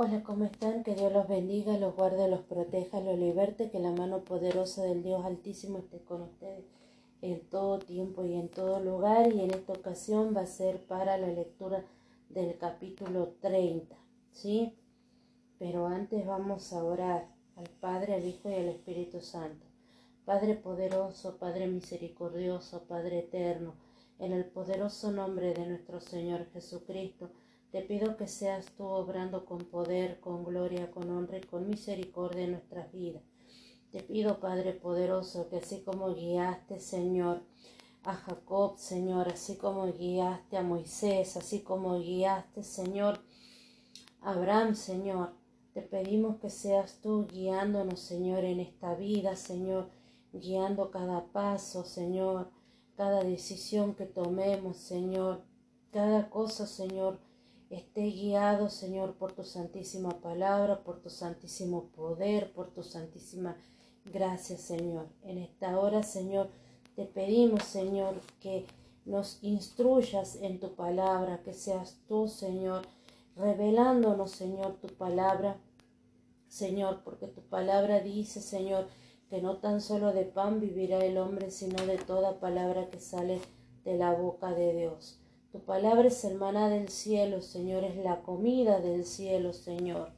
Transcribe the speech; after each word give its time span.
Hola, 0.00 0.22
¿cómo 0.22 0.44
están? 0.44 0.84
Que 0.84 0.94
Dios 0.94 1.12
los 1.12 1.26
bendiga, 1.26 1.76
los 1.76 1.96
guarde, 1.96 2.28
los 2.28 2.42
proteja, 2.42 3.00
los 3.00 3.18
liberte, 3.18 3.68
que 3.68 3.80
la 3.80 3.90
mano 3.90 4.20
poderosa 4.20 4.84
del 4.84 5.02
Dios 5.02 5.24
Altísimo 5.24 5.78
esté 5.78 5.98
con 6.04 6.22
ustedes 6.22 6.64
en 7.20 7.40
todo 7.50 7.80
tiempo 7.80 8.24
y 8.24 8.34
en 8.34 8.48
todo 8.48 8.78
lugar. 8.78 9.32
Y 9.32 9.40
en 9.40 9.50
esta 9.50 9.72
ocasión 9.72 10.36
va 10.36 10.42
a 10.42 10.46
ser 10.46 10.84
para 10.84 11.18
la 11.18 11.26
lectura 11.26 11.84
del 12.28 12.56
capítulo 12.58 13.34
30, 13.40 13.96
¿sí? 14.30 14.72
Pero 15.58 15.88
antes 15.88 16.24
vamos 16.24 16.72
a 16.72 16.84
orar 16.84 17.26
al 17.56 17.68
Padre, 17.80 18.14
al 18.14 18.24
Hijo 18.24 18.48
y 18.50 18.54
al 18.54 18.68
Espíritu 18.68 19.20
Santo. 19.20 19.66
Padre 20.24 20.54
poderoso, 20.54 21.38
Padre 21.38 21.66
misericordioso, 21.66 22.84
Padre 22.84 23.18
eterno, 23.18 23.74
en 24.20 24.32
el 24.32 24.44
poderoso 24.44 25.10
nombre 25.10 25.54
de 25.54 25.66
nuestro 25.66 25.98
Señor 25.98 26.46
Jesucristo, 26.52 27.30
te 27.70 27.82
pido 27.82 28.16
que 28.16 28.26
seas 28.26 28.66
tú 28.76 28.84
obrando 28.84 29.44
con 29.44 29.58
poder, 29.58 30.20
con 30.20 30.44
gloria, 30.44 30.90
con 30.90 31.10
honra 31.10 31.38
y 31.38 31.42
con 31.42 31.68
misericordia 31.68 32.44
en 32.44 32.52
nuestras 32.52 32.90
vidas. 32.92 33.22
Te 33.90 34.02
pido, 34.02 34.40
Padre 34.40 34.72
poderoso, 34.72 35.48
que 35.48 35.58
así 35.58 35.82
como 35.82 36.14
guiaste, 36.14 36.80
Señor, 36.80 37.42
a 38.04 38.14
Jacob, 38.14 38.78
Señor, 38.78 39.28
así 39.28 39.56
como 39.56 39.86
guiaste 39.92 40.56
a 40.56 40.62
Moisés, 40.62 41.36
así 41.36 41.60
como 41.60 41.98
guiaste, 41.98 42.62
Señor, 42.62 43.20
a 44.20 44.32
Abraham, 44.32 44.74
Señor, 44.74 45.34
te 45.74 45.82
pedimos 45.82 46.36
que 46.36 46.50
seas 46.50 47.00
tú 47.02 47.26
guiándonos, 47.26 48.00
Señor, 48.00 48.44
en 48.44 48.60
esta 48.60 48.94
vida, 48.94 49.36
Señor, 49.36 49.90
guiando 50.32 50.90
cada 50.90 51.26
paso, 51.32 51.84
Señor, 51.84 52.50
cada 52.96 53.22
decisión 53.22 53.94
que 53.94 54.06
tomemos, 54.06 54.76
Señor, 54.76 55.44
cada 55.92 56.30
cosa, 56.30 56.66
Señor, 56.66 57.20
esté 57.70 58.02
guiado, 58.02 58.70
Señor, 58.70 59.14
por 59.14 59.32
tu 59.32 59.44
santísima 59.44 60.20
palabra, 60.20 60.82
por 60.82 61.00
tu 61.00 61.10
santísimo 61.10 61.90
poder, 61.94 62.52
por 62.52 62.70
tu 62.72 62.82
santísima 62.82 63.56
gracia, 64.04 64.56
Señor. 64.56 65.08
En 65.22 65.38
esta 65.38 65.78
hora, 65.78 66.02
Señor, 66.02 66.48
te 66.96 67.04
pedimos, 67.04 67.64
Señor, 67.64 68.14
que 68.40 68.66
nos 69.04 69.38
instruyas 69.42 70.36
en 70.36 70.60
tu 70.60 70.74
palabra, 70.74 71.42
que 71.42 71.52
seas 71.52 71.98
tú, 72.08 72.28
Señor, 72.28 72.82
revelándonos, 73.36 74.30
Señor, 74.32 74.74
tu 74.80 74.88
palabra, 74.88 75.56
Señor, 76.48 77.02
porque 77.04 77.26
tu 77.26 77.42
palabra 77.42 78.00
dice, 78.00 78.40
Señor, 78.40 78.88
que 79.28 79.42
no 79.42 79.58
tan 79.58 79.80
solo 79.80 80.12
de 80.12 80.24
pan 80.24 80.60
vivirá 80.60 81.04
el 81.04 81.18
hombre, 81.18 81.50
sino 81.50 81.84
de 81.86 81.98
toda 81.98 82.40
palabra 82.40 82.88
que 82.90 82.98
sale 82.98 83.40
de 83.84 83.96
la 83.96 84.12
boca 84.12 84.52
de 84.54 84.74
Dios. 84.74 85.20
Tu 85.50 85.60
palabra 85.60 86.08
es 86.08 86.24
el 86.24 86.36
maná 86.36 86.68
del 86.68 86.90
cielo, 86.90 87.40
Señor, 87.40 87.82
es 87.82 87.96
la 87.96 88.20
comida 88.20 88.80
del 88.80 89.06
cielo, 89.06 89.54
Señor. 89.54 90.10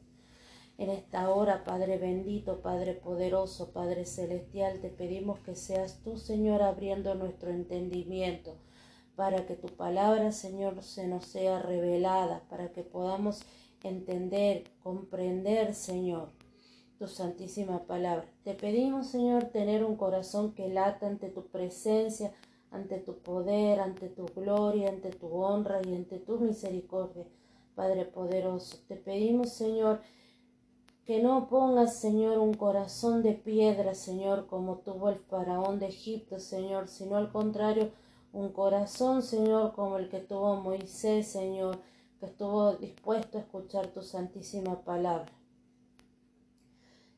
En 0.76 0.90
esta 0.90 1.30
hora, 1.30 1.62
Padre 1.62 1.98
bendito, 1.98 2.62
Padre 2.62 2.94
poderoso, 2.94 3.70
Padre 3.70 4.06
celestial, 4.06 4.80
te 4.80 4.88
pedimos 4.88 5.38
que 5.38 5.54
seas 5.54 6.00
tú, 6.02 6.16
Señor, 6.16 6.62
abriendo 6.62 7.14
nuestro 7.14 7.50
entendimiento, 7.50 8.56
para 9.14 9.46
que 9.46 9.54
tu 9.54 9.68
palabra, 9.68 10.32
Señor, 10.32 10.82
se 10.82 11.06
nos 11.06 11.26
sea 11.26 11.60
revelada, 11.60 12.42
para 12.48 12.72
que 12.72 12.82
podamos 12.82 13.42
entender, 13.84 14.64
comprender, 14.82 15.76
Señor, 15.76 16.32
tu 16.98 17.06
santísima 17.06 17.84
palabra. 17.84 18.26
Te 18.42 18.54
pedimos, 18.54 19.06
Señor, 19.06 19.44
tener 19.44 19.84
un 19.84 19.94
corazón 19.94 20.54
que 20.54 20.68
lata 20.68 21.06
ante 21.06 21.28
tu 21.28 21.46
presencia, 21.46 22.32
ante 22.70 22.98
tu 22.98 23.18
poder, 23.18 23.80
ante 23.80 24.08
tu 24.08 24.26
gloria, 24.26 24.88
ante 24.88 25.10
tu 25.10 25.28
honra 25.28 25.80
y 25.84 25.94
ante 25.94 26.18
tu 26.18 26.38
misericordia, 26.38 27.24
Padre 27.74 28.04
poderoso. 28.04 28.78
Te 28.88 28.96
pedimos, 28.96 29.50
Señor, 29.50 30.00
que 31.04 31.22
no 31.22 31.48
pongas, 31.48 31.96
Señor, 31.96 32.38
un 32.38 32.54
corazón 32.54 33.22
de 33.22 33.32
piedra, 33.32 33.94
Señor, 33.94 34.46
como 34.46 34.78
tuvo 34.78 35.08
el 35.08 35.18
faraón 35.18 35.78
de 35.78 35.86
Egipto, 35.86 36.38
Señor, 36.38 36.88
sino 36.88 37.16
al 37.16 37.32
contrario, 37.32 37.90
un 38.32 38.50
corazón, 38.52 39.22
Señor, 39.22 39.72
como 39.72 39.98
el 39.98 40.08
que 40.08 40.20
tuvo 40.20 40.56
Moisés, 40.56 41.26
Señor, 41.26 41.78
que 42.20 42.26
estuvo 42.26 42.74
dispuesto 42.74 43.38
a 43.38 43.40
escuchar 43.40 43.88
tu 43.88 44.02
santísima 44.02 44.84
palabra. 44.84 45.39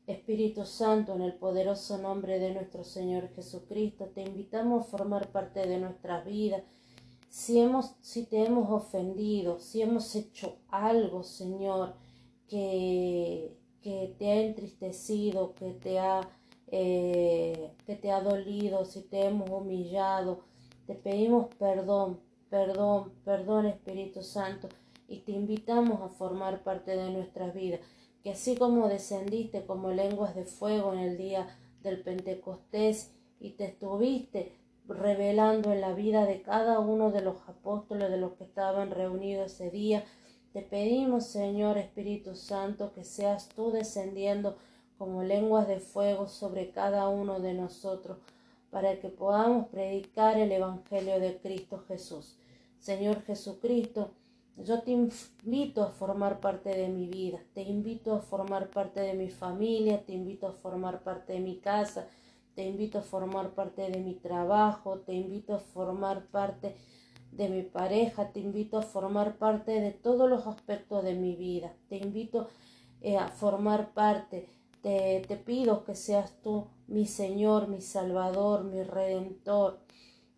Espíritu 0.05 0.65
Santo, 0.65 1.15
en 1.15 1.21
el 1.21 1.33
poderoso 1.33 1.97
nombre 1.97 2.37
de 2.37 2.53
nuestro 2.53 2.83
Señor 2.83 3.29
Jesucristo, 3.35 4.07
te 4.13 4.21
invitamos 4.21 4.81
a 4.81 4.89
formar 4.89 5.31
parte 5.31 5.65
de 5.65 5.79
nuestras 5.79 6.25
vidas. 6.25 6.63
Si, 7.29 7.59
hemos, 7.59 7.95
si 8.01 8.25
te 8.25 8.43
hemos 8.43 8.69
ofendido, 8.69 9.59
si 9.59 9.81
hemos 9.81 10.13
hecho 10.15 10.57
algo, 10.67 11.23
Señor, 11.23 11.95
que, 12.49 13.57
que 13.81 14.13
te 14.19 14.29
ha 14.29 14.41
entristecido, 14.41 15.55
que 15.55 15.71
te 15.71 15.99
ha, 15.99 16.29
eh, 16.67 17.71
que 17.85 17.95
te 17.95 18.11
ha 18.11 18.21
dolido, 18.21 18.83
si 18.83 19.03
te 19.03 19.25
hemos 19.25 19.49
humillado, 19.49 20.41
te 20.85 20.95
pedimos 20.95 21.47
perdón, 21.55 22.19
perdón, 22.49 23.13
perdón 23.23 23.67
Espíritu 23.67 24.21
Santo, 24.21 24.67
y 25.07 25.19
te 25.19 25.31
invitamos 25.31 26.01
a 26.01 26.09
formar 26.09 26.61
parte 26.63 26.95
de 26.97 27.09
nuestras 27.09 27.53
vidas 27.53 27.79
que 28.23 28.31
así 28.31 28.55
como 28.55 28.87
descendiste 28.87 29.65
como 29.65 29.91
lenguas 29.91 30.33
de 30.33 30.45
fuego 30.45 30.93
en 30.93 30.99
el 30.99 31.17
día 31.17 31.47
del 31.81 32.01
Pentecostés 32.01 33.11
y 33.39 33.51
te 33.51 33.65
estuviste 33.65 34.53
revelando 34.87 35.71
en 35.71 35.81
la 35.81 35.93
vida 35.93 36.25
de 36.25 36.41
cada 36.41 36.79
uno 36.79 37.11
de 37.11 37.21
los 37.21 37.37
apóstoles 37.47 38.09
de 38.09 38.17
los 38.17 38.33
que 38.33 38.45
estaban 38.45 38.91
reunidos 38.91 39.51
ese 39.53 39.69
día, 39.69 40.05
te 40.53 40.61
pedimos, 40.61 41.25
Señor 41.25 41.77
Espíritu 41.77 42.35
Santo, 42.35 42.93
que 42.93 43.03
seas 43.03 43.49
tú 43.49 43.71
descendiendo 43.71 44.55
como 44.97 45.23
lenguas 45.23 45.67
de 45.67 45.79
fuego 45.79 46.27
sobre 46.27 46.71
cada 46.71 47.09
uno 47.09 47.39
de 47.39 47.53
nosotros, 47.53 48.19
para 48.69 48.99
que 48.99 49.09
podamos 49.09 49.67
predicar 49.67 50.37
el 50.37 50.51
Evangelio 50.51 51.19
de 51.19 51.37
Cristo 51.37 51.83
Jesús. 51.87 52.37
Señor 52.79 53.21
Jesucristo, 53.23 54.11
yo 54.57 54.81
te 54.81 54.91
invito 54.91 55.83
a 55.83 55.87
formar 55.87 56.39
parte 56.39 56.69
de 56.69 56.87
mi 56.87 57.07
vida, 57.07 57.39
te 57.53 57.63
invito 57.63 58.15
a 58.15 58.19
formar 58.19 58.69
parte 58.69 59.01
de 59.01 59.13
mi 59.13 59.29
familia, 59.29 60.05
te 60.05 60.13
invito 60.13 60.47
a 60.47 60.51
formar 60.53 61.03
parte 61.03 61.33
de 61.33 61.39
mi 61.39 61.57
casa, 61.57 62.07
te 62.55 62.63
invito 62.63 62.99
a 62.99 63.01
formar 63.01 63.55
parte 63.55 63.89
de 63.89 63.99
mi 63.99 64.13
trabajo, 64.13 64.99
te 64.99 65.13
invito 65.13 65.55
a 65.55 65.59
formar 65.59 66.27
parte 66.27 66.75
de 67.31 67.49
mi 67.49 67.63
pareja, 67.63 68.31
te 68.31 68.39
invito 68.39 68.77
a 68.77 68.83
formar 68.83 69.37
parte 69.37 69.81
de 69.81 69.91
todos 69.91 70.29
los 70.29 70.45
aspectos 70.45 71.03
de 71.03 71.15
mi 71.15 71.35
vida, 71.35 71.73
te 71.89 71.97
invito 71.97 72.47
eh, 73.01 73.17
a 73.17 73.29
formar 73.29 73.93
parte, 73.93 74.47
te, 74.81 75.23
te 75.27 75.35
pido 75.35 75.83
que 75.83 75.95
seas 75.95 76.39
tú 76.43 76.67
mi 76.87 77.07
Señor, 77.07 77.69
mi 77.69 77.81
Salvador, 77.81 78.63
mi 78.65 78.83
Redentor, 78.83 79.79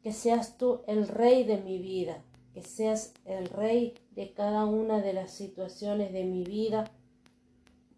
que 0.01 0.13
seas 0.13 0.57
tú 0.57 0.83
el 0.87 1.09
Rey 1.09 1.43
de 1.43 1.57
mi 1.57 1.79
vida, 1.79 2.23
que 2.55 2.61
seas 2.61 3.13
el 3.25 3.49
rey 3.49 3.95
de 4.11 4.31
cada 4.31 4.63
una 4.63 5.01
de 5.01 5.11
las 5.11 5.31
situaciones 5.31 6.13
de 6.13 6.23
mi 6.23 6.45
vida. 6.45 6.89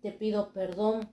Te 0.01 0.11
pido 0.11 0.51
perdón, 0.51 1.07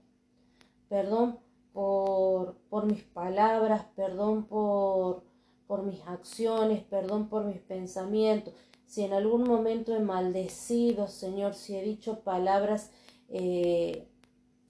perdón 0.89 1.41
por, 1.75 2.57
por 2.71 2.87
mis 2.87 3.03
palabras, 3.03 3.85
perdón 3.95 4.47
por, 4.47 5.25
por 5.67 5.83
mis 5.83 6.01
acciones, 6.07 6.83
perdón 6.85 7.29
por 7.29 7.45
mis 7.45 7.59
pensamientos. 7.59 8.55
Si 8.87 9.03
en 9.03 9.13
algún 9.13 9.45
momento 9.45 9.95
he 9.95 10.01
maldecido, 10.01 11.07
Señor, 11.07 11.53
si 11.55 11.77
he 11.77 11.83
dicho 11.83 12.21
palabras 12.21 12.93
eh, 13.29 14.09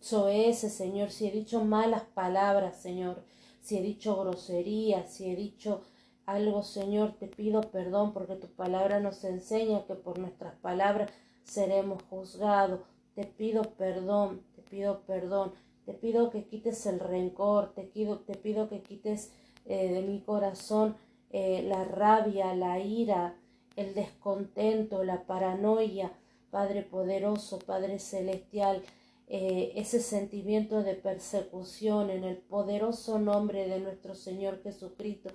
soeces, 0.01 0.73
Señor, 0.73 1.13
si 1.13 1.29
he 1.29 1.31
dicho 1.31 1.65
malas 1.65 2.03
palabras, 2.03 2.83
Señor, 2.83 3.23
si 3.61 3.79
he 3.79 3.83
dicho 3.83 4.17
groserías, 4.17 5.13
si 5.13 5.31
he 5.31 5.37
dicho 5.37 5.83
algo, 6.27 6.63
Señor, 6.63 7.15
te 7.19 7.27
pido 7.27 7.61
perdón 7.63 8.13
porque 8.13 8.37
tu 8.37 8.49
palabra 8.49 9.01
nos 9.01 9.23
enseña 9.25 9.85
que 9.87 9.95
por 9.95 10.19
nuestras 10.19 10.55
palabras 10.57 11.11
seremos 11.43 12.03
juzgados. 12.05 12.81
Te 13.15 13.25
pido 13.25 13.63
perdón, 13.63 14.43
te 14.57 14.63
pido 14.63 15.01
perdón, 15.07 15.53
te 15.85 15.93
pido 15.93 16.31
que 16.31 16.45
quites 16.45 16.87
el 16.87 16.99
rencor, 16.99 17.75
te 17.75 17.83
pido, 17.83 18.21
te 18.21 18.35
pido 18.35 18.69
que 18.69 18.83
quites 18.83 19.31
eh, 19.67 19.93
de 19.93 20.03
mi 20.03 20.21
corazón 20.21 20.97
eh, 21.31 21.63
la 21.63 21.85
rabia, 21.85 22.55
la 22.55 22.79
ira, 22.79 23.37
el 23.77 23.95
descontento, 23.95 25.05
la 25.05 25.27
paranoia, 25.27 26.13
Padre 26.51 26.83
poderoso, 26.83 27.59
Padre 27.59 27.99
celestial, 27.99 28.83
eh, 29.27 29.73
ese 29.75 30.01
sentimiento 30.01 30.83
de 30.83 30.95
persecución 30.95 32.11
en 32.11 32.25
el 32.25 32.37
poderoso 32.37 33.19
nombre 33.19 33.67
de 33.67 33.81
nuestro 33.81 34.15
Señor 34.15 34.63
Jesucristo. 34.63 35.31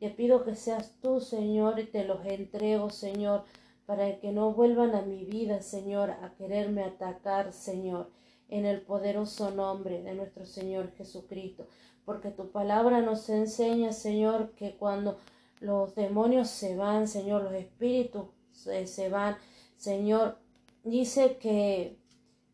Te 0.00 0.08
pido 0.08 0.44
que 0.44 0.54
seas 0.54 0.94
tú, 1.02 1.20
Señor, 1.20 1.78
y 1.78 1.84
te 1.84 2.04
los 2.04 2.24
entrego, 2.24 2.88
Señor, 2.88 3.44
para 3.84 4.18
que 4.18 4.32
no 4.32 4.54
vuelvan 4.54 4.94
a 4.94 5.02
mi 5.02 5.26
vida, 5.26 5.60
Señor, 5.60 6.10
a 6.10 6.34
quererme 6.38 6.82
atacar, 6.84 7.52
Señor, 7.52 8.10
en 8.48 8.64
el 8.64 8.80
poderoso 8.80 9.50
nombre 9.50 10.02
de 10.02 10.14
nuestro 10.14 10.46
Señor 10.46 10.90
Jesucristo. 10.92 11.66
Porque 12.06 12.30
tu 12.30 12.50
palabra 12.50 13.02
nos 13.02 13.28
enseña, 13.28 13.92
Señor, 13.92 14.52
que 14.52 14.74
cuando 14.74 15.18
los 15.60 15.94
demonios 15.94 16.48
se 16.48 16.76
van, 16.76 17.06
Señor, 17.06 17.42
los 17.42 17.52
espíritus 17.52 18.28
se, 18.52 19.10
van, 19.10 19.36
Señor, 19.76 20.38
dice 20.82 21.36
que, 21.36 21.98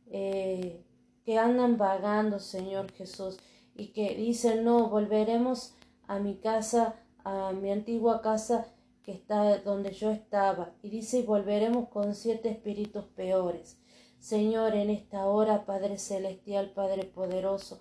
eh, 0.08 0.84
que 1.24 1.38
andan 1.38 1.78
vagando, 1.78 2.40
Señor 2.40 2.90
Jesús, 2.90 3.38
y 3.76 3.92
que 3.92 4.16
dicen, 4.16 4.64
no, 4.64 4.88
volveremos 4.88 5.76
a 6.08 6.18
mi 6.18 6.36
casa, 6.38 6.96
a 7.26 7.50
mi 7.50 7.72
antigua 7.72 8.22
casa 8.22 8.68
que 9.02 9.10
está 9.10 9.58
donde 9.58 9.92
yo 9.92 10.12
estaba. 10.12 10.70
Y 10.80 10.90
dice, 10.90 11.18
y 11.18 11.22
volveremos 11.22 11.88
con 11.88 12.14
siete 12.14 12.48
espíritus 12.48 13.04
peores. 13.04 13.78
Señor, 14.20 14.76
en 14.76 14.90
esta 14.90 15.26
hora, 15.26 15.66
Padre 15.66 15.98
Celestial, 15.98 16.70
Padre 16.70 17.04
Poderoso, 17.04 17.80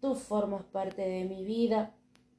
tú 0.00 0.14
formas 0.14 0.62
parte 0.62 1.02
de 1.02 1.24
mi 1.24 1.44
vida. 1.44 1.96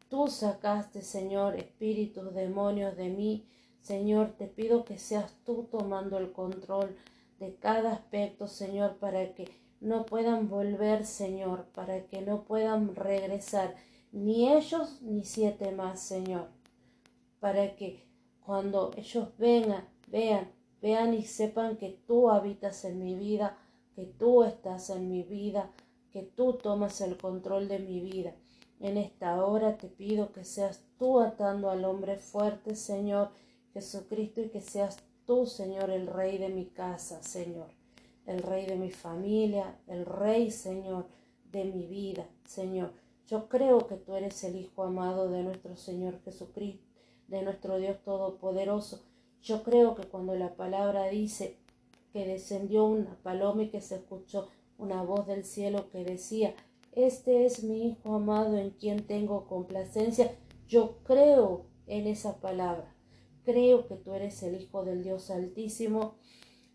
Tú 0.09 0.29
sacaste, 0.29 1.01
Señor, 1.01 1.57
espíritus, 1.57 2.33
demonios 2.33 2.95
de 2.95 3.09
mí. 3.09 3.45
Señor, 3.81 4.31
te 4.37 4.47
pido 4.47 4.85
que 4.85 4.97
seas 4.99 5.33
tú 5.45 5.67
tomando 5.69 6.17
el 6.17 6.31
control 6.31 6.95
de 7.39 7.55
cada 7.55 7.91
aspecto, 7.91 8.47
Señor, 8.47 8.95
para 8.99 9.33
que 9.35 9.49
no 9.81 10.05
puedan 10.05 10.47
volver, 10.47 11.05
Señor, 11.05 11.65
para 11.73 12.05
que 12.05 12.21
no 12.21 12.43
puedan 12.43 12.95
regresar, 12.95 13.75
ni 14.17 14.51
ellos 14.51 15.01
ni 15.01 15.23
siete 15.23 15.71
más, 15.71 16.01
Señor, 16.01 16.47
para 17.39 17.75
que 17.75 18.03
cuando 18.43 18.91
ellos 18.97 19.29
vengan, 19.37 19.87
vean, 20.07 20.49
vean 20.81 21.13
y 21.13 21.23
sepan 21.23 21.77
que 21.77 22.01
tú 22.07 22.29
habitas 22.29 22.83
en 22.85 23.03
mi 23.03 23.15
vida, 23.15 23.57
que 23.95 24.05
tú 24.05 24.43
estás 24.43 24.89
en 24.89 25.09
mi 25.09 25.21
vida, 25.21 25.71
que 26.11 26.23
tú 26.23 26.53
tomas 26.53 26.99
el 27.01 27.17
control 27.17 27.67
de 27.67 27.79
mi 27.79 27.99
vida. 27.99 28.33
En 28.79 28.97
esta 28.97 29.43
hora 29.45 29.77
te 29.77 29.87
pido 29.87 30.31
que 30.31 30.43
seas 30.43 30.83
tú 30.97 31.19
atando 31.19 31.69
al 31.69 31.85
hombre 31.85 32.17
fuerte, 32.17 32.75
Señor 32.75 33.29
Jesucristo, 33.73 34.41
y 34.41 34.49
que 34.49 34.61
seas 34.61 34.97
tú, 35.25 35.45
Señor, 35.45 35.91
el 35.91 36.07
rey 36.07 36.39
de 36.39 36.49
mi 36.49 36.65
casa, 36.65 37.21
Señor, 37.21 37.67
el 38.25 38.41
rey 38.41 38.65
de 38.65 38.77
mi 38.77 38.89
familia, 38.89 39.79
el 39.85 40.05
rey, 40.05 40.49
Señor, 40.49 41.05
de 41.51 41.65
mi 41.65 41.85
vida, 41.85 42.27
Señor. 42.45 42.91
Yo 43.27 43.49
creo 43.49 43.87
que 43.87 43.97
tú 43.97 44.15
eres 44.15 44.41
el 44.45 44.55
Hijo 44.55 44.83
amado 44.83 45.29
de 45.29 45.43
nuestro 45.43 45.75
Señor 45.75 46.21
Jesucristo, 46.23 46.87
de 47.27 47.41
nuestro 47.41 47.77
Dios 47.77 48.01
Todopoderoso. 48.03 49.03
Yo 49.41 49.63
creo 49.63 49.95
que 49.95 50.03
cuando 50.03 50.33
la 50.35 50.55
palabra 50.55 51.09
dice 51.09 51.57
que 52.13 52.25
descendió 52.25 52.85
una 52.85 53.17
paloma 53.23 53.63
y 53.63 53.69
que 53.69 53.81
se 53.81 53.95
escuchó 53.95 54.47
una 54.77 55.03
voz 55.03 55.27
del 55.27 55.43
cielo 55.43 55.89
que 55.89 56.05
decía, 56.05 56.55
este 56.93 57.45
es 57.45 57.65
mi 57.65 57.89
Hijo 57.89 58.15
amado 58.15 58.57
en 58.57 58.69
quien 58.69 59.05
tengo 59.05 59.45
complacencia, 59.45 60.31
yo 60.69 60.99
creo 61.03 61.65
en 61.85 62.07
esa 62.07 62.39
palabra. 62.39 62.95
Creo 63.43 63.87
que 63.87 63.95
tú 63.95 64.13
eres 64.13 64.41
el 64.41 64.55
Hijo 64.55 64.85
del 64.85 65.03
Dios 65.03 65.31
Altísimo, 65.31 66.15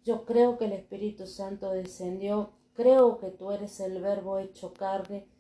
yo 0.05 0.27
creo 0.27 0.59
que 0.59 0.67
el 0.67 0.73
Espíritu 0.73 1.27
Santo 1.27 1.71
descendió, 1.71 2.51
creo 2.75 3.19
que 3.19 3.31
tú 3.31 3.53
eres 3.53 3.81
el 3.81 4.03
Verbo 4.03 4.39
hecho 4.39 4.75
carne, 4.75 5.32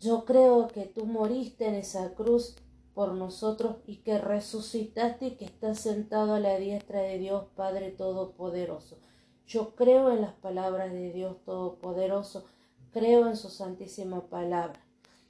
yo 0.00 0.24
creo 0.24 0.68
que 0.68 0.86
tú 0.86 1.06
moriste 1.06 1.66
en 1.66 1.74
esa 1.74 2.14
cruz 2.14 2.56
por 2.94 3.14
nosotros 3.14 3.76
y 3.86 3.96
que 3.98 4.18
resucitaste 4.18 5.26
y 5.26 5.30
que 5.36 5.44
estás 5.44 5.80
sentado 5.80 6.34
a 6.34 6.40
la 6.40 6.56
diestra 6.58 7.00
de 7.00 7.18
Dios 7.18 7.46
Padre 7.54 7.90
Todopoderoso. 7.90 8.98
Yo 9.46 9.74
creo 9.74 10.12
en 10.12 10.20
las 10.20 10.34
palabras 10.34 10.92
de 10.92 11.12
Dios 11.12 11.42
Todopoderoso, 11.44 12.44
creo 12.92 13.26
en 13.28 13.36
su 13.36 13.48
santísima 13.48 14.28
palabra. 14.28 14.84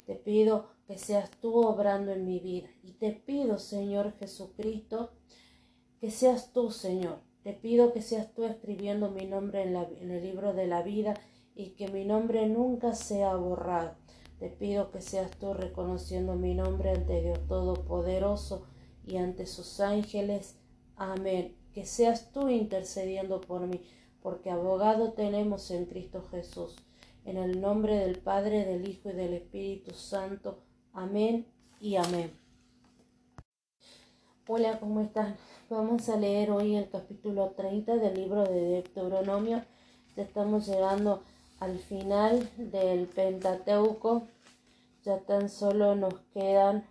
Te 0.07 0.15
pido 0.15 0.67
que 0.87 0.99
seas 0.99 1.31
tú 1.43 1.61
obrando 1.61 2.13
en 2.13 2.25
mi 2.25 2.41
vida. 2.41 2.69
Y 2.83 2.93
te 2.93 3.13
pido, 3.13 3.59
Señor 3.59 4.15
Jesucristo, 4.19 5.13
que 6.01 6.11
seas 6.11 6.53
tú, 6.53 6.71
Señor. 6.71 7.21
Te 7.43 7.53
pido 7.53 7.93
que 7.93 8.03
seas 8.03 8.33
tú 8.35 8.45
escribiendo 8.45 9.11
mi 9.11 9.27
nombre 9.27 9.63
en, 9.63 9.77
en 9.77 10.11
el 10.11 10.23
libro 10.23 10.55
de 10.55 10.67
la 10.67 10.83
vida 10.83 11.15
y 11.55 11.71
que 11.71 11.89
mi 11.89 12.05
nombre 12.05 12.49
nunca 12.49 12.95
sea 12.95 13.37
borrado. 13.37 13.97
Te 14.39 14.49
pido 14.49 14.91
que 14.93 15.01
seas 15.01 15.33
tú 15.33 15.53
reconociendo 15.53 16.35
mi 16.35 16.55
nombre 16.55 16.91
ante 16.91 17.21
Dios 17.23 17.41
Todopoderoso 17.49 18.67
y 19.05 19.17
ante 19.17 19.47
sus 19.47 19.81
ángeles. 19.81 20.57
Amén. 20.97 21.57
Que 21.73 21.85
seas 21.85 22.31
tú 22.33 22.49
intercediendo 22.49 23.41
por 23.41 23.67
mí, 23.67 23.83
porque 24.23 24.51
abogado 24.51 25.13
tenemos 25.13 25.71
en 25.73 25.87
Cristo 25.87 26.25
Jesús. 26.31 26.77
En 27.25 27.37
el 27.37 27.61
nombre 27.61 27.97
del 27.97 28.19
Padre, 28.21 28.65
del 28.65 28.89
Hijo 28.89 29.11
y 29.11 29.15
del 29.15 29.35
Espíritu 29.35 29.93
Santo. 29.95 30.63
Amén 30.93 31.47
y 31.81 31.97
amén. 31.97 32.33
Hola, 34.47 34.79
¿cómo 34.79 35.01
están? 35.01 35.37
Vamos 35.69 36.09
a 36.09 36.17
leer 36.17 36.51
hoy 36.51 36.77
el 36.77 36.89
capítulo 36.89 37.51
30 37.51 37.97
del 37.97 38.15
libro 38.15 38.45
de 38.45 38.61
Deuteronomio. 38.61 39.63
Estamos 40.17 40.67
llegando 40.67 41.23
al 41.61 41.79
final 41.79 42.49
del 42.57 43.07
Pentateuco. 43.07 44.23
Ya 45.05 45.19
tan 45.21 45.49
solo 45.49 45.95
nos 45.95 46.15
quedan 46.35 46.85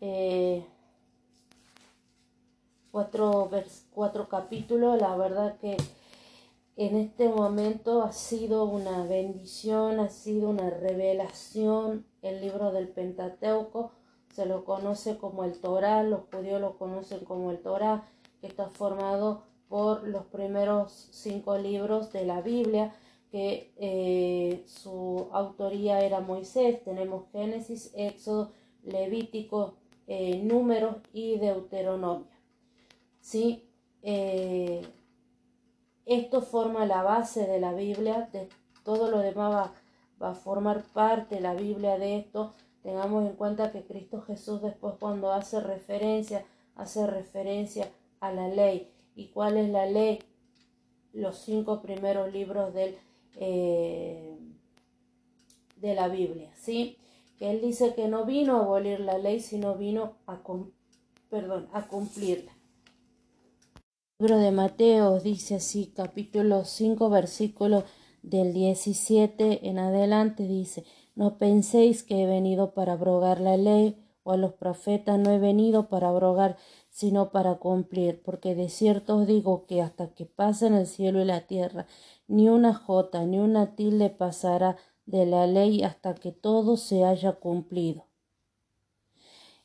eh, 0.00 0.64
cuatro, 2.90 3.50
cuatro 3.90 4.28
capítulos. 4.28 5.00
La 5.00 5.16
verdad 5.16 5.58
que 5.58 5.76
en 6.76 6.96
este 6.96 7.28
momento 7.28 8.02
ha 8.02 8.12
sido 8.12 8.64
una 8.64 9.04
bendición, 9.04 10.00
ha 10.00 10.08
sido 10.08 10.48
una 10.48 10.70
revelación 10.70 12.06
el 12.22 12.40
libro 12.40 12.72
del 12.72 12.88
Pentateuco, 12.88 13.92
se 14.32 14.46
lo 14.46 14.64
conoce 14.64 15.18
como 15.18 15.44
el 15.44 15.60
Torah, 15.60 16.02
los 16.02 16.22
judíos 16.32 16.60
lo 16.60 16.78
conocen 16.78 17.24
como 17.24 17.50
el 17.50 17.60
Torah, 17.60 18.04
que 18.40 18.46
está 18.46 18.70
formado 18.70 19.42
por 19.72 20.06
los 20.06 20.26
primeros 20.26 21.08
cinco 21.12 21.56
libros 21.56 22.12
de 22.12 22.26
la 22.26 22.42
Biblia, 22.42 22.92
que 23.30 23.72
eh, 23.78 24.64
su 24.66 25.30
autoría 25.32 26.02
era 26.02 26.20
Moisés, 26.20 26.84
tenemos 26.84 27.30
Génesis, 27.32 27.90
Éxodo, 27.96 28.52
Levítico, 28.82 29.78
eh, 30.06 30.42
Números 30.44 30.96
y 31.14 31.38
Deuteronomio. 31.38 32.26
¿Sí? 33.22 33.66
Eh, 34.02 34.82
esto 36.04 36.42
forma 36.42 36.84
la 36.84 37.02
base 37.02 37.46
de 37.46 37.58
la 37.58 37.72
Biblia, 37.72 38.28
de 38.30 38.50
todo 38.84 39.10
lo 39.10 39.20
demás 39.20 39.54
va, 39.54 39.72
va, 40.22 40.32
a 40.32 40.34
formar 40.34 40.82
parte 40.82 41.40
la 41.40 41.54
Biblia 41.54 41.96
de 41.96 42.18
esto. 42.18 42.52
Tengamos 42.82 43.24
en 43.24 43.36
cuenta 43.36 43.72
que 43.72 43.82
Cristo 43.82 44.20
Jesús 44.20 44.60
después 44.60 44.96
cuando 45.00 45.32
hace 45.32 45.60
referencia, 45.60 46.44
hace 46.76 47.06
referencia 47.06 47.88
a 48.20 48.32
la 48.32 48.48
ley. 48.48 48.92
¿Y 49.14 49.28
cuál 49.28 49.56
es 49.56 49.68
la 49.68 49.86
ley? 49.86 50.18
Los 51.12 51.38
cinco 51.38 51.82
primeros 51.82 52.32
libros 52.32 52.72
del, 52.72 52.96
eh, 53.36 54.36
de 55.76 55.94
la 55.94 56.08
Biblia, 56.08 56.50
¿sí? 56.56 56.96
Él 57.40 57.60
dice 57.60 57.94
que 57.94 58.08
no 58.08 58.24
vino 58.24 58.56
a 58.56 58.62
abolir 58.64 59.00
la 59.00 59.18
ley, 59.18 59.40
sino 59.40 59.76
vino 59.76 60.16
a, 60.26 60.42
perdón, 61.28 61.68
a 61.72 61.86
cumplirla 61.88 62.52
libro 64.22 64.38
de 64.38 64.52
Mateo 64.52 65.18
dice 65.18 65.56
así, 65.56 65.92
capítulo 65.96 66.64
5, 66.64 67.10
versículo 67.10 67.82
del 68.22 68.52
17 68.52 69.68
en 69.68 69.80
adelante 69.80 70.46
dice, 70.46 70.84
no 71.16 71.38
penséis 71.38 72.04
que 72.04 72.22
he 72.22 72.26
venido 72.26 72.72
para 72.72 72.92
abrogar 72.92 73.40
la 73.40 73.56
ley 73.56 74.00
o 74.22 74.30
a 74.30 74.36
los 74.36 74.52
profetas, 74.52 75.18
no 75.18 75.32
he 75.32 75.40
venido 75.40 75.88
para 75.88 76.10
abrogar, 76.10 76.56
sino 76.92 77.30
para 77.30 77.54
cumplir, 77.54 78.22
porque 78.22 78.54
de 78.54 78.68
cierto 78.68 79.16
os 79.16 79.26
digo 79.26 79.64
que 79.66 79.80
hasta 79.80 80.08
que 80.08 80.26
pasen 80.26 80.74
el 80.74 80.86
cielo 80.86 81.22
y 81.22 81.24
la 81.24 81.46
tierra, 81.46 81.86
ni 82.28 82.50
una 82.50 82.74
jota 82.74 83.24
ni 83.24 83.38
una 83.38 83.74
tilde 83.74 84.10
pasará 84.10 84.76
de 85.06 85.24
la 85.24 85.46
ley 85.46 85.82
hasta 85.82 86.14
que 86.14 86.32
todo 86.32 86.76
se 86.76 87.04
haya 87.04 87.32
cumplido. 87.32 88.04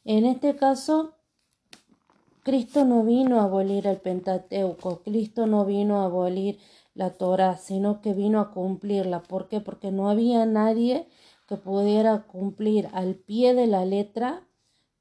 En 0.06 0.26
este 0.26 0.56
caso, 0.56 1.16
Cristo 2.44 2.86
no 2.86 3.04
vino 3.04 3.42
a 3.42 3.44
abolir 3.44 3.88
el 3.88 3.98
Pentateuco, 3.98 5.02
Cristo 5.04 5.48
no 5.48 5.66
vino 5.66 6.00
a 6.00 6.06
abolir 6.06 6.60
la 6.96 7.10
Torah, 7.10 7.58
sino 7.58 8.02
que 8.02 8.14
vino 8.14 8.40
a 8.40 8.52
cumplirla. 8.52 9.22
¿Por 9.22 9.50
qué? 9.50 9.60
Porque 9.60 9.92
no 9.92 10.10
había 10.10 10.46
nadie 10.46 11.10
que 11.46 11.58
pudiera 11.58 12.24
cumplir 12.24 12.88
al 12.94 13.16
pie 13.16 13.54
de 13.54 13.68
la 13.68 13.84
letra 13.84 14.48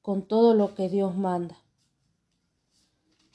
con 0.03 0.23
todo 0.23 0.55
lo 0.55 0.75
que 0.75 0.89
Dios 0.89 1.17
manda. 1.17 1.57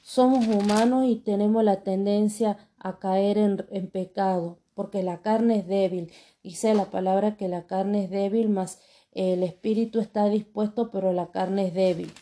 Somos 0.02 0.46
humanos 0.46 1.06
y 1.06 1.16
tenemos 1.16 1.64
la 1.64 1.82
tendencia 1.82 2.58
a 2.78 2.98
caer 2.98 3.38
en, 3.38 3.64
en 3.70 3.88
pecado, 3.88 4.58
porque 4.74 5.02
la 5.02 5.22
carne 5.22 5.60
es 5.60 5.66
débil. 5.66 6.12
Dice 6.42 6.74
la 6.74 6.90
palabra 6.90 7.38
que 7.38 7.48
la 7.48 7.66
carne 7.66 8.04
es 8.04 8.10
débil, 8.10 8.50
mas 8.50 8.80
el 9.12 9.42
espíritu 9.42 10.00
está 10.00 10.28
dispuesto, 10.28 10.90
pero 10.90 11.14
la 11.14 11.30
carne 11.30 11.68
es 11.68 11.74
débil. 11.74 12.12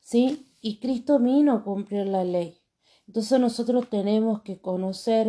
¿Sí? 0.00 0.50
y 0.64 0.78
Cristo 0.78 1.18
vino 1.18 1.52
a 1.52 1.62
cumplir 1.62 2.06
la 2.06 2.24
ley. 2.24 2.56
Entonces 3.06 3.38
nosotros 3.38 3.90
tenemos 3.90 4.40
que 4.40 4.62
conocer, 4.62 5.28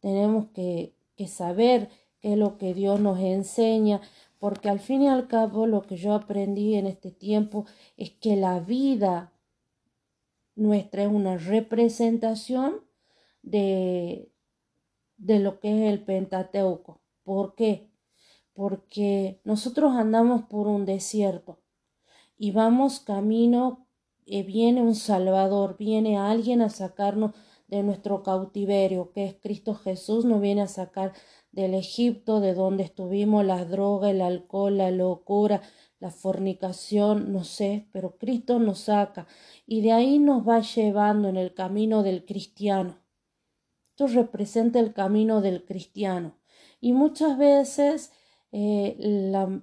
tenemos 0.00 0.48
que, 0.48 0.94
que 1.16 1.28
saber 1.28 1.88
qué 2.20 2.34
es 2.34 2.38
lo 2.38 2.58
que 2.58 2.74
Dios 2.74 3.00
nos 3.00 3.18
enseña, 3.20 4.02
porque 4.38 4.68
al 4.68 4.78
fin 4.78 5.00
y 5.00 5.08
al 5.08 5.28
cabo 5.28 5.66
lo 5.66 5.80
que 5.80 5.96
yo 5.96 6.12
aprendí 6.12 6.74
en 6.74 6.86
este 6.86 7.10
tiempo 7.10 7.64
es 7.96 8.10
que 8.10 8.36
la 8.36 8.60
vida 8.60 9.32
nuestra 10.60 11.02
es 11.04 11.08
una 11.08 11.38
representación 11.38 12.84
de, 13.42 14.30
de 15.16 15.38
lo 15.38 15.58
que 15.58 15.68
es 15.86 15.92
el 15.92 16.04
Pentateuco. 16.04 17.00
¿Por 17.22 17.54
qué? 17.54 17.90
Porque 18.52 19.40
nosotros 19.44 19.92
andamos 19.96 20.42
por 20.42 20.68
un 20.68 20.84
desierto 20.84 21.60
y 22.36 22.50
vamos 22.50 23.00
camino, 23.00 23.86
eh, 24.26 24.42
viene 24.42 24.82
un 24.82 24.94
Salvador, 24.94 25.76
viene 25.78 26.18
alguien 26.18 26.60
a 26.60 26.68
sacarnos 26.68 27.32
de 27.68 27.82
nuestro 27.82 28.22
cautiverio, 28.22 29.12
que 29.12 29.24
es 29.24 29.36
Cristo 29.40 29.74
Jesús, 29.74 30.26
nos 30.26 30.42
viene 30.42 30.62
a 30.62 30.68
sacar 30.68 31.14
del 31.52 31.72
Egipto, 31.72 32.40
de 32.40 32.52
donde 32.52 32.82
estuvimos, 32.82 33.44
la 33.46 33.64
droga, 33.64 34.10
el 34.10 34.20
alcohol, 34.20 34.76
la 34.76 34.90
locura, 34.90 35.62
la 36.00 36.10
fornicación, 36.10 37.32
no 37.32 37.44
sé, 37.44 37.86
pero 37.92 38.16
Cristo 38.16 38.58
nos 38.58 38.80
saca 38.80 39.26
y 39.66 39.82
de 39.82 39.92
ahí 39.92 40.18
nos 40.18 40.48
va 40.48 40.60
llevando 40.60 41.28
en 41.28 41.36
el 41.36 41.54
camino 41.54 42.02
del 42.02 42.24
cristiano. 42.24 42.96
Esto 43.90 44.06
representa 44.06 44.80
el 44.80 44.94
camino 44.94 45.42
del 45.42 45.64
cristiano. 45.64 46.38
Y 46.80 46.94
muchas 46.94 47.36
veces, 47.36 48.12
eh, 48.50 48.96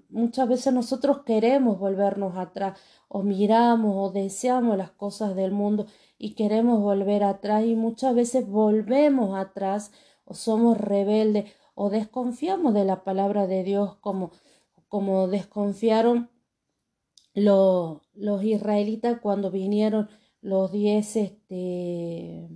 muchas 0.10 0.48
veces 0.48 0.72
nosotros 0.72 1.24
queremos 1.26 1.80
volvernos 1.80 2.38
atrás, 2.38 2.80
o 3.08 3.24
miramos 3.24 3.96
o 3.96 4.12
deseamos 4.12 4.78
las 4.78 4.92
cosas 4.92 5.36
del 5.36 5.52
mundo 5.52 5.88
y 6.20 6.36
queremos 6.36 6.80
volver 6.80 7.24
atrás, 7.24 7.66
y 7.66 7.76
muchas 7.76 8.14
veces 8.14 8.48
volvemos 8.48 9.36
atrás, 9.36 9.92
o 10.24 10.36
somos 10.36 10.78
rebeldes, 10.78 11.52
o 11.74 11.90
desconfiamos 11.90 12.76
de 12.76 12.86
la 12.86 13.04
palabra 13.04 13.48
de 13.48 13.64
Dios 13.64 13.96
como 14.02 14.32
como 14.88 15.28
desconfiaron 15.28 16.30
los, 17.34 18.02
los 18.14 18.44
israelitas 18.44 19.20
cuando 19.22 19.52
vinieron 19.52 20.10
los 20.42 20.72
diez 20.72 21.16
este 21.16 22.50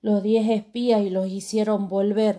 los 0.00 0.22
diez 0.22 0.48
espías 0.48 1.02
y 1.02 1.10
los 1.10 1.28
hicieron 1.28 1.88
volver 1.88 2.38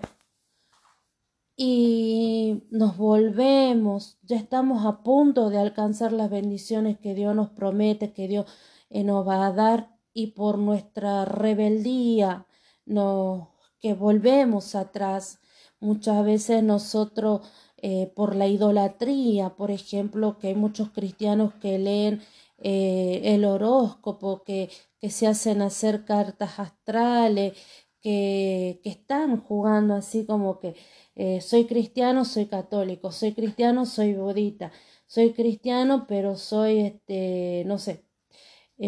y 1.62 2.64
nos 2.72 2.96
volvemos, 2.96 4.18
ya 4.24 4.38
estamos 4.38 4.86
a 4.86 5.04
punto 5.04 5.50
de 5.50 5.58
alcanzar 5.58 6.14
las 6.14 6.30
bendiciones 6.30 6.98
que 6.98 7.14
Dios 7.14 7.36
nos 7.36 7.50
promete, 7.50 8.14
que 8.14 8.30
Dios 8.30 8.46
eh, 8.90 9.04
nos 9.04 9.28
va 9.28 9.46
a 9.46 9.52
dar 9.52 9.94
y 10.14 10.28
por 10.28 10.58
nuestra 10.58 11.26
rebeldía 11.26 12.48
nos 12.86 13.50
que 13.82 13.94
volvemos 13.94 14.74
atrás. 14.74 15.42
Muchas 15.82 16.24
veces 16.24 16.64
nosotros 16.64 17.42
eh, 17.82 18.12
por 18.16 18.36
la 18.36 18.48
idolatría, 18.48 19.56
por 19.56 19.72
ejemplo, 19.72 20.38
que 20.38 20.48
hay 20.50 20.56
muchos 20.56 20.90
cristianos 20.92 21.54
que 21.56 21.78
leen 21.80 22.22
eh, 22.60 23.22
el 23.24 23.46
horóscopo, 23.46 24.44
que, 24.44 24.70
que, 25.00 25.10
se 25.10 25.28
hacen 25.28 25.62
hacer 25.62 26.06
cartas 26.06 26.60
astrales, 26.60 27.54
que, 28.02 28.80
que 28.84 28.90
están 28.90 29.42
jugando 29.42 29.96
así 29.96 30.26
como 30.26 30.60
que 30.60 30.76
eh, 31.16 31.42
soy 31.42 31.66
cristiano, 31.66 32.26
soy 32.26 32.46
católico, 32.48 33.12
soy 33.12 33.34
cristiano, 33.34 33.86
soy 33.86 34.14
budista, 34.14 34.72
soy 35.08 35.34
cristiano, 35.34 36.06
pero 36.08 36.36
soy, 36.38 36.80
este, 36.82 37.64
no 37.66 37.78
sé, 37.78 38.06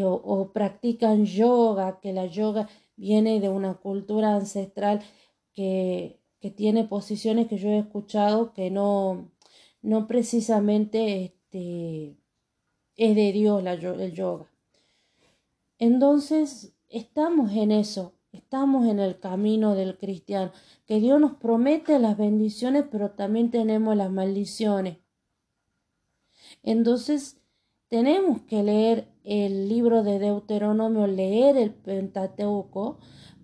o 0.03 0.51
practican 0.53 1.25
yoga, 1.25 2.00
que 2.01 2.13
la 2.13 2.25
yoga 2.27 2.69
viene 2.95 3.39
de 3.41 3.50
una 3.50 3.75
cultura 3.75 4.36
ancestral 4.36 5.01
que 5.53 6.21
que 6.41 6.50
tiene 6.50 6.83
posiciones 6.83 7.48
que 7.48 7.57
yo 7.57 7.69
he 7.69 7.77
escuchado 7.77 8.51
que 8.53 8.71
no, 8.71 9.31
no 9.81 10.07
precisamente 10.07 11.24
este, 11.24 12.17
es 12.95 13.15
de 13.15 13.31
Dios 13.31 13.63
la, 13.63 13.74
el 13.74 14.13
yoga. 14.13 14.51
Entonces, 15.77 16.74
estamos 16.89 17.51
en 17.53 17.71
eso, 17.71 18.13
estamos 18.31 18.88
en 18.88 19.00
el 19.00 19.19
camino 19.19 19.75
del 19.75 19.98
cristiano, 19.98 20.51
que 20.86 21.00
Dios 21.00 21.21
nos 21.21 21.36
promete 21.38 22.00
las 22.00 22.17
bendiciones, 22.17 22.86
pero 22.91 23.12
también 23.12 23.51
tenemos 23.51 23.95
las 23.95 24.12
maldiciones. 24.12 24.98
Entonces, 26.63 27.38
tenemos 27.88 28.41
que 28.43 28.63
leer 28.63 29.12
el 29.24 29.69
libro 29.69 30.03
de 30.03 30.17
Deuteronomio, 30.17 31.05
leer 31.07 31.57
el 31.57 31.71
Pentateuco, 31.71 33.00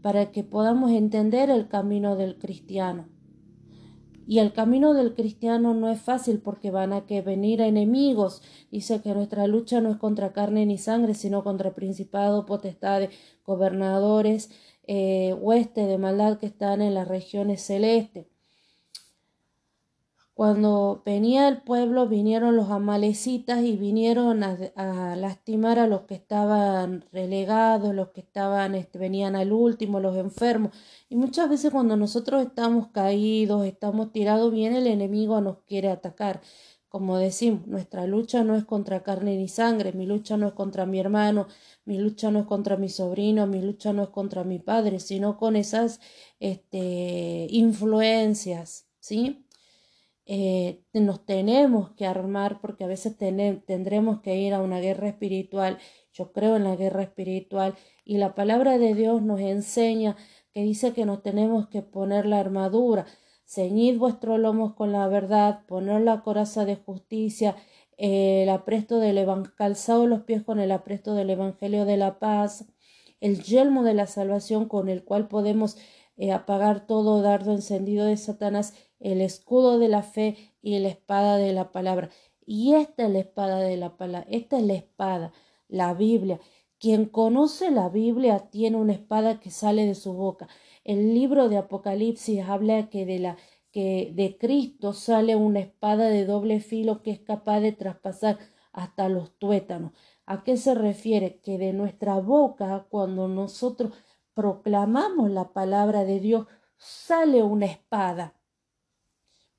para 0.08 0.32
que 0.32 0.42
podamos 0.42 0.92
entender 0.92 1.50
el 1.50 1.68
camino 1.68 2.16
del 2.16 2.40
cristiano. 2.40 3.10
Y 4.26 4.40
el 4.40 4.54
camino 4.54 4.94
del 4.94 5.14
cristiano 5.14 5.74
no 5.74 5.90
es 5.90 6.00
fácil 6.00 6.40
porque 6.40 6.72
van 6.72 6.94
a 6.94 7.06
que 7.06 7.22
venir 7.22 7.60
enemigos. 7.60 8.42
Dice 8.72 9.02
que 9.02 9.14
nuestra 9.14 9.48
lucha 9.48 9.82
no 9.82 9.92
es 9.92 9.98
contra 9.98 10.32
carne 10.32 10.66
ni 10.66 10.78
sangre, 10.78 11.14
sino 11.14 11.44
contra 11.44 11.74
principados, 11.74 12.46
potestades, 12.46 13.10
gobernadores, 13.46 14.50
eh, 14.84 15.34
huestes 15.34 15.90
de 15.90 15.98
maldad 15.98 16.38
que 16.38 16.46
están 16.46 16.82
en 16.82 16.94
las 16.94 17.10
regiones 17.10 17.62
celestes. 17.62 18.28
Cuando 20.38 21.02
venía 21.04 21.48
el 21.48 21.64
pueblo, 21.64 22.08
vinieron 22.08 22.56
los 22.56 22.70
amalecitas 22.70 23.64
y 23.64 23.76
vinieron 23.76 24.44
a, 24.44 25.16
lastimar 25.16 25.80
a 25.80 25.88
los 25.88 26.02
que 26.02 26.14
estaban 26.14 27.04
relegados, 27.12 27.96
los 27.96 28.10
que 28.10 28.22
estaban, 28.22 28.76
este, 28.76 29.00
venían 29.00 29.36
al 29.36 29.52
último, 29.52 30.00
los 30.00 30.16
enfermos. 30.16 30.74
Y 31.10 31.16
muchas 31.16 31.50
veces 31.50 31.72
cuando 31.72 31.98
nosotros 31.98 32.46
estamos 32.46 32.90
caídos, 32.90 33.66
estamos 33.66 34.12
tirados, 34.12 34.54
viene 34.54 34.78
el 34.78 34.86
enemigo 34.86 35.42
nos 35.42 35.58
quiere 35.64 35.90
atacar. 35.90 36.42
Como 36.88 37.18
decimos, 37.18 37.66
nuestra 37.66 38.06
lucha 38.06 38.44
no 38.44 38.56
es 38.56 38.64
contra 38.64 39.02
carne 39.02 39.38
ni 39.38 39.48
sangre, 39.48 39.92
mi 39.94 40.06
lucha 40.06 40.38
no 40.38 40.50
es 40.50 40.54
contra 40.54 40.86
mi 40.86 41.00
hermano, 41.00 41.48
mi 41.84 41.98
lucha 41.98 42.30
no 42.30 42.42
es 42.42 42.46
contra 42.46 42.78
mi 42.78 42.90
sobrino, 42.90 43.48
mi 43.48 43.64
lucha 43.64 43.92
no 43.92 44.04
es 44.04 44.10
contra 44.10 44.44
mi 44.44 44.60
padre, 44.60 45.00
sino 45.00 45.36
con 45.36 45.56
esas 45.56 46.00
este, 46.40 47.48
influencias, 47.50 48.88
¿sí? 49.00 49.47
Eh, 50.30 50.84
nos 50.94 51.26
tenemos 51.26 51.92
que 51.92 52.06
armar 52.06 52.60
porque 52.60 52.84
a 52.84 52.88
veces 52.88 53.16
tendremos 53.18 54.20
que 54.22 54.36
ir 54.36 54.54
a 54.54 54.62
una 54.62 54.82
guerra 54.82 55.08
espiritual. 55.08 55.78
Yo 56.12 56.34
creo 56.34 56.58
en 56.58 56.66
la 56.66 56.76
guerra 56.76 57.04
espiritual 57.04 57.76
y 58.04 58.18
la 58.18 58.36
palabra 58.36 58.78
de 58.78 58.94
Dios 58.94 59.22
nos 59.22 59.40
enseña 59.40 60.18
que 60.52 60.64
dice 60.64 60.92
que 60.92 61.06
nos 61.06 61.24
tenemos 61.24 61.70
que 61.70 61.82
poner 61.82 62.26
la 62.26 62.40
armadura, 62.40 63.06
ceñid 63.46 63.98
vuestros 63.98 64.38
lomos 64.40 64.74
con 64.74 64.92
la 64.92 65.08
verdad, 65.08 65.66
poner 65.66 66.02
la 66.02 66.22
coraza 66.24 66.66
de 66.66 66.76
justicia, 66.76 67.56
el 67.98 68.50
apresto 68.50 69.00
del 69.00 69.26
calzado 69.56 70.08
los 70.08 70.24
pies 70.24 70.44
con 70.44 70.60
el 70.60 70.72
apresto 70.72 71.14
del 71.16 71.30
evangelio 71.30 71.86
de 71.86 71.98
la 71.98 72.20
paz, 72.20 72.66
el 73.22 73.44
yelmo 73.44 73.84
de 73.84 73.94
la 73.94 74.08
salvación 74.08 74.68
con 74.68 74.90
el 74.90 75.04
cual 75.06 75.28
podemos 75.30 75.78
eh, 76.18 76.32
apagar 76.32 76.86
todo 76.88 77.22
dardo 77.22 77.54
encendido 77.54 78.06
de 78.06 78.18
Satanás 78.18 78.74
el 79.00 79.22
escudo 79.22 79.80
de 79.80 79.88
la 79.88 80.04
fe 80.04 80.38
y 80.62 80.78
la 80.80 80.90
espada 80.90 81.38
de 81.38 81.54
la 81.54 81.72
palabra. 81.72 82.10
Y 82.46 82.74
esta 82.76 83.06
es 83.06 83.12
la 83.12 83.20
espada 83.20 83.60
de 83.60 83.78
la 83.78 83.98
palabra, 83.98 84.28
esta 84.30 84.58
es 84.58 84.64
la 84.64 84.74
espada, 84.74 85.34
la 85.68 85.94
Biblia. 85.94 86.40
Quien 86.80 87.06
conoce 87.06 87.72
la 87.72 87.90
Biblia 87.90 88.50
tiene 88.52 88.78
una 88.78 88.94
espada 88.94 89.40
que 89.40 89.52
sale 89.52 89.86
de 89.86 89.96
su 89.96 90.14
boca. 90.14 90.48
El 90.84 91.14
libro 91.14 91.50
de 91.50 91.58
Apocalipsis 91.58 92.42
habla 92.48 92.90
que 92.90 93.06
de 93.06 93.20
la 93.20 93.38
que 93.72 94.12
de 94.16 94.38
Cristo 94.38 94.94
sale 94.94 95.36
una 95.36 95.60
espada 95.60 96.08
de 96.08 96.26
doble 96.26 96.62
filo 96.62 97.04
que 97.04 97.12
es 97.12 97.20
capaz 97.20 97.60
de 97.60 97.74
traspasar 97.74 98.40
hasta 98.72 99.10
los 99.10 99.38
tuétanos. 99.38 99.92
¿A 100.26 100.44
qué 100.44 100.58
se 100.58 100.74
refiere? 100.74 101.40
Que 101.42 101.58
de 101.58 101.74
nuestra 101.74 102.20
boca, 102.20 102.88
cuando 102.90 103.28
nosotros 103.28 103.94
proclamamos 104.34 105.30
la 105.32 105.52
palabra 105.54 106.06
de 106.06 106.20
Dios, 106.20 106.48
sale 106.78 107.44
una 107.44 107.66
espada 107.66 108.37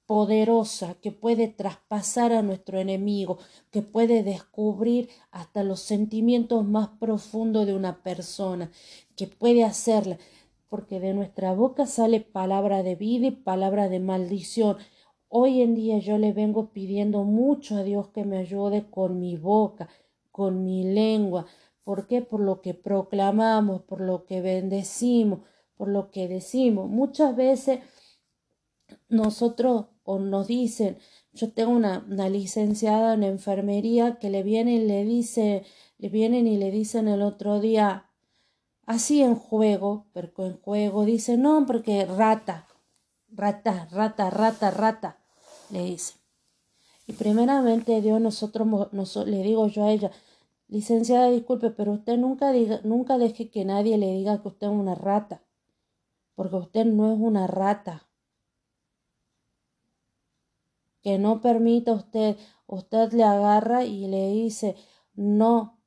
poderosa 0.09 0.95
que 1.03 1.13
puede 1.13 1.49
traspasar 1.49 2.33
a 2.33 2.41
nuestro 2.41 2.79
enemigo, 2.81 3.37
que 3.71 3.83
puede 3.83 4.23
descubrir 4.23 5.11
hasta 5.31 5.63
los 5.63 5.81
sentimientos 5.81 6.65
más 6.65 6.89
profundos 6.99 7.67
de 7.67 7.75
una 7.75 8.03
persona, 8.03 8.71
que 9.17 9.27
puede 9.27 9.65
hacerla, 9.65 10.17
porque 10.71 10.99
de 10.99 11.13
nuestra 11.13 11.53
boca 11.53 11.85
sale 11.85 12.23
palabra 12.23 12.83
de 12.83 12.95
vida 12.95 13.27
y 13.27 13.33
palabra 13.33 13.91
de 13.91 14.01
maldición. 14.01 14.79
Hoy 15.29 15.61
en 15.61 15.75
día 15.75 15.99
yo 15.99 16.17
le 16.17 16.33
vengo 16.33 16.71
pidiendo 16.71 17.25
mucho 17.25 17.77
a 17.77 17.83
Dios 17.83 18.09
que 18.09 18.25
me 18.25 18.39
ayude 18.39 18.89
con 18.89 19.21
mi 19.21 19.37
boca, 19.37 19.91
con 20.31 20.65
mi 20.65 20.85
lengua. 20.85 21.45
¿Por 21.85 22.07
qué? 22.07 22.23
Por 22.23 22.41
lo 22.41 22.63
que 22.63 22.73
proclamamos, 22.73 23.83
por 23.83 24.01
lo 24.01 24.25
que 24.25 24.41
bendecimos, 24.41 25.41
por 25.77 25.89
lo 25.89 26.11
que 26.11 26.29
decimos. 26.29 26.89
Muchas 26.89 27.37
veces 27.37 27.81
nosotros 29.11 29.87
o 30.09 30.19
nos 30.19 30.47
dicen, 30.47 30.97
yo 31.35 31.53
tengo 31.53 31.73
una, 31.73 32.03
licenciada 32.31 33.13
en 33.13 33.25
enfermería 33.25 34.19
que 34.19 34.31
le 34.31 34.43
vienen 34.43 34.85
y 34.85 34.87
le 34.87 35.05
dice, 35.05 35.65
le 35.99 36.09
vienen 36.09 36.47
y 36.47 36.57
le 36.57 36.71
dicen 36.71 37.09
el 37.09 37.21
otro 37.21 37.61
día, 37.61 38.07
así 38.87 39.21
en 39.23 39.35
juego, 39.35 40.07
pero 40.15 40.33
en 40.39 40.57
juego, 40.63 41.05
dice, 41.05 41.37
no, 41.37 41.67
porque 41.67 42.07
rata, 42.07 42.67
rata, 43.31 43.87
rata, 43.93 44.31
rata, 44.31 44.71
rata, 44.71 45.19
le 45.69 45.85
dice. 45.85 46.15
Y 47.07 47.13
primeramente 47.13 48.01
Dios, 48.01 48.19
nosotros, 48.19 48.67
le 49.27 49.43
digo 49.43 49.69
yo 49.69 49.85
a 49.85 49.93
ella, 49.93 50.11
licenciada, 50.69 51.29
disculpe, 51.29 51.69
pero 51.69 51.93
usted 51.93 52.17
nunca 52.17 52.51
diga, 52.51 52.81
nunca 52.83 53.19
deje 53.19 53.51
que 53.51 53.67
nadie 53.67 53.99
le 53.99 54.11
diga 54.15 54.41
que 54.41 54.49
usted 54.49 54.69
es 54.69 54.73
una 54.73 54.95
rata, 54.95 55.43
porque 56.35 56.57
usted 56.57 56.87
no 56.87 57.13
es 57.13 57.19
una 57.21 57.47
rata. 57.47 58.08
Que 61.03 61.19
no 61.19 61.41
permita 61.41 61.93
usted, 61.93 62.37
usted 62.67 63.13
le 63.13 63.25
agarra 63.25 63.85
y 63.85 64.07
le 64.07 64.31
dice, 64.31 64.77
no. 65.15 65.81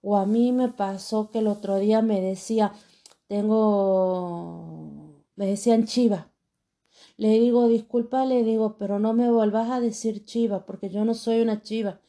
O 0.00 0.16
a 0.16 0.26
mí 0.26 0.52
me 0.52 0.68
pasó 0.68 1.30
que 1.30 1.40
el 1.40 1.48
otro 1.48 1.76
día 1.76 2.02
me 2.02 2.20
decía, 2.20 2.72
tengo, 3.26 5.24
me 5.36 5.46
decían 5.46 5.86
chiva. 5.86 6.32
Le 7.16 7.30
digo, 7.30 7.68
disculpa, 7.68 8.24
le 8.24 8.44
digo, 8.44 8.76
pero 8.78 8.98
no 8.98 9.12
me 9.12 9.30
volvás 9.30 9.70
a 9.70 9.80
decir 9.80 10.24
chiva, 10.24 10.64
porque 10.66 10.88
yo 10.88 11.04
no 11.04 11.14
soy 11.14 11.40
una 11.40 11.62
chiva, 11.62 12.00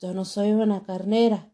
yo 0.00 0.12
no 0.14 0.24
soy 0.24 0.52
una 0.52 0.82
carnera, 0.84 1.52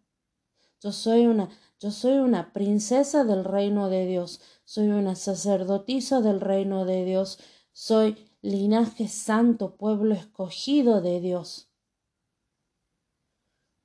yo 0.81 0.93
soy 0.93 1.27
una, 1.27 1.49
yo 1.79 1.91
soy 1.91 2.17
una 2.19 2.53
princesa 2.53 3.25
del 3.25 3.45
reino 3.45 3.89
de 3.89 4.07
Dios, 4.07 4.41
soy 4.65 4.89
una 4.89 5.17
sacerdotisa 5.17 6.21
del 6.23 6.41
reino 6.41 6.85
de 6.85 7.05
Dios, 7.05 7.39
soy 7.73 8.17
linaje 8.45 9.09
santo, 9.09 9.75
pueblo 9.77 10.15
escogido 10.15 11.01
de 11.01 11.19
Dios. 11.19 11.71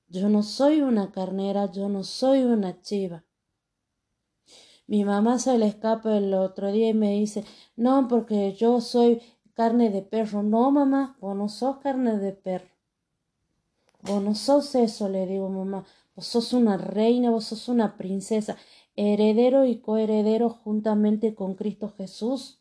Yo 0.09 0.27
no 0.27 0.43
soy 0.43 0.81
una 0.81 1.13
carnera, 1.13 1.71
yo 1.71 1.87
no 1.87 2.03
soy 2.03 2.43
una 2.43 2.81
chiva. 2.81 3.23
Mi 4.85 5.05
mamá 5.05 5.39
se 5.39 5.57
le 5.57 5.65
escapa 5.65 6.17
el 6.17 6.33
otro 6.33 6.73
día 6.73 6.89
y 6.89 6.93
me 6.93 7.11
dice, 7.11 7.45
no, 7.77 8.09
porque 8.09 8.53
yo 8.53 8.81
soy 8.81 9.21
carne 9.53 9.91
de 9.91 10.01
perro. 10.01 10.43
No, 10.43 10.71
mamá, 10.71 11.15
vos 11.21 11.37
no 11.37 11.47
sos 11.47 11.77
carne 11.77 12.17
de 12.17 12.33
perro. 12.33 12.75
Vos 14.01 14.21
no 14.21 14.35
sos 14.35 14.75
eso, 14.75 15.07
le 15.07 15.25
digo, 15.25 15.47
mamá. 15.47 15.85
Vos 16.15 16.27
sos 16.27 16.51
una 16.51 16.75
reina, 16.75 17.31
vos 17.31 17.45
sos 17.45 17.69
una 17.69 17.95
princesa, 17.95 18.57
heredero 18.97 19.63
y 19.63 19.79
coheredero 19.79 20.49
juntamente 20.49 21.33
con 21.33 21.55
Cristo 21.55 21.93
Jesús. 21.95 22.58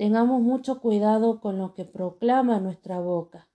Tengamos 0.00 0.40
mucho 0.40 0.80
cuidado 0.80 1.42
con 1.42 1.58
lo 1.58 1.74
que 1.74 1.84
proclama 1.84 2.58
nuestra 2.58 3.00
boca. 3.00 3.50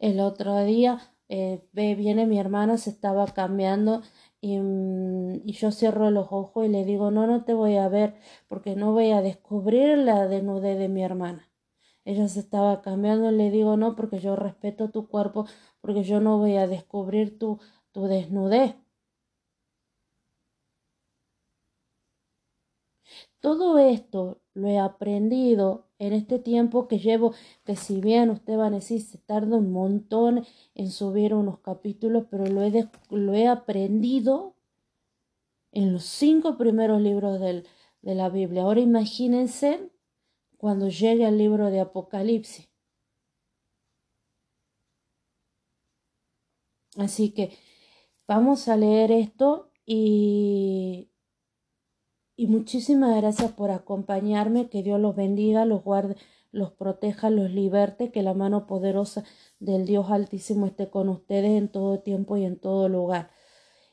El 0.00 0.18
otro 0.18 0.64
día 0.64 0.98
eh, 1.28 1.68
viene 1.72 2.26
mi 2.26 2.40
hermana, 2.40 2.78
se 2.78 2.90
estaba 2.90 3.26
cambiando 3.26 4.02
y, 4.40 4.58
mm, 4.58 5.42
y, 5.44 5.52
yo 5.52 5.70
cierro 5.70 6.10
los 6.10 6.26
ojos 6.32 6.66
y 6.66 6.68
le 6.68 6.84
digo, 6.84 7.12
no, 7.12 7.28
no 7.28 7.44
te 7.44 7.54
voy 7.54 7.76
a 7.76 7.88
ver 7.88 8.16
porque 8.48 8.74
no 8.74 8.90
voy 8.90 9.12
a 9.12 9.22
descubrir 9.22 9.96
la 9.98 10.26
desnudez 10.26 10.76
de 10.80 10.88
mi 10.88 11.04
hermana. 11.04 11.48
Ella 12.04 12.26
se 12.28 12.40
estaba 12.40 12.82
cambiando 12.82 13.30
y 13.30 13.36
le 13.36 13.52
digo, 13.52 13.76
no, 13.76 13.94
porque 13.94 14.18
yo 14.18 14.34
respeto 14.34 14.90
tu 14.90 15.06
cuerpo, 15.08 15.46
porque 15.80 16.02
yo 16.02 16.18
no 16.20 16.38
voy 16.38 16.56
a 16.56 16.66
descubrir 16.66 17.38
tu, 17.38 17.60
tu 17.92 18.06
desnudez. 18.08 18.74
Todo 23.44 23.78
esto 23.78 24.40
lo 24.54 24.68
he 24.68 24.78
aprendido 24.78 25.86
en 25.98 26.14
este 26.14 26.38
tiempo 26.38 26.88
que 26.88 26.98
llevo, 26.98 27.34
que 27.66 27.76
si 27.76 28.00
bien 28.00 28.30
usted 28.30 28.56
va 28.56 28.68
a 28.68 28.70
decir, 28.70 29.02
se 29.02 29.18
tarda 29.18 29.58
un 29.58 29.70
montón 29.70 30.46
en 30.74 30.90
subir 30.90 31.34
unos 31.34 31.58
capítulos, 31.58 32.24
pero 32.30 32.46
lo 32.46 32.62
he, 32.62 32.88
lo 33.10 33.34
he 33.34 33.46
aprendido 33.46 34.54
en 35.72 35.92
los 35.92 36.04
cinco 36.04 36.56
primeros 36.56 37.02
libros 37.02 37.38
de 37.38 38.14
la 38.14 38.30
Biblia. 38.30 38.62
Ahora 38.62 38.80
imagínense 38.80 39.90
cuando 40.56 40.88
llegue 40.88 41.26
al 41.26 41.36
libro 41.36 41.70
de 41.70 41.80
Apocalipsis. 41.80 42.70
Así 46.96 47.34
que 47.34 47.54
vamos 48.26 48.68
a 48.68 48.78
leer 48.78 49.12
esto 49.12 49.70
y 49.84 51.10
y 52.36 52.46
muchísimas 52.48 53.16
gracias 53.16 53.52
por 53.52 53.70
acompañarme, 53.70 54.68
que 54.68 54.82
Dios 54.82 55.00
los 55.00 55.14
bendiga, 55.14 55.64
los 55.64 55.84
guarde, 55.84 56.16
los 56.50 56.72
proteja, 56.72 57.30
los 57.30 57.50
liberte, 57.50 58.10
que 58.10 58.22
la 58.22 58.34
mano 58.34 58.66
poderosa 58.66 59.24
del 59.60 59.86
Dios 59.86 60.10
Altísimo 60.10 60.66
esté 60.66 60.90
con 60.90 61.08
ustedes 61.08 61.52
en 61.52 61.68
todo 61.68 62.00
tiempo 62.00 62.36
y 62.36 62.44
en 62.44 62.58
todo 62.58 62.88
lugar. 62.88 63.30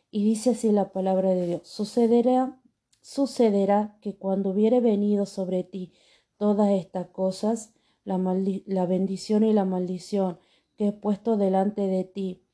Y 0.10 0.24
dice 0.24 0.52
así 0.52 0.72
la 0.72 0.92
palabra 0.92 1.32
de 1.32 1.48
Dios, 1.48 1.62
sucederá, 1.68 2.60
sucederá 3.02 3.98
que 4.02 4.18
cuando 4.18 4.52
hubiere 4.52 4.80
venido 4.80 5.26
sobre 5.26 5.64
ti 5.64 5.94
todas 6.38 6.72
estas 6.72 7.08
cosas, 7.08 7.74
la, 8.04 8.20
la 8.66 8.86
bendición 8.86 9.44
y 9.44 9.54
la 9.54 9.66
maldición 9.66 10.40
que 10.76 10.88
he 10.88 10.92
puesto 10.92 11.38
delante 11.38 11.88
de 11.88 12.04
ti, 12.04 12.46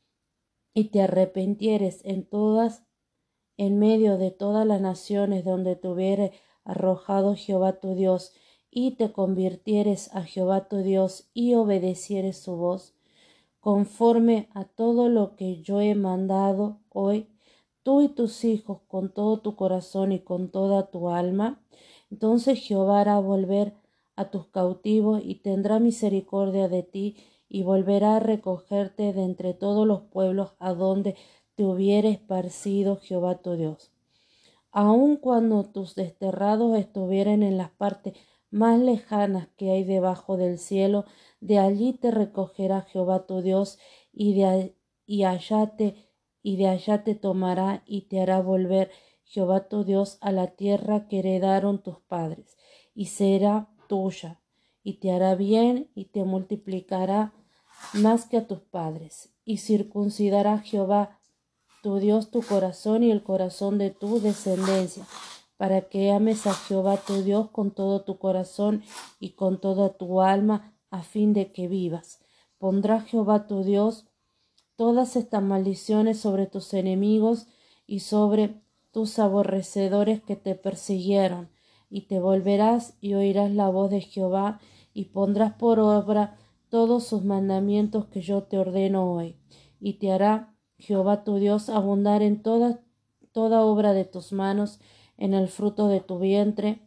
y 0.74 0.90
te 0.90 1.02
arrepentieres 1.02 2.02
en 2.04 2.24
todas 2.24 2.87
en 3.58 3.80
medio 3.80 4.18
de 4.18 4.32
todas 4.32 4.66
las 4.66 4.82
naciones 4.82 5.44
donde 5.44 5.76
te 5.76 5.88
hubiere 5.88 6.32
arrojado 6.64 7.36
Jehová 7.36 7.80
tu 7.80 7.96
Dios, 7.96 8.34
y 8.70 8.92
te 8.92 9.12
convirtieres 9.12 10.14
a 10.14 10.24
Jehová 10.24 10.68
tu 10.68 10.78
Dios 10.78 11.30
y 11.34 11.56
obedecieres 11.56 12.38
su 12.38 12.58
voz, 12.58 12.94
conforme 13.60 14.50
a 14.54 14.66
todo 14.66 15.10
lo 15.10 15.36
que 15.36 15.62
yo 15.62 15.82
he 15.82 15.96
mandado 15.96 16.80
hoy, 16.90 17.28
tú 17.84 18.02
y 18.02 18.10
tus 18.10 18.44
hijos 18.44 18.82
con 18.88 19.12
todo 19.14 19.40
tu 19.40 19.56
corazón 19.56 20.12
y 20.12 20.20
con 20.20 20.50
toda 20.50 20.92
tu 20.92 21.10
alma, 21.10 21.62
entonces 22.12 22.60
Jehová 22.60 23.02
hará 23.02 23.20
volver 23.20 23.74
a 24.16 24.30
tus 24.30 24.48
cautivos 24.48 25.22
y 25.24 25.36
tendrá 25.36 25.80
misericordia 25.80 26.68
de 26.68 26.84
ti 26.84 27.16
y 27.50 27.64
volverá 27.64 28.18
a 28.18 28.20
recogerte 28.20 29.14
de 29.14 29.24
entre 29.24 29.54
todos 29.54 29.88
los 29.88 30.02
pueblos 30.02 30.54
a 30.60 30.74
donde 30.74 31.16
te 31.58 31.66
hubiera 31.66 32.08
esparcido 32.08 32.98
Jehová 32.98 33.40
tu 33.40 33.54
Dios. 33.54 33.92
Aun 34.72 35.18
cuando 35.18 35.64
tus 35.64 35.96
desterrados 35.96 36.78
estuvieran 36.78 37.42
en 37.42 37.58
las 37.58 37.72
partes 37.72 38.14
más 38.52 38.80
lejanas 38.80 39.48
que 39.58 39.72
hay 39.72 39.84
debajo 39.84 40.38
del 40.38 40.60
cielo, 40.60 41.06
de 41.42 41.58
allí 41.58 41.94
te 41.94 42.12
recogerá 42.12 42.82
Jehová 42.84 43.26
tu 43.26 43.42
Dios, 43.42 43.80
y 44.14 44.36
de 44.36 45.26
allá 45.26 45.76
te 45.76 45.96
y 46.44 46.58
de 46.58 46.68
allá 46.68 47.04
te 47.04 47.16
tomará 47.16 47.84
y 47.88 48.02
te 48.04 48.22
hará 48.22 48.40
volver 48.40 48.92
Jehová 49.24 49.68
tu 49.68 49.84
Dios 49.84 50.20
a 50.22 50.32
la 50.32 50.48
tierra 50.48 51.08
que 51.08 51.20
heredaron 51.20 51.82
tus 51.82 52.00
padres, 52.02 52.56
y 52.94 53.08
será 53.08 53.68
tuya, 53.90 54.40
y 54.84 55.00
te 55.00 55.12
hará 55.12 55.34
bien 55.34 55.90
y 55.96 56.06
te 56.06 56.24
multiplicará 56.24 57.34
más 57.94 58.28
que 58.28 58.38
a 58.38 58.48
tus 58.48 58.60
padres, 58.62 59.34
y 59.44 59.58
circuncidará 59.58 60.60
Jehová 60.60 61.17
tu 61.88 62.00
Dios 62.00 62.32
tu 62.32 62.42
corazón 62.42 63.02
y 63.02 63.12
el 63.12 63.24
corazón 63.24 63.78
de 63.78 63.92
tu 63.92 64.20
descendencia, 64.20 65.06
para 65.56 65.80
que 65.88 66.12
ames 66.12 66.46
a 66.46 66.54
Jehová 66.54 66.98
tu 66.98 67.24
Dios 67.24 67.50
con 67.50 67.72
todo 67.72 68.02
tu 68.02 68.18
corazón 68.18 68.84
y 69.22 69.30
con 69.36 69.62
toda 69.62 69.94
tu 69.94 70.22
alma, 70.22 70.74
a 70.90 71.02
fin 71.02 71.32
de 71.32 71.54
que 71.54 71.70
vivas. 71.70 72.20
Pondrá 72.58 73.00
Jehová 73.00 73.48
tu 73.48 73.64
Dios 73.64 74.06
todas 74.76 75.16
estas 75.16 75.42
maldiciones 75.42 76.20
sobre 76.20 76.46
tus 76.46 76.74
enemigos 76.74 77.48
y 77.86 78.02
sobre 78.02 78.62
tus 78.92 79.18
aborrecedores 79.18 80.22
que 80.22 80.36
te 80.36 80.56
persiguieron, 80.56 81.48
y 81.90 82.02
te 82.02 82.20
volverás 82.20 82.98
y 83.00 83.14
oirás 83.14 83.50
la 83.50 83.70
voz 83.70 83.92
de 83.92 84.02
Jehová, 84.02 84.60
y 84.94 85.06
pondrás 85.06 85.54
por 85.54 85.80
obra 85.80 86.38
todos 86.68 87.08
sus 87.08 87.24
mandamientos 87.24 88.08
que 88.08 88.20
yo 88.20 88.44
te 88.44 88.58
ordeno 88.58 89.14
hoy, 89.14 89.38
y 89.80 89.94
te 90.00 90.12
hará 90.12 90.57
Jehová 90.78 91.24
tu 91.24 91.38
Dios 91.38 91.70
abundar 91.70 92.22
en 92.22 92.42
toda, 92.42 92.82
toda 93.32 93.64
obra 93.66 93.94
de 93.94 94.06
tus 94.06 94.32
manos, 94.32 94.80
en 95.18 95.34
el 95.34 95.48
fruto 95.48 95.88
de 95.88 96.02
tu 96.02 96.20
vientre, 96.20 96.82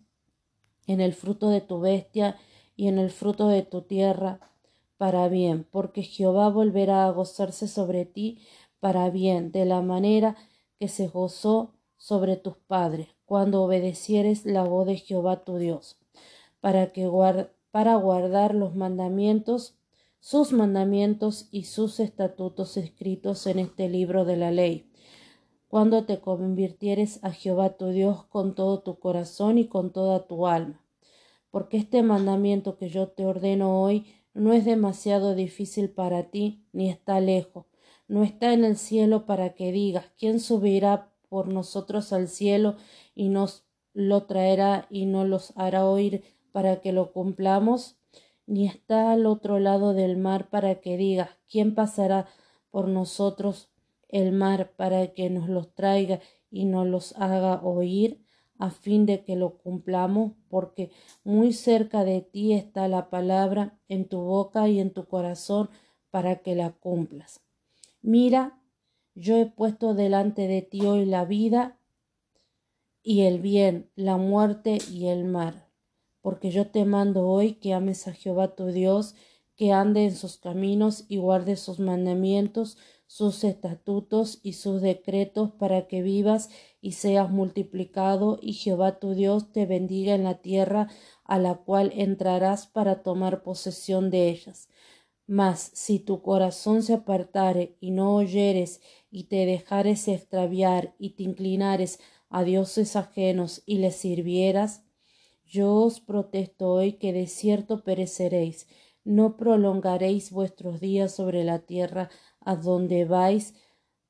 en 0.87 1.01
el 1.01 1.13
fruto 1.13 1.51
de 1.51 1.61
tu 1.61 1.81
bestia 1.81 2.37
y 2.77 2.89
en 2.89 2.99
el 2.99 3.11
fruto 3.11 3.49
de 3.49 3.63
tu 3.63 3.83
tierra, 3.83 4.41
para 4.97 5.29
bien, 5.29 5.67
porque 5.71 6.03
Jehová 6.03 6.51
volverá 6.51 7.07
a 7.07 7.11
gozarse 7.11 7.69
sobre 7.69 8.05
ti 8.05 8.39
para 8.81 9.11
bien, 9.11 9.51
de 9.53 9.65
la 9.65 9.81
manera 9.83 10.37
que 10.79 10.89
se 10.89 11.09
gozó 11.09 11.75
sobre 11.97 12.37
tus 12.37 12.57
padres, 12.57 13.09
cuando 13.25 13.63
obedecieres 13.63 14.47
la 14.47 14.65
voz 14.65 14.87
de 14.87 14.97
Jehová 14.97 15.45
tu 15.45 15.57
Dios, 15.57 15.99
para 16.61 16.93
que 16.93 17.09
para 17.71 17.95
guardar 17.97 18.55
los 18.55 18.75
mandamientos 18.75 19.80
sus 20.21 20.53
mandamientos 20.53 21.49
y 21.51 21.65
sus 21.65 21.99
estatutos 21.99 22.77
escritos 22.77 23.47
en 23.47 23.59
este 23.59 23.89
libro 23.89 24.25
de 24.25 24.37
la 24.37 24.51
ley. 24.51 24.91
Cuando 25.67 26.05
te 26.05 26.21
convirtieres 26.21 27.25
a 27.25 27.33
Jehová 27.33 27.77
tu 27.77 27.89
Dios 27.89 28.25
con 28.27 28.55
todo 28.55 28.81
tu 28.81 28.99
corazón 28.99 29.57
y 29.57 29.67
con 29.67 29.93
toda 29.93 30.27
tu 30.27 30.47
alma. 30.47 30.85
Porque 31.51 31.79
este 31.79 32.03
mandamiento 32.03 32.77
que 32.77 32.91
yo 32.91 33.09
te 33.09 33.25
ordeno 33.25 33.81
hoy 33.83 34.07
no 34.35 34.53
es 34.53 34.65
demasiado 34.65 35.35
difícil 35.35 35.91
para 35.91 36.31
ti, 36.31 36.65
ni 36.73 36.91
está 36.91 37.21
lejos, 37.21 37.67
no 38.07 38.23
está 38.23 38.53
en 38.53 38.65
el 38.65 38.77
cielo 38.77 39.27
para 39.27 39.55
que 39.55 39.73
digas, 39.73 40.05
¿quién 40.19 40.39
subirá 40.39 41.13
por 41.29 41.49
nosotros 41.49 42.13
al 42.13 42.29
cielo 42.29 42.77
y 43.15 43.31
nos 43.31 43.65
lo 43.95 44.25
traerá 44.25 44.87
y 44.91 45.07
no 45.07 45.25
los 45.25 45.53
hará 45.57 45.87
oír 45.87 46.23
para 46.53 46.81
que 46.81 46.93
lo 46.93 47.13
cumplamos, 47.13 48.00
ni 48.51 48.67
está 48.67 49.13
al 49.13 49.27
otro 49.27 49.61
lado 49.61 49.95
del 49.95 50.17
mar 50.17 50.51
para 50.51 50.81
que 50.81 50.97
digas 50.97 51.31
quién 51.49 51.73
pasará 51.77 52.27
por 52.73 52.89
nosotros 52.89 53.71
el 54.09 54.33
mar 54.33 54.73
para 54.75 55.15
que 55.15 55.31
nos 55.31 55.49
los 55.49 55.73
traiga 55.73 56.19
y 56.51 56.65
nos 56.65 56.85
los 56.89 57.15
haga 57.17 57.63
oír 57.63 58.21
a 58.59 58.71
fin 58.71 59.07
de 59.07 59.23
que 59.23 59.37
lo 59.37 59.57
cumplamos, 59.59 60.33
porque 60.49 60.91
muy 61.23 61.53
cerca 61.53 62.05
de 62.05 62.23
ti 62.23 62.53
está 62.53 62.89
la 62.89 63.09
palabra 63.09 63.79
en 63.89 64.09
tu 64.09 64.19
boca 64.21 64.69
y 64.69 64.81
en 64.81 64.93
tu 64.93 65.07
corazón 65.07 65.71
para 66.11 66.43
que 66.43 66.57
la 66.57 66.73
cumplas. 66.73 67.41
Mira, 68.03 68.61
yo 69.15 69.37
he 69.37 69.47
puesto 69.47 69.95
delante 69.95 70.49
de 70.49 70.61
ti 70.61 70.81
hoy 70.85 71.07
la 71.07 71.25
vida 71.25 71.79
y 73.01 73.23
el 73.23 73.39
bien, 73.39 73.89
la 73.95 74.17
muerte 74.17 74.79
y 74.91 75.07
el 75.07 75.25
mar, 75.25 75.70
porque 76.23 76.51
yo 76.51 76.67
te 76.69 76.85
mando 76.85 77.27
hoy 77.27 77.55
que 77.55 77.73
ames 77.75 78.07
a 78.09 78.13
Jehová 78.13 78.55
tu 78.55 78.67
Dios, 78.67 79.15
que 79.57 79.73
ande 79.73 80.05
en 80.05 80.17
sus 80.17 80.39
caminos 80.39 81.05
y 81.09 81.19
guarde 81.19 81.57
sus 81.57 81.81
mandamientos, 81.81 82.79
sus 83.07 83.45
estatutos 83.45 84.39
y 84.43 84.53
sus 84.53 84.81
decretos 84.81 85.51
para 85.51 85.89
que 85.89 86.01
vivas 86.01 86.49
y 86.81 86.93
seas 86.93 87.31
multiplicado 87.31 88.39
y 88.41 88.53
Jehová 88.53 89.01
tu 89.01 89.15
Dios 89.15 89.53
te 89.53 89.67
bendiga 89.67 90.15
en 90.15 90.25
la 90.25 90.37
tierra 90.37 90.89
a 91.25 91.39
la 91.39 91.57
cual 91.57 91.93
entrarás 91.95 92.67
para 92.67 93.03
tomar 93.03 93.43
posesión 93.43 94.11
de 94.11 94.29
ellas. 94.29 94.69
Mas 95.27 95.71
si 95.75 95.99
tu 95.99 96.23
corazón 96.23 96.83
se 96.83 96.95
apartare 96.95 97.77
y 97.81 97.91
no 97.91 98.15
oyeres 98.15 98.81
y 99.11 99.25
te 99.25 99.45
dejares 99.45 100.09
extraviar 100.09 100.95
y 100.99 101.11
te 101.11 101.25
inclinares 101.25 102.01
a 102.31 102.45
dioses 102.45 102.97
ajenos 102.97 103.63
y 103.67 103.79
les 103.79 103.97
sirvieras, 103.97 104.85
yo 105.51 105.75
os 105.75 106.01
protesto 106.01 106.71
hoy 106.71 106.93
que 106.93 107.13
de 107.13 107.27
cierto 107.27 107.83
pereceréis, 107.83 108.69
no 109.03 109.37
prolongaréis 109.37 110.31
vuestros 110.31 110.81
días 110.81 111.13
sobre 111.13 111.43
la 111.43 111.59
tierra 111.59 112.09
a 112.39 112.55
donde 112.55 113.05
vais 113.05 113.55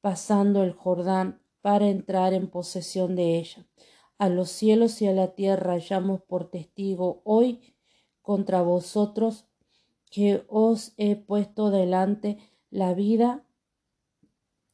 pasando 0.03 0.63
el 0.63 0.73
Jordán 0.73 1.41
para 1.63 1.89
entrar 1.89 2.35
en 2.35 2.51
posesión 2.51 3.17
de 3.17 3.39
ella. 3.39 3.67
A 4.19 4.29
los 4.29 4.51
cielos 4.51 5.01
y 5.01 5.07
a 5.07 5.13
la 5.13 5.35
tierra 5.35 5.73
hallamos 5.73 6.21
por 6.21 6.51
testigo 6.51 7.23
hoy 7.25 7.75
contra 8.21 8.61
vosotros 8.61 9.47
que 10.11 10.45
os 10.47 10.93
he 10.99 11.17
puesto 11.17 11.71
delante 11.71 12.37
la 12.69 12.93
vida 12.93 13.47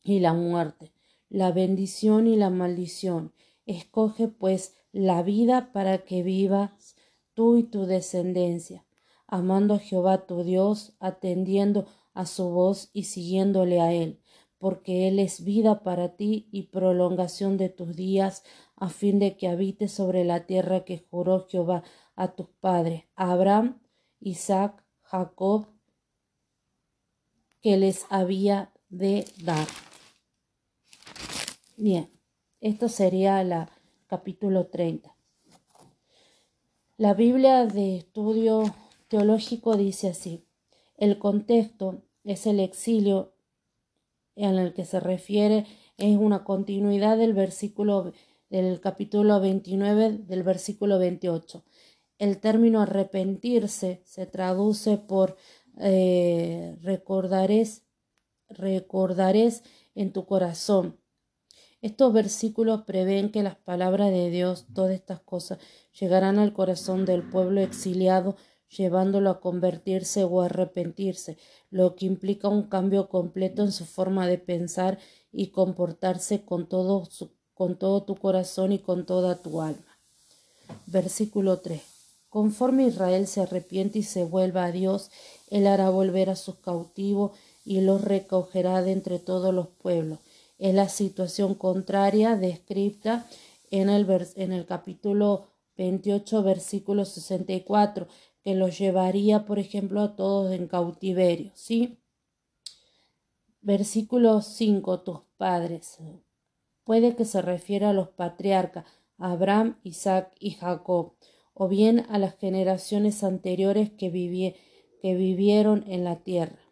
y 0.02 0.18
la 0.18 0.33
muerte, 0.33 0.92
la 1.29 1.52
bendición 1.52 2.26
y 2.26 2.35
la 2.35 2.50
maldición. 2.50 3.33
Escoge 3.66 4.26
pues 4.26 4.74
la 4.96 5.22
vida 5.22 5.72
para 5.72 5.98
que 5.98 6.22
vivas 6.22 6.96
tú 7.35 7.59
y 7.59 7.64
tu 7.64 7.85
descendencia, 7.85 8.87
amando 9.26 9.74
a 9.74 9.78
Jehová 9.78 10.26
tu 10.26 10.42
Dios, 10.42 10.94
atendiendo 11.00 11.87
a 12.14 12.24
su 12.24 12.48
voz 12.48 12.88
y 12.94 13.04
siguiéndole 13.04 13.82
a 13.82 13.92
él, 13.92 14.22
porque 14.56 15.06
él 15.06 15.18
es 15.18 15.44
vida 15.44 15.82
para 15.82 16.16
ti 16.16 16.48
y 16.50 16.68
prolongación 16.68 17.59
de 17.59 17.68
tus 17.68 17.94
días, 17.94 18.42
a 18.74 18.88
fin 18.88 19.18
de 19.18 19.37
que 19.37 19.48
habites 19.48 19.92
sobre 19.92 20.24
la 20.24 20.46
tierra 20.46 20.85
que 20.87 21.06
juró 21.11 21.46
Jehová 21.46 21.82
a 22.14 22.35
tus 22.35 22.48
padres, 22.48 23.04
Abraham, 23.16 23.78
Isaac, 24.20 24.82
Jacob, 25.02 25.66
que 27.61 27.76
les 27.76 28.06
había 28.09 28.72
de 28.88 29.26
dar. 29.44 29.66
Bien, 31.76 32.11
esto 32.62 32.88
sería 32.88 33.44
la 33.44 33.75
capítulo 34.06 34.66
30. 34.66 35.14
La 36.96 37.14
Biblia 37.14 37.66
de 37.66 37.96
estudio 37.96 38.62
teológico 39.08 39.76
dice 39.76 40.08
así. 40.08 40.44
El 40.96 41.18
contexto 41.18 42.02
es 42.24 42.46
el 42.46 42.60
exilio 42.60 43.34
en 44.34 44.56
el 44.58 44.74
que 44.74 44.84
se 44.84 45.00
refiere, 45.00 45.66
es 45.98 46.16
una 46.16 46.44
continuidad 46.44 47.16
del 47.16 47.32
versículo 47.34 48.12
del 48.48 48.80
capítulo 48.80 49.40
29 49.40 50.18
del 50.18 50.42
versículo 50.42 50.98
28. 50.98 51.64
El 52.18 52.38
término 52.38 52.80
arrepentirse 52.80 54.02
se 54.04 54.26
traduce 54.26 54.98
por 54.98 55.36
eh, 55.78 56.78
recordarés, 56.80 57.82
recordarés 58.48 59.64
en 59.94 60.12
tu 60.12 60.26
corazón. 60.26 60.98
Estos 61.87 62.12
versículos 62.12 62.83
prevén 62.83 63.31
que 63.31 63.44
las 63.44 63.55
palabras 63.55 64.11
de 64.11 64.29
Dios, 64.29 64.66
todas 64.75 64.90
estas 64.90 65.20
cosas, 65.20 65.61
llegarán 65.96 66.40
al 66.40 66.53
corazón 66.53 67.05
del 67.05 67.22
pueblo 67.22 67.61
exiliado 67.61 68.35
llevándolo 68.68 69.31
a 69.31 69.38
convertirse 69.40 70.25
o 70.25 70.40
arrepentirse, 70.40 71.38
lo 71.70 71.94
que 71.94 72.07
implica 72.07 72.49
un 72.49 72.64
cambio 72.64 73.09
completo 73.09 73.62
en 73.62 73.70
su 73.70 73.85
forma 73.85 74.27
de 74.27 74.38
pensar 74.38 74.99
y 75.31 75.53
comportarse 75.53 76.44
con 76.44 76.68
todo, 76.68 77.09
con 77.55 77.79
todo 77.79 78.03
tu 78.03 78.16
corazón 78.16 78.72
y 78.72 78.81
con 78.81 79.07
toda 79.07 79.37
tu 79.37 79.62
alma. 79.62 80.01
Versículo 80.87 81.61
3. 81.61 81.81
Conforme 82.29 82.88
Israel 82.88 83.29
se 83.29 83.42
arrepiente 83.42 84.01
y 84.01 84.03
se 84.03 84.25
vuelva 84.25 84.64
a 84.64 84.72
Dios, 84.72 85.12
Él 85.51 85.68
hará 85.68 85.88
volver 85.90 86.31
a 86.31 86.35
sus 86.35 86.57
cautivos 86.57 87.31
y 87.64 87.81
los 87.81 88.03
recogerá 88.03 88.83
de 88.83 88.90
entre 88.90 89.20
todos 89.20 89.55
los 89.55 89.68
pueblos. 89.68 90.18
Es 90.58 90.74
la 90.74 90.88
situación 90.88 91.54
contraria 91.54 92.36
descrita 92.36 93.26
en 93.70 93.88
el, 93.88 94.06
en 94.36 94.52
el 94.52 94.66
capítulo 94.66 95.48
28, 95.76 96.42
versículo 96.42 97.04
64, 97.04 98.06
que 98.42 98.54
los 98.54 98.78
llevaría, 98.78 99.44
por 99.44 99.58
ejemplo, 99.58 100.00
a 100.00 100.16
todos 100.16 100.52
en 100.52 100.66
cautiverio, 100.66 101.50
¿sí? 101.54 101.98
Versículo 103.60 104.40
5, 104.40 105.00
tus 105.00 105.20
padres. 105.36 105.98
Puede 106.84 107.16
que 107.16 107.24
se 107.24 107.42
refiera 107.42 107.90
a 107.90 107.92
los 107.92 108.08
patriarcas, 108.08 108.86
Abraham, 109.18 109.78
Isaac 109.82 110.32
y 110.38 110.52
Jacob, 110.52 111.14
o 111.52 111.68
bien 111.68 112.06
a 112.08 112.18
las 112.18 112.36
generaciones 112.38 113.24
anteriores 113.24 113.90
que, 113.90 114.10
que 115.02 115.14
vivieron 115.14 115.84
en 115.88 116.04
la 116.04 116.16
tierra. 116.16 116.65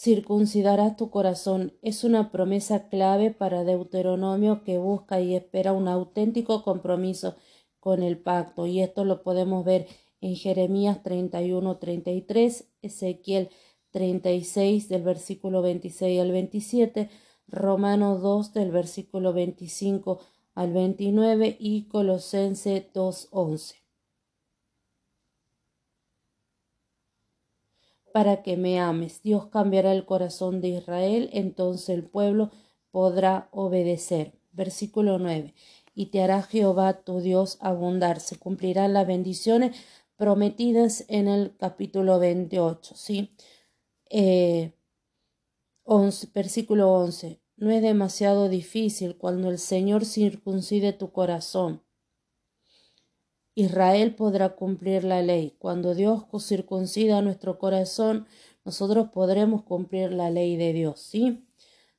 Circuncidarás 0.00 0.96
tu 0.96 1.10
corazón 1.10 1.72
es 1.82 2.04
una 2.04 2.30
promesa 2.30 2.88
clave 2.88 3.32
para 3.32 3.64
Deuteronomio 3.64 4.62
que 4.62 4.78
busca 4.78 5.20
y 5.20 5.34
espera 5.34 5.72
un 5.72 5.88
auténtico 5.88 6.62
compromiso 6.62 7.34
con 7.80 8.04
el 8.04 8.16
pacto. 8.16 8.66
Y 8.66 8.80
esto 8.80 9.04
lo 9.04 9.24
podemos 9.24 9.64
ver 9.64 9.88
en 10.20 10.36
Jeremías 10.36 11.02
31 11.02 11.78
33, 11.78 12.68
Ezequiel 12.82 13.48
36 13.90 14.88
del 14.88 15.02
versículo 15.02 15.62
26 15.62 16.20
al 16.20 16.30
27, 16.30 17.10
Romanos 17.48 18.22
2 18.22 18.52
del 18.52 18.70
versículo 18.70 19.32
25 19.32 20.20
al 20.54 20.72
29 20.72 21.56
y 21.58 21.88
Colosense 21.88 22.88
2 22.94 23.28
para 28.18 28.42
que 28.42 28.56
me 28.56 28.80
ames. 28.80 29.22
Dios 29.22 29.46
cambiará 29.46 29.92
el 29.92 30.04
corazón 30.04 30.60
de 30.60 30.70
Israel, 30.70 31.30
entonces 31.32 31.90
el 31.90 32.02
pueblo 32.02 32.50
podrá 32.90 33.48
obedecer. 33.52 34.32
Versículo 34.50 35.20
9. 35.20 35.54
Y 35.94 36.06
te 36.06 36.20
hará 36.20 36.42
Jehová 36.42 37.04
tu 37.04 37.20
Dios 37.20 37.58
abundar. 37.60 38.18
Se 38.18 38.36
cumplirán 38.36 38.92
las 38.92 39.06
bendiciones 39.06 39.76
prometidas 40.16 41.04
en 41.06 41.28
el 41.28 41.54
capítulo 41.56 42.18
28. 42.18 42.96
¿sí? 42.96 43.30
Eh, 44.10 44.72
versículo 46.34 46.92
11. 46.92 47.40
No 47.54 47.70
es 47.70 47.82
demasiado 47.82 48.48
difícil 48.48 49.16
cuando 49.16 49.48
el 49.48 49.60
Señor 49.60 50.04
circuncide 50.04 50.92
tu 50.92 51.12
corazón 51.12 51.84
Israel 53.58 54.14
podrá 54.14 54.50
cumplir 54.50 55.02
la 55.02 55.20
ley. 55.20 55.56
Cuando 55.58 55.96
Dios 55.96 56.22
circuncida 56.38 57.22
nuestro 57.22 57.58
corazón, 57.58 58.28
nosotros 58.64 59.08
podremos 59.08 59.64
cumplir 59.64 60.12
la 60.12 60.30
ley 60.30 60.56
de 60.56 60.72
Dios. 60.72 61.00
¿Sí? 61.00 61.44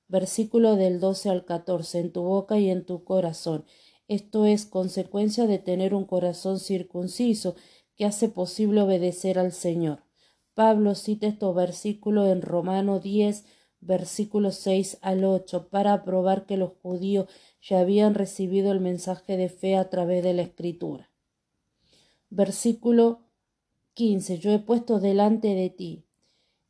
Versículo 0.07 0.77
del 0.77 1.01
12 1.01 1.29
al 1.29 1.43
14. 1.43 1.99
En 1.99 2.13
tu 2.13 2.21
boca 2.21 2.57
y 2.59 2.69
en 2.69 2.85
tu 2.85 3.03
corazón. 3.03 3.65
Esto 4.07 4.45
es 4.45 4.65
consecuencia 4.65 5.47
de 5.47 5.59
tener 5.59 5.93
un 5.93 6.05
corazón 6.05 6.59
circunciso 6.59 7.55
que 7.97 8.05
hace 8.05 8.29
posible 8.29 8.79
obedecer 8.79 9.37
al 9.37 9.51
Señor. 9.51 10.03
Pablo 10.53 10.95
cita 10.95 11.27
estos 11.27 11.53
versículos 11.53 12.29
en 12.29 12.41
Romano 12.41 13.01
10, 13.01 13.43
versículos 13.81 14.55
6 14.55 14.99
al 15.01 15.25
8, 15.25 15.67
para 15.67 16.05
probar 16.05 16.45
que 16.45 16.55
los 16.55 16.71
judíos 16.81 17.27
ya 17.61 17.81
habían 17.81 18.13
recibido 18.15 18.71
el 18.71 18.79
mensaje 18.79 19.35
de 19.35 19.49
fe 19.49 19.75
a 19.75 19.89
través 19.89 20.23
de 20.23 20.33
la 20.33 20.43
Escritura. 20.43 21.08
Versículo 22.29 23.21
15. 23.93 24.37
Yo 24.37 24.51
he 24.51 24.59
puesto 24.59 24.99
delante 24.99 25.55
de 25.55 25.69
ti 25.69 26.05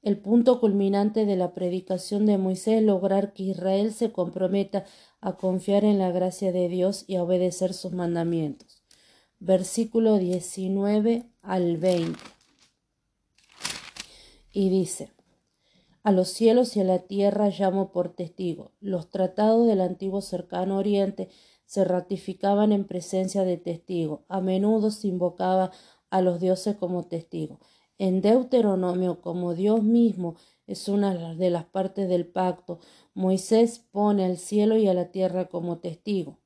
El 0.02 0.18
punto 0.18 0.62
culminante 0.62 1.26
de 1.26 1.36
la 1.36 1.54
predicación 1.54 2.26
de 2.26 2.38
Moisés 2.38 2.82
lograr 2.82 3.34
que 3.34 3.44
Israel 3.44 3.94
se 3.94 4.12
comprometa 4.12 4.86
a 5.20 5.36
confiar 5.36 5.84
en 5.84 6.00
la 6.00 6.12
gracia 6.12 6.54
de 6.54 6.70
Dios 6.70 7.04
y 7.08 7.18
a 7.18 7.24
obedecer 7.24 7.74
sus 7.74 7.92
mandamientos. 7.92 8.82
Versículo 9.40 10.18
19 10.18 11.26
al 11.42 11.78
20. 11.78 12.18
Y 14.54 14.70
dice, 14.70 15.12
a 16.04 16.12
los 16.12 16.30
cielos 16.30 16.78
y 16.78 16.80
a 16.80 16.86
la 16.86 17.00
tierra 17.00 17.50
llamo 17.50 17.92
por 17.92 18.16
testigo. 18.16 18.72
Los 18.80 19.10
tratados 19.10 19.68
del 19.68 19.82
antiguo 19.82 20.22
cercano 20.22 20.78
oriente 20.78 21.30
se 21.70 21.86
ratificaban 21.86 22.72
en 22.72 22.84
presencia 22.86 23.44
de 23.44 23.56
testigo. 23.58 24.26
A 24.28 24.42
menudo 24.42 24.90
se 24.90 25.08
invocaba 25.08 25.70
a 26.10 26.20
los 26.22 26.40
dioses 26.40 26.76
como 26.76 27.04
testigo. 27.04 27.60
En 28.00 28.22
Deuteronomio, 28.22 29.22
como 29.22 29.54
Dios 29.54 29.84
mismo 29.84 30.36
es 30.66 30.90
una 30.90 31.36
de 31.36 31.50
las 31.52 31.66
partes 31.66 32.10
del 32.10 32.26
pacto, 32.26 32.80
Moisés 33.14 33.78
pone 33.92 34.26
al 34.26 34.38
cielo 34.40 34.78
y 34.78 34.88
a 34.88 34.96
la 34.96 35.12
tierra 35.12 35.48
como 35.48 35.78
testigo. 35.78 36.40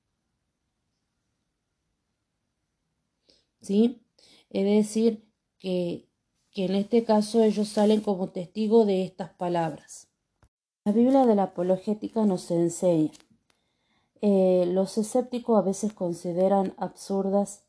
¿Sí? 3.61 4.01
Es 4.49 4.65
decir, 4.65 5.23
que, 5.57 6.09
que 6.51 6.65
en 6.65 6.75
este 6.75 7.05
caso 7.05 7.41
ellos 7.43 7.69
salen 7.69 8.01
como 8.01 8.31
testigo 8.31 8.85
de 8.85 9.03
estas 9.05 9.29
palabras. 9.29 10.09
La 10.83 10.91
Biblia 10.91 11.25
de 11.25 11.35
la 11.35 11.43
apologética 11.43 12.25
nos 12.25 12.51
enseña. 12.51 13.11
Eh, 14.25 14.63
los 14.67 14.97
escépticos 14.97 15.59
a 15.59 15.61
veces 15.61 15.91
consideran 15.91 16.73
absurdas 16.77 17.65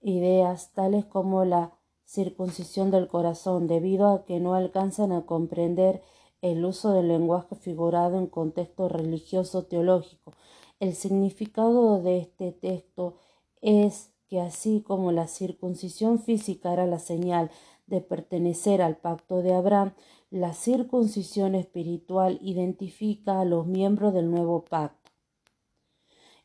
ideas 0.00 0.72
tales 0.72 1.04
como 1.04 1.44
la 1.44 1.70
circuncisión 2.04 2.90
del 2.90 3.06
corazón, 3.06 3.68
debido 3.68 4.08
a 4.08 4.24
que 4.24 4.40
no 4.40 4.54
alcanzan 4.54 5.12
a 5.12 5.24
comprender 5.24 6.02
el 6.40 6.64
uso 6.64 6.92
del 6.92 7.06
lenguaje 7.06 7.54
figurado 7.54 8.18
en 8.18 8.26
contexto 8.26 8.88
religioso 8.88 9.62
teológico. 9.66 10.32
El 10.80 10.96
significado 10.96 12.02
de 12.02 12.18
este 12.18 12.50
texto 12.50 13.14
es 13.60 14.10
que 14.26 14.40
así 14.40 14.80
como 14.80 15.12
la 15.12 15.28
circuncisión 15.28 16.18
física 16.18 16.72
era 16.72 16.86
la 16.86 16.98
señal 16.98 17.52
de 17.86 18.00
pertenecer 18.00 18.82
al 18.82 18.96
pacto 18.96 19.42
de 19.42 19.54
Abraham, 19.54 19.92
la 20.28 20.54
circuncisión 20.54 21.54
espiritual 21.54 22.40
identifica 22.42 23.40
a 23.40 23.44
los 23.44 23.68
miembros 23.68 24.12
del 24.12 24.28
nuevo 24.28 24.64
pacto. 24.64 25.01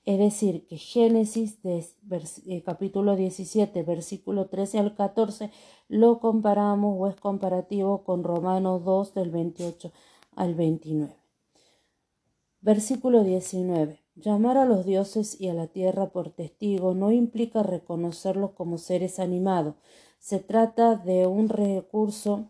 Es 0.07 0.17
decir, 0.19 0.65
que 0.67 0.77
Génesis 0.77 1.57
eh, 1.65 2.63
capítulo 2.63 3.17
17, 3.17 3.83
versículo 3.83 4.47
13 4.47 4.79
al 4.79 4.95
14, 4.95 5.51
lo 5.89 6.21
comparamos 6.21 6.95
o 6.97 7.07
es 7.09 7.17
comparativo 7.17 8.05
con 8.05 8.23
Romanos 8.23 8.85
2 8.85 9.13
del 9.15 9.31
28 9.31 9.91
al 10.37 10.55
29. 10.55 11.13
Versículo 12.61 13.25
19. 13.25 13.99
Llamar 14.15 14.57
a 14.57 14.63
los 14.63 14.85
dioses 14.85 15.41
y 15.41 15.49
a 15.49 15.53
la 15.53 15.67
tierra 15.67 16.09
por 16.13 16.29
testigo 16.29 16.93
no 16.93 17.11
implica 17.11 17.61
reconocerlos 17.61 18.51
como 18.51 18.77
seres 18.77 19.19
animados. 19.19 19.75
Se 20.19 20.39
trata 20.39 20.95
de 20.95 21.27
un 21.27 21.49
recurso 21.49 22.49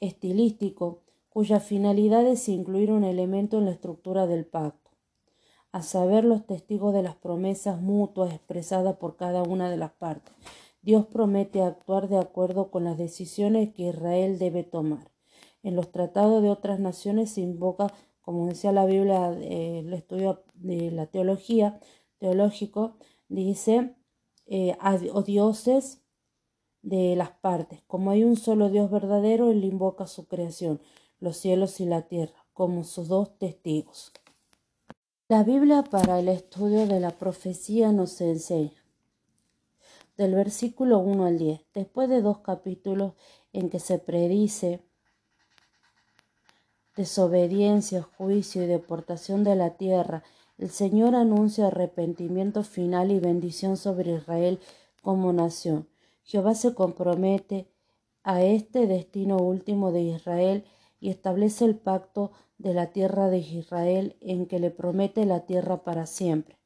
estilístico 0.00 1.02
cuya 1.28 1.60
finalidad 1.60 2.26
es 2.26 2.48
incluir 2.48 2.90
un 2.90 3.04
elemento 3.04 3.58
en 3.58 3.66
la 3.66 3.70
estructura 3.70 4.26
del 4.26 4.44
pacto 4.44 4.85
a 5.76 5.82
saber 5.82 6.24
los 6.24 6.46
testigos 6.46 6.94
de 6.94 7.02
las 7.02 7.16
promesas 7.16 7.82
mutuas 7.82 8.32
expresadas 8.32 8.96
por 8.96 9.16
cada 9.16 9.42
una 9.42 9.68
de 9.68 9.76
las 9.76 9.92
partes. 9.92 10.34
Dios 10.80 11.04
promete 11.04 11.60
actuar 11.60 12.08
de 12.08 12.16
acuerdo 12.16 12.70
con 12.70 12.84
las 12.84 12.96
decisiones 12.96 13.74
que 13.74 13.90
Israel 13.90 14.38
debe 14.38 14.62
tomar. 14.62 15.10
En 15.62 15.76
los 15.76 15.92
tratados 15.92 16.42
de 16.42 16.48
otras 16.48 16.80
naciones 16.80 17.32
se 17.32 17.42
invoca, 17.42 17.92
como 18.22 18.46
decía 18.46 18.72
la 18.72 18.86
Biblia, 18.86 19.28
el 19.28 19.92
estudio 19.92 20.44
de 20.54 20.92
la 20.92 21.08
teología, 21.08 21.78
teológico, 22.16 22.96
dice, 23.28 23.96
eh, 24.46 24.78
a, 24.80 24.96
dioses 24.96 26.00
de 26.80 27.16
las 27.16 27.32
partes. 27.32 27.82
Como 27.86 28.10
hay 28.10 28.24
un 28.24 28.36
solo 28.36 28.70
Dios 28.70 28.90
verdadero, 28.90 29.50
Él 29.50 29.62
invoca 29.62 30.06
su 30.06 30.26
creación, 30.26 30.80
los 31.20 31.36
cielos 31.36 31.80
y 31.80 31.84
la 31.84 32.08
tierra, 32.08 32.46
como 32.54 32.82
sus 32.82 33.08
dos 33.08 33.36
testigos. 33.36 34.14
La 35.28 35.42
Biblia 35.42 35.82
para 35.82 36.20
el 36.20 36.28
estudio 36.28 36.86
de 36.86 37.00
la 37.00 37.10
profecía 37.10 37.90
nos 37.90 38.20
enseña 38.20 38.84
del 40.16 40.36
versículo 40.36 41.00
1 41.00 41.24
al 41.26 41.36
10, 41.36 41.62
después 41.74 42.08
de 42.08 42.22
dos 42.22 42.38
capítulos 42.38 43.14
en 43.52 43.68
que 43.68 43.80
se 43.80 43.98
predice 43.98 44.84
desobediencia, 46.94 48.02
juicio 48.02 48.62
y 48.62 48.66
deportación 48.66 49.42
de 49.42 49.56
la 49.56 49.70
tierra, 49.70 50.22
el 50.58 50.70
Señor 50.70 51.16
anuncia 51.16 51.66
arrepentimiento 51.66 52.62
final 52.62 53.10
y 53.10 53.18
bendición 53.18 53.76
sobre 53.76 54.12
Israel 54.12 54.60
como 55.02 55.32
nación. 55.32 55.88
Jehová 56.22 56.54
se 56.54 56.72
compromete 56.72 57.68
a 58.22 58.44
este 58.44 58.86
destino 58.86 59.38
último 59.38 59.90
de 59.90 60.02
Israel 60.02 60.64
y 61.00 61.10
establece 61.10 61.64
el 61.64 61.76
pacto 61.76 62.32
de 62.58 62.74
la 62.74 62.92
tierra 62.92 63.28
de 63.28 63.38
Israel 63.38 64.16
en 64.20 64.46
que 64.46 64.58
le 64.58 64.70
promete 64.70 65.26
la 65.26 65.46
tierra 65.46 65.84
para 65.84 66.06
siempre. 66.06 66.58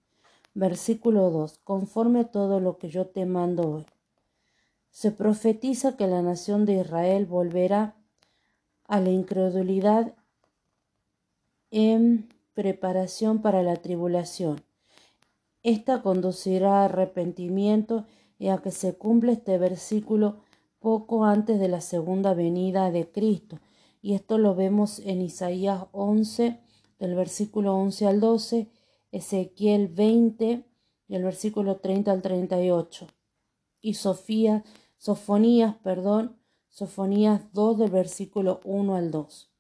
Versículo 0.55 1.31
2. 1.31 1.59
Conforme 1.65 2.25
todo 2.25 2.61
lo 2.61 2.79
que 2.79 2.89
yo 2.89 3.07
te 3.07 3.27
mando 3.27 3.71
hoy. 3.71 3.87
Se 4.91 5.13
profetiza 5.13 5.97
que 5.97 6.07
la 6.07 6.23
nación 6.23 6.67
de 6.67 6.81
Israel 6.81 7.27
volverá 7.27 7.97
a 8.85 9.01
la 9.01 9.11
incredulidad 9.11 10.15
en 11.71 12.29
preparación 12.55 13.41
para 13.41 13.63
la 13.63 13.77
tribulación. 13.77 14.63
Esta 15.63 16.03
conducirá 16.03 16.83
a 16.83 16.85
arrepentimiento 16.87 18.05
y 18.39 18.49
a 18.49 18.59
que 18.59 18.71
se 18.71 18.95
cumpla 18.95 19.33
este 19.33 19.59
versículo 19.59 20.39
poco 20.81 21.25
antes 21.25 21.61
de 21.61 21.69
la 21.69 21.81
segunda 21.81 22.35
venida 22.35 22.91
de 22.91 23.11
Cristo, 23.11 23.59
y 24.03 24.15
esto 24.15 24.39
lo 24.39 24.55
vemos 24.55 24.99
en 25.01 25.21
Isaías 25.21 25.85
11, 25.93 26.61
del 26.99 27.15
versículo 27.15 27.75
11 27.77 28.07
al 28.07 28.21
12, 28.21 28.71
Ezequiel 29.13 29.89
20, 29.89 30.65
del 31.09 31.23
versículo 31.25 31.77
30 31.77 32.11
al 32.11 32.23
38, 32.23 33.07
y 33.81 33.95
Sofía, 33.95 34.65
Sofonías, 34.97 35.77
perdón, 35.77 36.37
Sofonías 36.69 37.53
2, 37.53 37.79
del 37.79 37.91
versículo 37.91 38.61
1 38.65 38.95
al 38.95 39.11
2. 39.11 39.51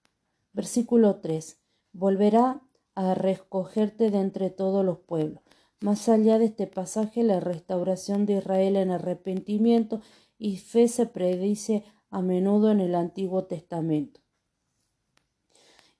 Versículo 0.52 1.16
3. 1.20 1.58
Volverá 1.92 2.62
a 2.94 3.14
recogerte 3.14 4.10
de 4.10 4.20
entre 4.20 4.50
todos 4.50 4.84
los 4.84 4.98
pueblos. 4.98 5.42
Más 5.80 6.08
allá 6.08 6.38
de 6.38 6.46
este 6.46 6.66
pasaje, 6.66 7.22
la 7.22 7.40
restauración 7.40 8.26
de 8.26 8.34
Israel 8.34 8.76
en 8.76 8.90
arrepentimiento 8.90 10.00
y 10.38 10.58
fe 10.58 10.88
se 10.88 11.06
predice 11.06 11.84
a 12.10 12.20
menudo 12.20 12.70
en 12.70 12.80
el 12.80 12.94
Antiguo 12.94 13.44
Testamento 13.44 14.20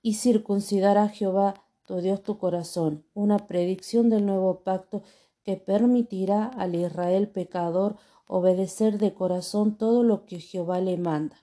y 0.03 0.15
circuncidará 0.15 1.09
Jehová 1.09 1.55
tu 1.87 2.01
Dios 2.01 2.23
tu 2.23 2.39
corazón, 2.39 3.05
una 3.15 3.47
predicción 3.47 4.11
del 4.11 4.27
nuevo 4.27 4.61
pacto 4.61 5.03
que 5.43 5.57
permitirá 5.57 6.47
al 6.47 6.75
Israel 6.75 7.29
pecador 7.29 7.97
obedecer 8.27 8.99
de 8.99 9.13
corazón 9.13 9.77
todo 9.77 10.03
lo 10.03 10.25
que 10.25 10.39
Jehová 10.39 10.81
le 10.81 10.97
manda. 10.97 11.37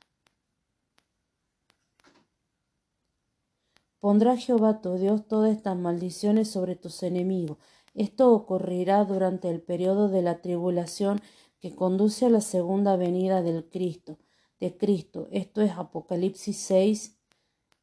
Pondrá 4.00 4.38
Jehová 4.38 4.82
tu 4.82 4.96
Dios 4.96 5.28
todas 5.28 5.56
estas 5.56 5.76
maldiciones 5.76 6.50
sobre 6.50 6.76
tus 6.76 7.04
enemigos. 7.04 7.58
Esto 7.94 8.32
ocurrirá 8.32 9.04
durante 9.04 9.50
el 9.50 9.60
periodo 9.60 10.08
de 10.08 10.22
la 10.22 10.40
tribulación 10.40 11.20
que 11.60 11.76
conduce 11.76 12.28
a 12.28 12.30
la 12.30 12.42
segunda 12.42 12.96
venida 12.96 13.42
del 13.42 13.68
Cristo, 13.68 14.18
de 14.60 14.78
Cristo. 14.78 15.28
Esto 15.32 15.62
es 15.62 15.72
Apocalipsis 15.72 16.58
6, 16.58 17.17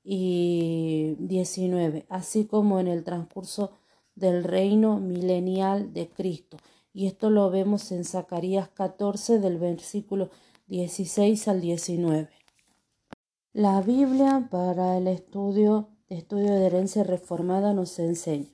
y 0.04 1.16
19, 1.18 2.04
así 2.10 2.44
como 2.44 2.78
en 2.78 2.86
el 2.86 3.02
transcurso 3.02 3.72
del 4.14 4.44
reino 4.44 5.00
milenial 5.00 5.92
de 5.92 6.08
Cristo. 6.08 6.58
Y 6.92 7.06
esto 7.06 7.30
lo 7.30 7.50
vemos 7.50 7.90
en 7.90 8.04
Zacarías 8.04 8.68
14 8.68 9.40
del 9.40 9.58
versículo 9.58 10.30
16 10.68 11.48
al 11.48 11.60
19. 11.60 12.28
La 13.52 13.80
Biblia 13.80 14.48
para 14.50 14.98
el 14.98 15.08
estudio, 15.08 15.88
estudio 16.08 16.52
de 16.52 16.66
herencia 16.66 17.02
reformada 17.02 17.72
nos 17.72 17.98
enseña. 17.98 18.50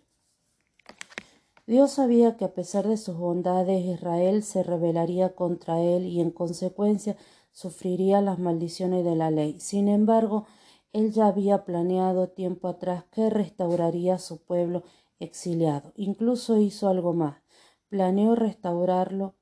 Dios 1.66 1.92
sabía 1.92 2.36
que 2.36 2.44
a 2.44 2.52
pesar 2.52 2.88
de 2.88 2.96
sus 2.96 3.16
bondades 3.16 3.84
Israel 3.84 4.42
se 4.42 4.62
rebelaría 4.62 5.34
contra 5.34 5.80
él 5.80 6.04
y 6.06 6.20
en 6.20 6.30
consecuencia 6.30 7.16
sufriría 7.52 8.20
las 8.20 8.38
maldiciones 8.38 9.04
de 9.04 9.14
la 9.14 9.30
ley. 9.30 9.60
Sin 9.60 9.88
embargo, 9.88 10.46
él 10.92 11.12
ya 11.12 11.26
había 11.26 11.64
planeado 11.64 12.28
tiempo 12.28 12.68
atrás 12.68 13.04
que 13.12 13.30
restauraría 13.30 14.18
su 14.18 14.42
pueblo 14.42 14.82
exiliado. 15.18 15.92
Incluso 15.96 16.58
hizo 16.58 16.88
algo 16.88 17.12
más. 17.12 17.42
Planeó 17.88 18.34
restaurarlo 18.34 19.34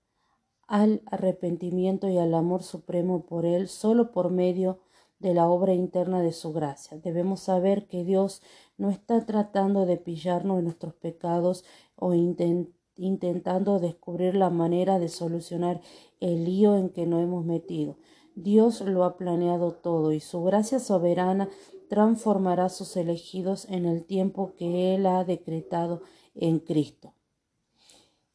al 0.66 1.02
arrepentimiento 1.06 2.08
y 2.08 2.18
al 2.18 2.34
amor 2.34 2.62
supremo 2.62 3.24
por 3.24 3.46
él 3.46 3.68
solo 3.68 4.12
por 4.12 4.30
medio 4.30 4.80
de 5.18 5.34
la 5.34 5.48
obra 5.48 5.72
interna 5.72 6.20
de 6.20 6.32
su 6.32 6.52
gracia. 6.52 6.98
Debemos 6.98 7.40
saber 7.40 7.86
que 7.88 8.04
Dios 8.04 8.42
no 8.76 8.90
está 8.90 9.24
tratando 9.24 9.86
de 9.86 9.96
pillarnos 9.96 10.58
en 10.58 10.64
nuestros 10.64 10.94
pecados 10.94 11.64
o 11.96 12.14
intentando 12.14 13.78
descubrir 13.78 14.36
la 14.36 14.50
manera 14.50 14.98
de 14.98 15.08
solucionar 15.08 15.80
el 16.20 16.44
lío 16.44 16.76
en 16.76 16.90
que 16.90 17.06
nos 17.06 17.22
hemos 17.22 17.44
metido. 17.44 17.96
Dios 18.42 18.82
lo 18.82 19.02
ha 19.02 19.16
planeado 19.16 19.72
todo 19.72 20.12
y 20.12 20.20
su 20.20 20.44
gracia 20.44 20.78
soberana 20.78 21.48
transformará 21.88 22.66
a 22.66 22.68
sus 22.68 22.96
elegidos 22.96 23.66
en 23.68 23.84
el 23.84 24.04
tiempo 24.04 24.54
que 24.56 24.94
Él 24.94 25.06
ha 25.06 25.24
decretado 25.24 26.02
en 26.36 26.60
Cristo. 26.60 27.14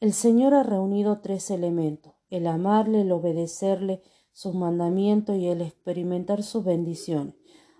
El 0.02 0.12
Señor 0.12 0.56
ha 0.56 0.64
reunido 0.64 1.22
tres 1.22 1.50
elementos, 1.50 2.14
el 2.30 2.48
amarle, 2.48 3.02
el 3.02 3.12
obedecerle, 3.14 4.02
sus 4.34 4.54
mandamientos 4.54 5.38
y 5.38 5.48
el 5.48 5.62
experimentar 5.62 6.44
sus 6.44 6.66
bendiciones. 6.66 7.36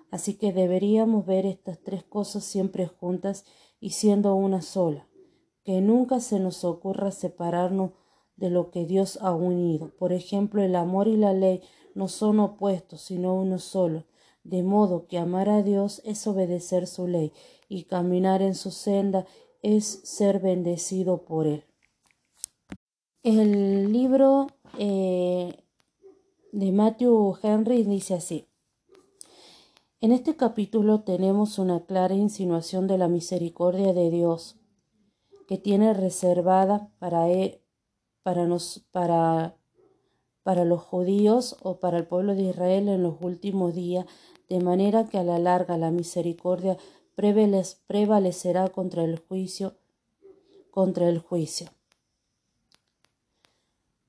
Así 0.10 0.36
que 0.36 0.54
deberíamos 0.54 1.26
ver 1.26 1.46
estas 1.46 1.80
tres 1.84 2.06
cosas 2.06 2.46
siempre 2.46 2.88
juntas 2.88 3.44
y 3.82 3.90
siendo 3.90 4.34
una 4.36 4.62
sola, 4.62 5.10
que 5.66 5.82
nunca 5.82 6.22
se 6.22 6.40
nos 6.40 6.64
ocurra 6.64 7.12
separarnos 7.12 7.92
de 8.38 8.50
lo 8.50 8.72
que 8.72 8.86
Dios 8.86 9.20
ha 9.22 9.34
unido. 9.34 9.92
Por 9.98 10.14
ejemplo, 10.14 10.64
el 10.64 10.76
amor 10.76 11.08
y 11.08 11.18
la 11.18 11.34
ley 11.34 11.62
no 11.96 12.08
son 12.08 12.40
opuestos, 12.40 13.02
sino 13.02 13.36
uno 13.36 13.60
solo, 13.60 14.06
de 14.44 14.64
modo 14.64 15.08
que 15.08 15.18
amar 15.18 15.50
a 15.50 15.64
Dios 15.64 16.02
es 16.06 16.26
obedecer 16.28 16.88
su 16.88 17.08
ley 17.08 17.32
y 17.70 17.84
caminar 17.84 18.42
en 18.42 18.56
su 18.56 18.72
senda 18.72 19.26
es 19.62 20.02
ser 20.04 20.40
bendecido 20.40 21.24
por 21.24 21.48
Él. 21.48 21.64
El 23.24 23.94
libro 23.94 24.48
eh, 24.78 25.64
de 26.52 26.72
Matthew 26.72 27.38
Henry 27.42 27.84
dice 27.84 28.16
así. 28.16 28.48
En 30.02 30.12
este 30.12 30.36
capítulo 30.36 31.04
tenemos 31.04 31.58
una 31.58 31.86
clara 31.86 32.14
insinuación 32.14 32.88
de 32.88 32.98
la 32.98 33.08
misericordia 33.08 33.94
de 33.94 34.12
Dios 34.12 34.58
que 35.48 35.58
tiene 35.58 35.94
reservada 35.94 36.92
para, 37.00 37.30
e, 37.30 37.64
para, 38.22 38.46
nos, 38.46 38.86
para, 38.92 39.56
para 40.44 40.66
los 40.66 40.82
judíos 40.82 41.58
o 41.62 41.78
para 41.78 41.98
el 41.98 42.06
pueblo 42.06 42.36
de 42.36 42.44
Israel 42.44 42.90
en 42.90 43.02
los 43.02 43.16
últimos 43.22 43.74
días, 43.74 44.06
de 44.50 44.60
manera 44.60 45.08
que 45.08 45.18
a 45.18 45.24
la 45.24 45.40
larga 45.40 45.78
la 45.78 45.90
misericordia 45.92 46.78
prevalecerá 47.16 48.70
contra 48.70 49.04
el 49.04 49.20
juicio. 49.20 49.76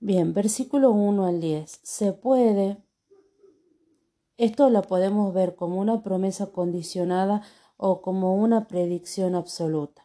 Bien, 0.01 0.35
versículo 0.35 0.91
1 0.91 1.27
al 1.27 1.41
10. 1.41 1.81
Se 1.83 2.13
puede, 2.13 2.77
esto 4.37 4.69
lo 4.69 4.83
podemos 4.83 5.33
ver 5.33 5.55
como 5.55 5.81
una 5.81 6.03
promesa 6.03 6.47
condicionada 6.47 7.43
o 7.77 8.03
como 8.03 8.35
una 8.35 8.67
predicción 8.67 9.35
absoluta. 9.35 10.04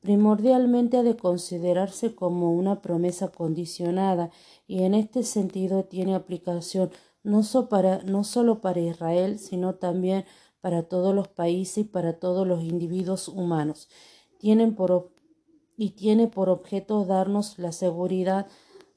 Primordialmente 0.00 0.96
ha 0.96 1.02
de 1.02 1.16
considerarse 1.16 2.14
como 2.14 2.52
una 2.52 2.80
promesa 2.80 3.28
condicionada 3.28 4.30
y 4.66 4.82
en 4.84 4.94
este 4.94 5.24
sentido 5.24 5.84
tiene 5.84 6.14
aplicación 6.14 6.90
no, 7.24 7.42
para, 7.68 8.02
no 8.04 8.22
solo 8.22 8.60
para 8.60 8.80
Israel, 8.80 9.38
sino 9.38 9.74
también 9.74 10.24
para 10.60 10.84
todos 10.84 11.14
los 11.14 11.28
países 11.28 11.78
y 11.78 11.84
para 11.84 12.18
todos 12.18 12.46
los 12.46 12.62
individuos 12.62 13.28
humanos. 13.28 13.88
Tienen 14.38 14.74
por, 14.74 15.10
y 15.76 15.90
tiene 15.90 16.28
por 16.28 16.48
objeto 16.48 17.04
darnos 17.04 17.58
la 17.58 17.72
seguridad 17.72 18.46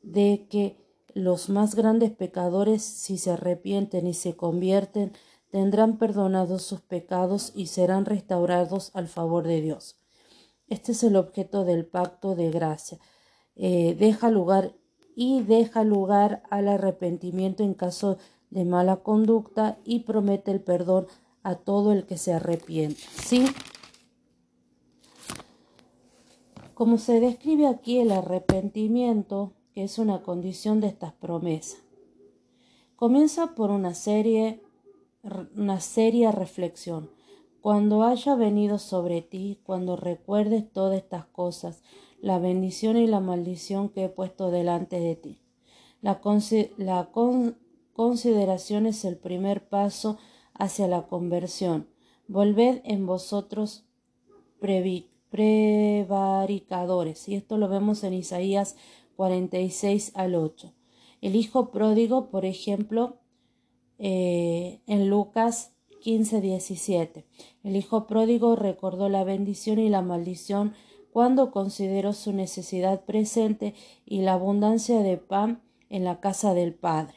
de 0.03 0.47
que 0.49 0.77
los 1.13 1.49
más 1.49 1.75
grandes 1.75 2.11
pecadores, 2.11 2.83
si 2.83 3.17
se 3.17 3.31
arrepienten 3.31 4.07
y 4.07 4.13
se 4.13 4.35
convierten, 4.35 5.13
tendrán 5.49 5.97
perdonados 5.97 6.61
sus 6.63 6.81
pecados 6.81 7.51
y 7.55 7.67
serán 7.67 8.05
restaurados 8.05 8.91
al 8.93 9.07
favor 9.07 9.45
de 9.45 9.61
Dios. 9.61 10.00
Este 10.71 10.93
es 10.93 11.03
el 11.03 11.17
objeto 11.17 11.65
del 11.65 11.85
pacto 11.85 12.33
de 12.33 12.49
gracia. 12.49 12.97
Eh, 13.57 13.93
deja 13.99 14.31
lugar 14.31 14.73
y 15.17 15.41
deja 15.41 15.83
lugar 15.83 16.43
al 16.49 16.69
arrepentimiento 16.69 17.61
en 17.61 17.73
caso 17.73 18.17
de 18.51 18.63
mala 18.63 19.03
conducta 19.03 19.79
y 19.83 19.99
promete 19.99 20.49
el 20.49 20.61
perdón 20.61 21.07
a 21.43 21.55
todo 21.55 21.91
el 21.91 22.05
que 22.05 22.17
se 22.17 22.31
arrepienta. 22.31 23.01
¿Sí? 23.21 23.47
Como 26.73 26.97
se 26.99 27.19
describe 27.19 27.67
aquí 27.67 27.99
el 27.99 28.09
arrepentimiento, 28.09 29.51
que 29.73 29.83
es 29.83 29.99
una 29.99 30.23
condición 30.23 30.79
de 30.79 30.87
estas 30.87 31.11
promesas. 31.11 31.81
Comienza 32.95 33.55
por 33.55 33.71
una 33.71 33.93
serie, 33.93 34.63
una 35.53 35.81
seria 35.81 36.31
reflexión. 36.31 37.09
Cuando 37.61 38.03
haya 38.03 38.35
venido 38.35 38.79
sobre 38.79 39.21
ti, 39.21 39.59
cuando 39.63 39.95
recuerdes 39.95 40.69
todas 40.71 40.97
estas 40.97 41.25
cosas, 41.25 41.83
la 42.19 42.39
bendición 42.39 42.97
y 42.97 43.05
la 43.05 43.19
maldición 43.19 43.89
que 43.89 44.05
he 44.05 44.09
puesto 44.09 44.49
delante 44.49 44.99
de 44.99 45.15
ti. 45.15 45.43
La, 46.01 46.19
consideración 47.93 48.87
es 48.87 49.05
el 49.05 49.17
primer 49.17 49.69
paso 49.69 50.17
hacia 50.55 50.87
la 50.87 51.05
conversión. 51.07 51.87
Volved 52.27 52.81
en 52.83 53.05
vosotros 53.05 53.85
prevaricadores. 54.59 57.29
Y 57.29 57.35
esto 57.35 57.57
lo 57.57 57.69
vemos 57.69 58.03
en 58.03 58.15
Isaías 58.15 58.75
46 59.17 60.13
al 60.15 60.33
8. 60.33 60.73
El 61.21 61.35
hijo 61.35 61.69
pródigo, 61.69 62.31
por 62.31 62.45
ejemplo, 62.45 63.19
eh, 63.99 64.81
en 64.87 65.09
Lucas 65.09 65.75
15, 66.01 66.41
17. 66.41 67.25
El 67.63 67.75
hijo 67.75 68.07
pródigo 68.07 68.55
recordó 68.55 69.07
la 69.07 69.23
bendición 69.23 69.79
y 69.79 69.89
la 69.89 70.01
maldición 70.01 70.73
cuando 71.13 71.51
consideró 71.51 72.13
su 72.13 72.33
necesidad 72.33 73.05
presente 73.05 73.73
y 74.05 74.21
la 74.21 74.33
abundancia 74.33 74.99
de 74.99 75.17
pan 75.17 75.61
en 75.89 76.03
la 76.03 76.19
casa 76.19 76.53
del 76.53 76.73
Padre. 76.73 77.15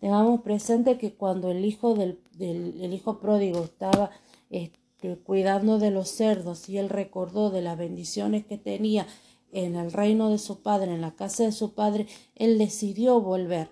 Tengamos 0.00 0.40
presente 0.42 0.98
que 0.98 1.14
cuando 1.14 1.50
el 1.50 1.64
hijo, 1.64 1.94
del, 1.94 2.20
el 2.38 2.92
hijo 2.92 3.18
pródigo 3.20 3.64
estaba 3.64 4.10
este, 4.50 5.16
cuidando 5.24 5.78
de 5.78 5.90
los 5.90 6.08
cerdos 6.08 6.68
y 6.68 6.78
él 6.78 6.88
recordó 6.88 7.50
de 7.50 7.62
las 7.62 7.78
bendiciones 7.78 8.46
que 8.46 8.58
tenía 8.58 9.06
en 9.52 9.76
el 9.76 9.92
reino 9.92 10.30
de 10.30 10.38
su 10.38 10.62
padre, 10.62 10.92
en 10.92 11.00
la 11.00 11.14
casa 11.14 11.44
de 11.44 11.52
su 11.52 11.74
padre, 11.74 12.06
él 12.34 12.58
decidió 12.58 13.20
volver. 13.20 13.70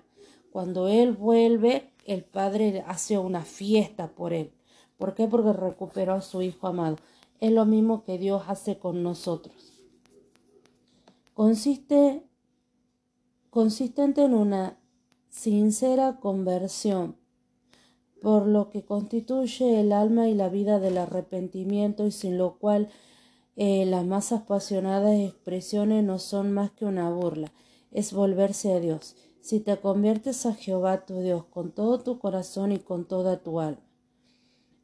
Cuando 0.51 0.89
él 0.89 1.13
vuelve, 1.13 1.91
el 2.05 2.25
padre 2.25 2.85
hace 2.87 3.19
una 3.19 3.43
fiesta 3.43 4.09
por 4.09 4.33
él. 4.33 4.53
¿Por 4.99 5.15
qué? 5.15 5.27
Porque 5.27 5.53
recuperó 5.53 6.15
a 6.15 6.21
su 6.21 6.43
hijo 6.43 6.67
amado. 6.67 6.97
Es 7.41 7.51
lo 7.53 7.65
mismo 7.67 8.05
que 8.05 8.19
Dios 8.19 8.45
hace 8.47 8.79
con 8.79 9.03
nosotros. 9.03 9.55
Consiste 11.35 12.23
consistente 13.51 14.25
en 14.25 14.35
una 14.35 14.79
sincera 15.29 16.19
conversión, 16.19 17.17
por 18.21 18.47
lo 18.47 18.71
que 18.71 18.85
constituye 18.85 19.81
el 19.81 19.93
alma 19.93 20.29
y 20.29 20.35
la 20.35 20.49
vida 20.49 20.81
del 20.81 20.99
arrepentimiento 20.99 22.07
y 22.07 22.11
sin 22.11 22.37
lo 22.37 22.59
cual 22.59 22.89
eh, 23.57 23.87
las 23.87 24.05
más 24.05 24.33
apasionadas 24.33 25.21
expresiones 25.21 26.03
no 26.03 26.19
son 26.19 26.53
más 26.53 26.73
que 26.73 26.85
una 26.85 27.11
burla, 27.11 27.53
es 27.93 28.13
volverse 28.13 28.73
a 28.73 28.81
Dios. 28.81 29.15
Si 29.45 29.61
te 29.61 29.77
conviertes 29.77 30.47
a 30.47 30.55
Jehová 30.55 31.05
tu 31.05 31.21
Dios 31.21 31.45
con 31.45 31.71
todo 31.71 32.01
tu 32.01 32.19
corazón 32.19 32.73
y 32.73 32.79
con 32.79 33.05
toda 33.05 33.43
tu 33.43 33.61
alma. 33.61 33.85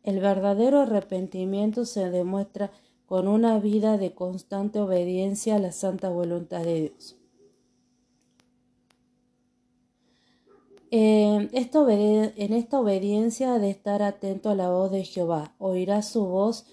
El 0.03 0.21
verdadero 0.21 0.81
arrepentimiento 0.81 1.87
se 1.87 2.11
demuestra 2.11 2.71
con 3.07 3.27
una 3.27 3.59
vida 3.59 3.97
de 3.97 4.13
constante 4.13 4.79
obediencia 4.79 5.57
a 5.57 5.61
la 5.61 5.73
santa 5.73 6.11
voluntad 6.11 6.63
de 6.63 6.81
Dios. 6.83 7.17
Eh, 10.91 11.49
en 11.51 12.53
esta 12.53 12.81
obediencia 12.81 13.59
de 13.59 13.71
estar 13.71 14.03
atento 14.03 14.51
a 14.51 14.55
la 14.55 14.69
voz 14.69 14.91
de 14.91 15.05
Jehová, 15.05 15.55
oirás 15.57 16.11
su 16.11 16.27
voz 16.27 16.67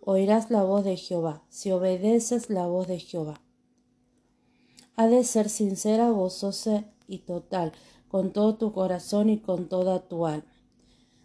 oirás 0.00 0.50
la 0.50 0.62
voz 0.62 0.82
de 0.82 0.96
Jehová, 0.96 1.42
si 1.50 1.72
obedeces 1.72 2.48
la 2.48 2.66
voz 2.66 2.88
de 2.88 3.00
Jehová. 3.00 3.42
Ha 4.96 5.08
de 5.08 5.24
ser 5.24 5.50
sincera, 5.50 6.08
gozosa 6.08 6.86
y 7.06 7.18
total, 7.18 7.72
con 8.08 8.32
todo 8.32 8.56
tu 8.56 8.72
corazón 8.72 9.30
y 9.30 9.38
con 9.38 9.68
toda 9.68 10.08
tu 10.08 10.26
alma. 10.26 10.46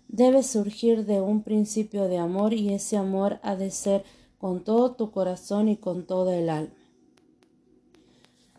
Debe 0.07 0.43
surgir 0.43 1.05
de 1.05 1.21
un 1.21 1.43
principio 1.43 2.07
de 2.07 2.17
amor 2.17 2.53
y 2.53 2.73
ese 2.73 2.97
amor 2.97 3.39
ha 3.43 3.55
de 3.55 3.69
ser 3.71 4.03
con 4.37 4.63
todo 4.63 4.95
tu 4.95 5.11
corazón 5.11 5.69
y 5.69 5.77
con 5.77 6.05
toda 6.07 6.35
el 6.35 6.49
alma. 6.49 6.73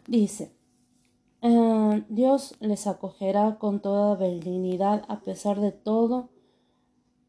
Dice, 0.07 0.53
ah, 1.43 2.01
Dios 2.09 2.55
les 2.61 2.87
acogerá 2.87 3.59
con 3.59 3.81
toda 3.81 4.14
benignidad 4.16 5.05
a 5.09 5.21
pesar 5.21 5.61
de 5.61 5.73
todo 5.73 6.31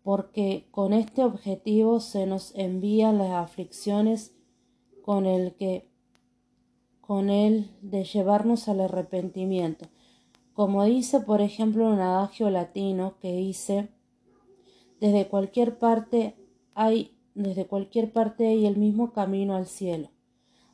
porque 0.04 0.68
con 0.72 0.94
este 0.94 1.24
objetivo 1.24 2.00
se 2.00 2.26
nos 2.26 2.56
envían 2.56 3.18
las 3.18 3.32
aflicciones 3.32 4.36
con 5.04 5.26
el 5.26 5.56
que 5.56 5.91
con 7.12 7.30
el 7.30 7.70
de 7.82 8.06
llevarnos 8.06 8.70
al 8.70 8.80
arrepentimiento. 8.80 9.90
Como 10.54 10.86
dice, 10.86 11.20
por 11.20 11.42
ejemplo, 11.42 11.90
un 11.90 12.00
adagio 12.00 12.50
latino 12.50 13.16
que 13.20 13.36
dice 13.36 13.90
Desde 15.02 15.28
cualquier 15.28 15.78
parte 15.78 16.38
hay, 16.74 17.12
desde 17.36 17.68
cualquier 17.68 18.14
parte 18.14 18.48
hay 18.48 18.66
el 18.66 18.78
mismo 18.78 19.12
camino 19.12 19.58
al 19.58 19.66
cielo. 19.66 20.08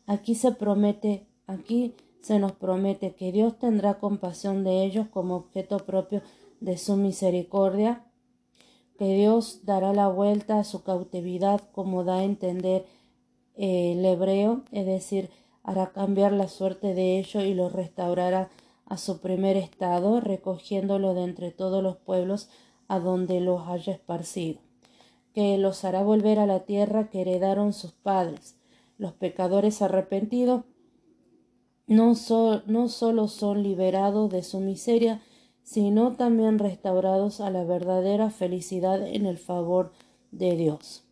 Aquí 0.06 0.36
se 0.36 0.52
promete, 0.52 1.26
aquí 1.48 1.96
se 2.22 2.38
nos 2.38 2.52
promete 2.52 3.16
que 3.16 3.32
Dios 3.32 3.58
tendrá 3.58 3.98
compasión 3.98 4.64
de 4.64 4.84
ellos 4.84 5.08
como 5.08 5.38
objeto 5.38 5.80
propio 5.88 6.22
de 6.60 6.78
su 6.78 6.98
misericordia, 6.98 8.06
que 9.00 9.16
Dios 9.16 9.62
dará 9.66 9.92
la 9.92 10.08
vuelta 10.08 10.60
a 10.60 10.64
su 10.64 10.84
cautividad 10.84 11.62
como 11.72 12.04
da 12.04 12.18
a 12.18 12.24
entender 12.24 12.86
eh, 13.56 13.94
el 13.94 14.06
hebreo, 14.06 14.62
es 14.72 14.86
decir, 14.86 15.32
hará 15.68 15.92
cambiar 15.92 16.32
la 16.32 16.48
suerte 16.48 16.94
de 16.94 17.20
ellos 17.20 17.44
y 17.44 17.54
los 17.54 17.74
restaurará 17.74 18.50
a 18.86 18.98
su 18.98 19.20
primer 19.20 19.58
estado, 19.58 20.22
recogiéndolo 20.22 21.14
de 21.14 21.26
entre 21.26 21.52
todos 21.52 21.84
los 21.84 21.98
pueblos 21.98 22.50
a 22.88 23.00
donde 23.00 23.42
los 23.42 23.68
haya 23.68 23.92
esparcido, 23.92 24.62
que 25.34 25.58
los 25.58 25.84
hará 25.84 26.04
volver 26.04 26.40
a 26.40 26.46
la 26.46 26.62
tierra 26.62 27.10
que 27.10 27.20
heredaron 27.20 27.74
sus 27.74 27.92
padres. 27.92 28.56
Los 28.98 29.12
pecadores 29.12 29.82
arrepentidos 29.82 30.64
no, 31.86 32.14
no 32.66 32.88
solo 32.88 33.28
son 33.28 33.62
liberados 33.62 34.32
de 34.32 34.44
su 34.44 34.62
miseria, 34.62 35.22
sino 35.64 36.16
también 36.16 36.60
restaurados 36.60 37.42
a 37.42 37.50
la 37.50 37.66
verdadera 37.66 38.30
felicidad 38.30 39.06
en 39.06 39.26
el 39.26 39.38
favor 39.38 39.92
de 40.32 40.56
Dios. 40.56 41.07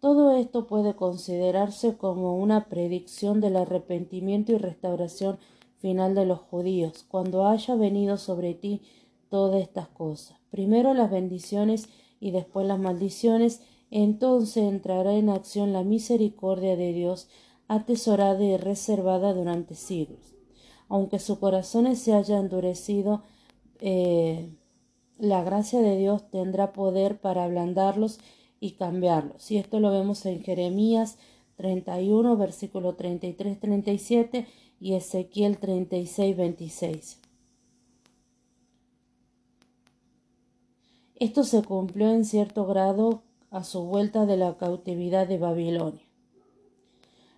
Todo 0.00 0.36
esto 0.36 0.66
puede 0.68 0.94
considerarse 0.94 1.96
como 1.96 2.36
una 2.36 2.66
predicción 2.68 3.40
del 3.40 3.56
arrepentimiento 3.56 4.52
y 4.52 4.58
restauración 4.58 5.38
final 5.78 6.14
de 6.14 6.24
los 6.24 6.38
judíos, 6.38 7.04
cuando 7.08 7.46
haya 7.46 7.74
venido 7.74 8.16
sobre 8.16 8.54
ti 8.54 8.82
todas 9.28 9.60
estas 9.60 9.88
cosas. 9.88 10.38
Primero 10.50 10.94
las 10.94 11.10
bendiciones 11.10 11.88
y 12.20 12.30
después 12.30 12.66
las 12.66 12.78
maldiciones, 12.78 13.60
entonces 13.90 14.64
entrará 14.64 15.14
en 15.14 15.30
acción 15.30 15.72
la 15.72 15.82
misericordia 15.82 16.76
de 16.76 16.92
Dios, 16.92 17.28
atesorada 17.66 18.42
y 18.42 18.56
reservada 18.56 19.34
durante 19.34 19.74
siglos. 19.74 20.34
Aunque 20.88 21.18
sus 21.18 21.38
corazones 21.38 21.98
se 21.98 22.14
haya 22.14 22.38
endurecido, 22.38 23.22
eh, 23.80 24.54
la 25.18 25.42
gracia 25.42 25.80
de 25.80 25.96
Dios 25.96 26.30
tendrá 26.30 26.72
poder 26.72 27.20
para 27.20 27.44
ablandarlos 27.44 28.20
y 28.60 28.72
cambiarlos. 28.72 29.50
Y 29.50 29.58
esto 29.58 29.80
lo 29.80 29.90
vemos 29.90 30.24
en 30.26 30.42
Jeremías 30.42 31.18
31, 31.56 32.36
versículo 32.36 32.94
33, 32.94 33.58
37 33.60 34.46
y 34.80 34.94
Ezequiel 34.94 35.58
36, 35.58 36.36
26. 36.36 37.20
Esto 41.16 41.42
se 41.42 41.62
cumplió 41.62 42.10
en 42.10 42.24
cierto 42.24 42.64
grado 42.64 43.22
a 43.50 43.64
su 43.64 43.82
vuelta 43.82 44.24
de 44.24 44.36
la 44.36 44.56
cautividad 44.56 45.26
de 45.26 45.38
Babilonia. 45.38 46.02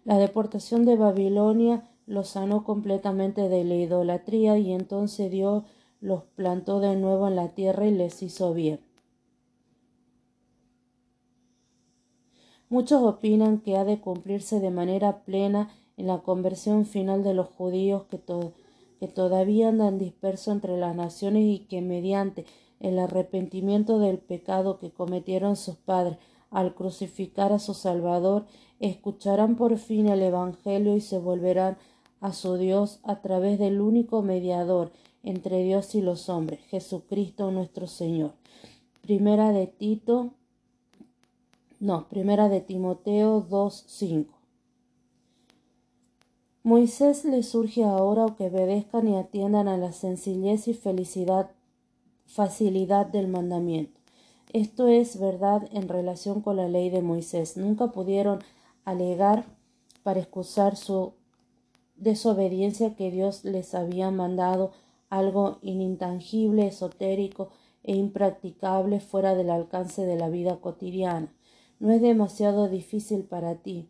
La 0.05 0.19
deportación 0.19 0.85
de 0.85 0.97
Babilonia 0.97 1.89
los 2.07 2.29
sanó 2.29 2.65
completamente 2.65 3.49
de 3.49 3.65
la 3.65 3.77
idolatría 3.77 4.59
y 4.59 4.73
entonces 4.73 5.31
Dios 5.31 5.65
los 6.01 6.25
plantó 6.25 6.81
de 6.81 6.97
nuevo 6.97 7.29
en 7.29 7.37
la 7.37 7.55
tierra 7.55 7.87
y 7.87 7.93
les 7.93 8.23
hizo 8.23 8.53
bien. 8.53 8.81
Muchos 12.71 13.03
opinan 13.03 13.59
que 13.59 13.77
ha 13.77 13.85
de 13.85 14.01
cumplirse 14.01 14.61
de 14.61 14.71
manera 14.71 15.25
plena 15.25 15.71
en 15.97 16.07
la 16.07 16.19
conversión 16.19 16.87
final 16.87 17.25
de 17.25 17.35
los 17.35 17.49
judíos 17.49 18.05
que, 18.05 18.21
que 19.01 19.09
todavía 19.09 19.71
andan 19.71 19.99
dispersos 19.99 20.55
entre 20.55 20.79
las 20.79 20.95
naciones 20.95 21.43
y 21.43 21.67
que 21.69 21.83
mediante 21.83 22.47
el 22.79 23.01
arrepentimiento 23.01 23.99
del 23.99 24.19
pecado 24.19 24.79
que 24.79 24.93
cometieron 24.93 25.57
sus 25.57 25.75
padres 25.75 26.19
al 26.51 26.77
crucificar 26.77 27.53
a 27.53 27.59
su 27.59 27.75
Salvador, 27.75 28.47
escucharán 28.79 29.57
por 29.57 29.77
fin 29.77 30.07
el 30.07 30.23
Evangelio 30.23 30.95
y 30.95 31.01
se 31.01 31.19
volverán 31.19 31.77
a 32.21 32.33
su 32.33 32.57
Dios 32.57 33.01
a 33.03 33.21
través 33.21 33.59
del 33.59 33.81
único 33.81 34.23
mediador 34.23 34.93
entre 35.25 35.65
Dios 35.65 35.97
y 35.97 36.03
los 36.03 36.29
hombres, 36.29 36.61
Jesucristo 36.67 37.51
nuestro 37.51 37.89
Señor. 37.89 38.35
Primera 39.03 39.51
de 39.51 39.67
Tito 39.67 40.35
no, 41.81 42.09
primera 42.11 42.51
de 42.51 42.61
Timoteo 42.61 43.43
2.5. 43.49 44.27
Moisés 46.63 47.25
le 47.25 47.43
surge 47.43 47.85
ahora 47.85 48.35
que 48.37 48.49
obedezcan 48.49 49.09
y 49.09 49.17
atiendan 49.17 49.67
a 49.67 49.79
la 49.79 49.93
sencillez 49.93 50.69
y 50.69 50.75
felicidad, 50.75 51.53
facilidad 52.27 53.07
del 53.07 53.29
mandamiento. 53.29 53.99
Esto 54.53 54.89
es 54.89 55.19
verdad 55.19 55.71
en 55.73 55.89
relación 55.89 56.43
con 56.43 56.57
la 56.57 56.69
ley 56.69 56.91
de 56.91 57.01
Moisés. 57.01 57.57
Nunca 57.57 57.93
pudieron 57.93 58.41
alegar 58.85 59.47
para 60.03 60.21
excusar 60.21 60.77
su 60.77 61.15
desobediencia 61.97 62.95
que 62.95 63.11
Dios 63.11 63.43
les 63.47 63.75
había 63.75 64.11
mandado 64.11 64.73
algo 65.09 65.61
inintangible, 65.63 66.67
esotérico 66.67 67.49
e 67.85 67.97
impracticable 67.97 69.01
fuera 69.01 69.35
del 69.35 69.49
alcance 69.49 70.05
de 70.05 70.17
la 70.17 70.29
vida 70.29 70.61
cotidiana 70.61 71.33
no 71.81 71.91
es 71.93 72.03
demasiado 72.03 72.69
difícil 72.69 73.25
para 73.25 73.57
ti, 73.57 73.89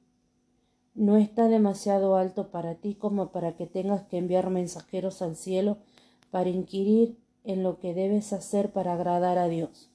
no 0.95 1.17
está 1.17 1.49
demasiado 1.49 2.17
alto 2.17 2.51
para 2.51 2.77
ti 2.77 2.95
como 2.95 3.33
para 3.33 3.57
que 3.57 3.67
tengas 3.67 4.03
que 4.03 4.17
enviar 4.17 4.49
mensajeros 4.49 5.23
al 5.23 5.35
cielo 5.35 5.79
para 6.31 6.49
inquirir 6.49 7.19
en 7.43 7.65
lo 7.65 7.81
que 7.81 7.93
debes 7.93 8.33
hacer 8.33 8.73
para 8.73 8.95
agradar 8.95 9.39
a 9.39 9.49
Dios. 9.49 9.91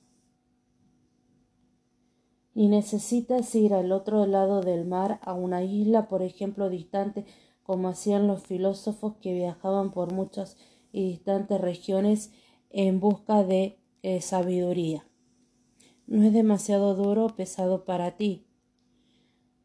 Ni 2.53 2.67
necesitas 2.67 3.53
ir 3.55 3.73
al 3.73 3.91
otro 3.91 4.25
lado 4.25 4.61
del 4.61 4.85
mar, 4.85 5.19
a 5.21 5.33
una 5.33 5.63
isla, 5.63 6.07
por 6.07 6.21
ejemplo, 6.21 6.69
distante, 6.69 7.25
como 7.63 7.87
hacían 7.87 8.27
los 8.27 8.43
filósofos 8.43 9.15
que 9.21 9.33
viajaban 9.33 9.91
por 9.91 10.13
muchas 10.13 10.57
y 10.91 11.09
distantes 11.09 11.61
regiones 11.61 12.31
en 12.69 12.99
busca 12.99 13.43
de 13.43 13.79
eh, 14.03 14.21
sabiduría 14.21 15.05
no 16.07 16.23
es 16.23 16.33
demasiado 16.33 16.95
duro 16.95 17.25
o 17.25 17.35
pesado 17.35 17.85
para 17.85 18.17
ti. 18.17 18.45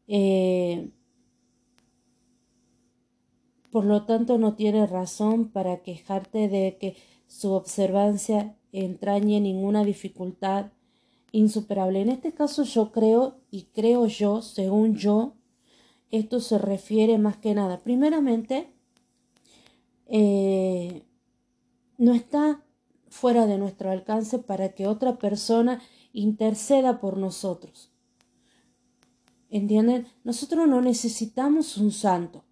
Eh, 0.07 0.91
por 3.71 3.85
lo 3.85 4.05
tanto, 4.05 4.37
no 4.37 4.55
tienes 4.55 4.89
razón 4.89 5.49
para 5.49 5.81
quejarte 5.81 6.49
de 6.49 6.77
que 6.79 6.97
su 7.27 7.53
observancia 7.53 8.57
entrañe 8.73 9.39
ninguna 9.39 9.83
dificultad 9.83 10.71
insuperable. 11.31 12.01
En 12.01 12.09
este 12.09 12.33
caso 12.33 12.63
yo 12.63 12.91
creo, 12.91 13.39
y 13.49 13.63
creo 13.73 14.07
yo, 14.07 14.41
según 14.41 14.95
yo, 14.95 15.35
esto 16.09 16.41
se 16.41 16.57
refiere 16.57 17.17
más 17.17 17.37
que 17.37 17.53
nada. 17.53 17.81
Primeramente, 17.81 18.73
eh, 20.07 21.03
no 21.97 22.13
está 22.13 22.65
fuera 23.09 23.45
de 23.45 23.57
nuestro 23.57 23.91
alcance 23.91 24.39
para 24.39 24.69
que 24.73 24.87
otra 24.87 25.17
persona 25.17 25.81
interceda 26.13 26.99
por 26.99 27.17
nosotros. 27.17 27.91
¿Entienden? 29.49 30.07
Nosotros 30.23 30.67
no 30.67 30.81
necesitamos 30.81 31.77
un 31.77 31.91
santo. 31.91 32.45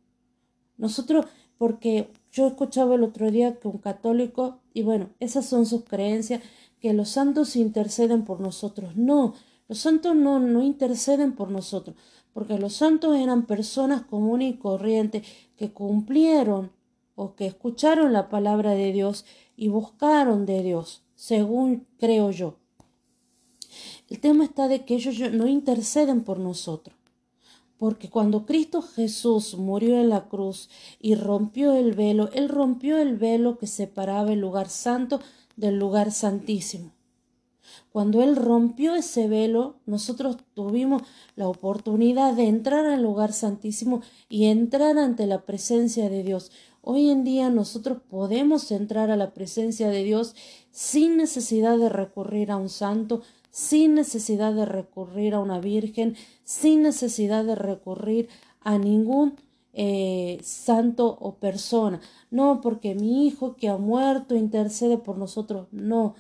Nosotros, 0.78 1.26
porque 1.58 2.12
yo 2.32 2.48
escuchaba 2.48 2.96
el 2.96 3.04
otro 3.04 3.32
día 3.32 3.56
que 3.58 3.68
un 3.68 3.78
católico, 3.78 4.60
y 4.74 4.84
bueno, 4.84 5.10
esas 5.20 5.46
son 5.46 5.66
sus 5.66 5.84
creencias, 5.86 6.42
que 6.80 6.94
los 6.94 7.10
santos 7.10 7.56
interceden 7.56 8.26
por 8.26 8.40
nosotros. 8.40 8.96
No, 8.96 9.34
los 9.68 9.80
santos 9.80 10.16
no, 10.16 10.40
no 10.40 10.62
interceden 10.62 11.34
por 11.34 11.52
nosotros, 11.52 11.96
porque 12.34 12.58
los 12.58 12.74
santos 12.74 13.16
eran 13.18 13.46
personas 13.46 14.02
comunes 14.04 14.54
y 14.54 14.58
corrientes 14.58 15.28
que 15.56 15.72
cumplieron 15.72 16.72
o 17.16 17.36
que 17.36 17.48
escucharon 17.48 18.14
la 18.14 18.30
palabra 18.30 18.72
de 18.72 18.92
Dios 18.92 19.26
y 19.56 19.68
buscaron 19.68 20.46
de 20.46 20.64
Dios, 20.64 21.04
según 21.16 21.86
creo 21.98 22.32
yo. 22.32 22.59
El 24.10 24.20
tema 24.20 24.44
está 24.44 24.68
de 24.68 24.86
que 24.86 24.96
ellos 24.96 25.20
no 25.32 25.48
interceden 25.48 26.24
por 26.24 26.40
nosotros. 26.40 26.96
Porque 27.78 28.10
cuando 28.10 28.46
Cristo 28.46 28.82
Jesús 28.82 29.56
murió 29.56 30.00
en 30.00 30.10
la 30.10 30.28
cruz 30.28 30.70
y 31.00 31.16
rompió 31.16 31.74
el 31.74 31.94
velo, 31.94 32.30
Él 32.34 32.50
rompió 32.50 32.98
el 32.98 33.16
velo 33.16 33.58
que 33.58 33.68
separaba 33.68 34.34
el 34.34 34.42
lugar 34.42 34.68
santo 34.68 35.22
del 35.56 35.78
lugar 35.78 36.12
santísimo. 36.12 36.92
Cuando 37.92 38.22
Él 38.22 38.36
rompió 38.36 38.96
ese 38.96 39.28
velo, 39.28 39.76
nosotros 39.86 40.38
tuvimos 40.54 41.04
la 41.36 41.48
oportunidad 41.48 42.34
de 42.34 42.48
entrar 42.48 42.86
al 42.86 43.02
lugar 43.02 43.32
santísimo 43.32 44.02
y 44.28 44.46
entrar 44.46 44.98
ante 44.98 45.26
la 45.26 45.46
presencia 45.46 46.10
de 46.10 46.24
Dios. 46.24 46.52
Hoy 46.82 47.10
en 47.10 47.24
día 47.24 47.50
nosotros 47.50 48.00
podemos 48.10 48.72
entrar 48.72 49.12
a 49.12 49.18
la 49.18 49.34
presencia 49.34 49.90
de 49.90 50.04
Dios 50.04 50.36
sin 50.72 51.18
necesidad 51.18 51.78
de 51.78 51.90
recurrir 51.90 52.52
a 52.52 52.58
un 52.58 52.70
santo, 52.70 53.22
sin 53.52 53.96
necesidad 53.96 54.54
de 54.54 54.66
recurrir 54.66 55.34
a 55.34 55.40
una 55.40 55.60
virgen, 55.60 56.16
sin 56.44 56.84
necesidad 56.84 57.46
de 57.46 57.56
recurrir 57.56 58.30
a 58.62 58.78
ningún 58.78 59.36
eh, 59.74 60.40
santo 60.44 61.18
o 61.20 61.36
persona. 61.36 62.02
No, 62.32 62.62
porque 62.62 62.96
mi 62.96 63.28
hijo 63.28 63.56
que 63.56 63.70
ha 63.70 63.78
muerto 63.78 64.36
intercede 64.36 64.98
por 64.98 65.18
nosotros. 65.18 65.68
No, 65.72 66.16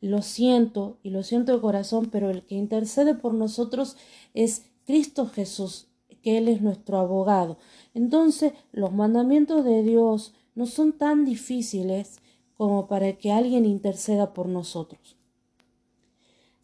lo 0.00 0.22
siento 0.22 0.98
y 1.02 1.10
lo 1.10 1.22
siento 1.22 1.52
de 1.54 1.60
corazón, 1.60 2.08
pero 2.10 2.30
el 2.30 2.44
que 2.44 2.54
intercede 2.54 3.14
por 3.14 3.34
nosotros 3.34 3.96
es 4.34 4.66
Cristo 4.84 5.26
Jesús, 5.26 5.88
que 6.22 6.38
Él 6.38 6.48
es 6.48 6.60
nuestro 6.60 6.98
abogado. 6.98 7.58
Entonces, 7.94 8.52
los 8.72 8.92
mandamientos 8.92 9.64
de 9.64 9.82
Dios 9.82 10.34
no 10.54 10.66
son 10.66 10.92
tan 10.92 11.24
difíciles 11.24 12.18
como 12.56 12.86
para 12.86 13.14
que 13.14 13.32
alguien 13.32 13.64
interceda 13.66 14.32
por 14.32 14.48
nosotros. 14.48 15.13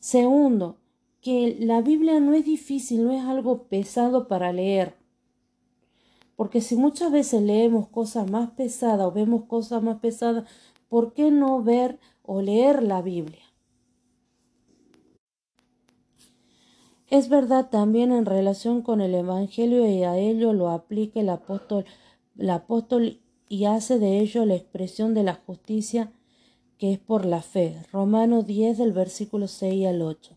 Segundo, 0.01 0.79
que 1.21 1.59
la 1.61 1.83
Biblia 1.83 2.21
no 2.21 2.33
es 2.33 2.47
difícil, 2.47 3.05
no 3.05 3.13
es 3.13 3.23
algo 3.23 3.65
pesado 3.65 4.29
para 4.29 4.51
leer. 4.51 4.95
Porque 6.37 6.63
si 6.63 6.75
muchas 6.75 7.13
veces 7.13 7.43
leemos 7.43 7.89
cosas 7.89 8.31
más 8.31 8.51
pesadas 8.53 9.07
o 9.07 9.13
vemos 9.13 9.45
cosas 9.45 9.83
más 9.83 10.01
pesadas, 10.01 10.49
¿por 10.89 11.13
qué 11.13 11.31
no 11.31 11.63
ver 11.63 11.99
o 12.23 12.41
leer 12.41 12.83
la 12.83 13.03
Biblia? 13.03 13.45
Es 17.09 17.29
verdad 17.29 17.69
también 17.69 18.11
en 18.11 18.25
relación 18.25 18.81
con 18.81 19.03
el 19.03 19.15
Evangelio 19.15 19.87
y 19.87 20.05
a 20.05 20.17
ello 20.17 20.55
lo 20.55 20.71
aplica 20.71 21.21
el 21.21 21.29
apóstol, 21.29 21.85
el 22.39 22.49
apóstol 22.49 23.21
y 23.51 23.67
hace 23.67 23.99
de 23.99 24.21
ello 24.21 24.47
la 24.47 24.55
expresión 24.55 25.13
de 25.13 25.25
la 25.25 25.35
justicia 25.35 26.11
que 26.81 26.95
es 26.95 26.99
por 26.99 27.27
la 27.27 27.43
fe. 27.43 27.77
Romanos 27.93 28.47
10 28.47 28.79
del 28.79 28.93
versículo 28.93 29.47
6 29.47 29.87
al 29.87 30.03
8. 30.03 30.35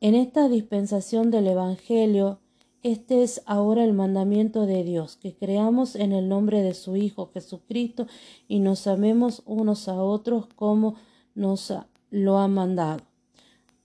En 0.00 0.14
esta 0.14 0.48
dispensación 0.48 1.30
del 1.30 1.48
Evangelio 1.48 2.38
este 2.82 3.22
es 3.22 3.42
ahora 3.46 3.84
el 3.84 3.92
mandamiento 3.92 4.66
de 4.66 4.82
Dios, 4.82 5.16
que 5.16 5.34
creamos 5.34 5.94
en 5.94 6.12
el 6.12 6.28
nombre 6.28 6.62
de 6.62 6.74
su 6.74 6.96
Hijo 6.96 7.30
Jesucristo 7.32 8.08
y 8.48 8.58
nos 8.58 8.88
amemos 8.88 9.42
unos 9.46 9.86
a 9.86 10.02
otros 10.02 10.46
como 10.56 10.96
nos 11.36 11.72
lo 12.10 12.38
ha 12.38 12.48
mandado. 12.48 13.02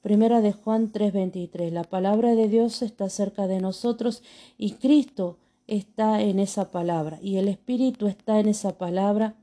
Primera 0.02 0.42
de 0.42 0.52
Juan 0.52 0.92
3:23. 0.92 1.72
La 1.72 1.84
palabra 1.84 2.34
de 2.34 2.50
Dios 2.50 2.82
está 2.82 3.10
cerca 3.10 3.46
de 3.46 3.62
nosotros 3.62 4.24
y 4.58 4.74
Cristo 4.74 5.38
está 5.68 6.22
en 6.22 6.40
esa 6.40 6.72
palabra 6.72 7.20
y 7.22 7.38
el 7.38 7.50
Espíritu 7.50 8.08
está 8.08 8.40
en 8.40 8.48
esa 8.48 8.80
palabra 8.80 9.36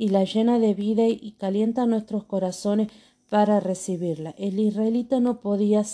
y 0.00 0.08
la 0.08 0.24
llena 0.24 0.58
de 0.58 0.72
vida 0.72 1.06
y 1.06 1.34
calienta 1.38 1.84
nuestros 1.84 2.24
corazones 2.24 2.88
para 3.28 3.60
recibirla. 3.60 4.34
El 4.38 4.58
israelita 4.58 5.20
no 5.20 5.40
podía 5.40 5.84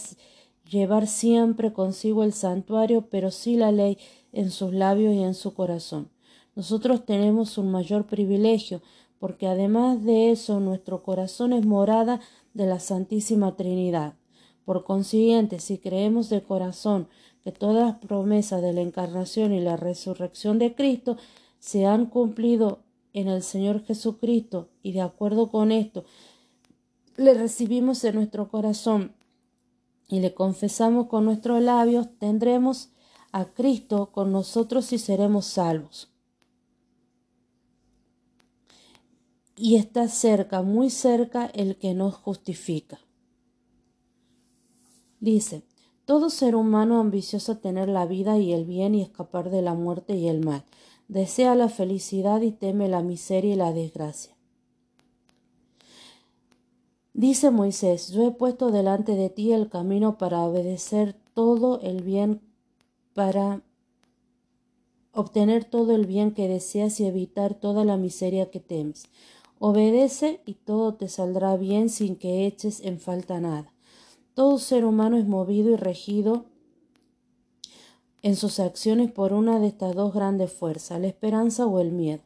llevar 0.70 1.09
siempre 1.09 1.72
consigo 1.72 2.22
el 2.22 2.32
santuario, 2.32 3.09
pero 3.11 3.32
sí 3.32 3.57
la 3.57 3.72
ley 3.72 3.98
en 4.32 4.52
sus 4.52 4.72
labios 4.72 5.12
y 5.12 5.24
en 5.24 5.34
su 5.34 5.54
corazón. 5.54 6.09
Nosotros 6.54 7.04
tenemos 7.04 7.59
un 7.59 7.72
mayor 7.72 8.07
privilegio, 8.07 8.80
porque 9.18 9.48
además 9.48 10.04
de 10.04 10.30
eso 10.30 10.61
nuestro 10.61 11.02
corazón 11.02 11.52
es 11.52 11.66
morada 11.66 12.20
de 12.54 12.66
la 12.66 12.78
Santísima 12.78 13.57
Trinidad. 13.57 14.14
Por 14.64 14.84
consiguiente, 14.84 15.59
si 15.59 15.78
creemos 15.78 16.28
de 16.28 16.44
corazón 16.44 17.09
que 17.42 17.50
todas 17.50 17.84
las 17.84 17.98
promesas 17.98 18.62
de 18.62 18.72
la 18.72 18.82
encarnación 18.82 19.52
y 19.52 19.59
la 19.59 19.76
resurrección 19.76 20.61
de 20.61 20.76
Cristo 20.76 21.16
se 21.59 21.86
han 21.86 22.07
cumplido 22.07 22.86
en 23.16 23.28
el 23.28 23.42
Señor 23.42 23.82
Jesucristo 23.82 24.68
y 24.82 24.92
de 24.92 25.00
acuerdo 25.00 25.50
con 25.50 25.72
esto 25.72 26.04
le 27.16 27.32
recibimos 27.32 28.04
en 28.04 28.16
nuestro 28.16 28.48
corazón 28.48 29.14
y 30.06 30.20
le 30.20 30.34
confesamos 30.34 31.06
con 31.06 31.24
nuestros 31.24 31.62
labios, 31.62 32.08
tendremos 32.18 32.90
a 33.32 33.46
Cristo 33.46 34.12
con 34.12 34.32
nosotros 34.32 34.92
y 34.92 34.98
seremos 34.98 35.46
salvos. 35.46 36.12
Y 39.56 39.76
está 39.76 40.08
cerca, 40.08 40.60
muy 40.60 40.90
cerca, 40.90 41.46
el 41.46 41.76
que 41.76 41.94
nos 41.94 42.14
justifica. 42.14 43.00
Dice, 45.20 45.64
todo 46.04 46.28
ser 46.28 46.54
humano 46.54 47.00
ambicioso 47.00 47.56
tener 47.56 47.88
la 47.88 48.04
vida 48.04 48.38
y 48.38 48.52
el 48.52 48.66
bien 48.66 48.94
y 48.94 49.00
escapar 49.00 49.48
de 49.48 49.62
la 49.62 49.72
muerte 49.72 50.14
y 50.14 50.28
el 50.28 50.44
mal, 50.44 50.64
desea 51.09 51.54
la 51.54 51.68
felicidad 51.68 52.40
y 52.40 52.50
teme 52.50 52.88
la 52.88 53.02
miseria 53.02 53.54
y 53.54 53.57
la 53.57 53.72
desgracia. 53.72 54.36
Dice 57.14 57.50
Moisés, 57.50 58.11
yo 58.11 58.26
he 58.26 58.30
puesto 58.30 58.70
delante 58.70 59.14
de 59.14 59.30
ti 59.30 59.52
el 59.52 59.70
camino 59.70 60.18
para 60.18 60.42
obedecer 60.42 61.16
todo 61.32 61.80
el 61.80 62.02
bien, 62.02 62.42
para 63.14 63.62
obtener 65.14 65.64
todo 65.64 65.94
el 65.94 66.04
bien 66.04 66.32
que 66.32 66.46
deseas 66.46 67.00
y 67.00 67.07
evitar 67.07 67.54
toda 67.54 67.84
la 67.86 67.96
miseria 67.96 68.50
que 68.50 68.61
temes. 68.61 69.04
Obedece 69.59 70.42
y 70.44 70.54
todo 70.54 70.94
te 70.94 71.09
saldrá 71.09 71.57
bien 71.57 71.88
sin 71.88 72.16
que 72.16 72.46
eches 72.46 72.82
en 72.82 73.00
falta 73.00 73.40
nada. 73.40 73.72
Todo 74.34 74.59
ser 74.59 74.84
humano 74.84 75.16
es 75.16 75.26
movido 75.26 75.70
y 75.70 75.76
regido 75.76 76.44
en 78.27 78.35
sus 78.35 78.59
acciones 78.59 79.12
por 79.12 79.33
una 79.33 79.61
de 79.61 79.68
estas 79.68 79.95
dos 79.95 80.12
grandes 80.12 80.53
fuerzas, 80.53 81.01
la 81.01 81.07
esperanza 81.07 81.64
o 81.64 81.79
el 81.79 81.93
miedo. 81.93 82.24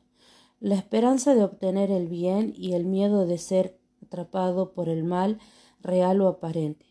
La 0.58 0.74
esperanza 0.74 1.34
de 1.34 1.44
obtener 1.44 1.90
el 1.90 2.08
bien 2.08 2.54
y 2.56 2.72
el 2.72 2.86
miedo 2.86 3.26
de 3.26 3.36
ser 3.36 3.78
atrapado 4.02 4.72
por 4.72 4.88
el 4.88 5.04
mal 5.04 5.38
real 5.82 6.22
o 6.22 6.28
aparente. 6.28 6.86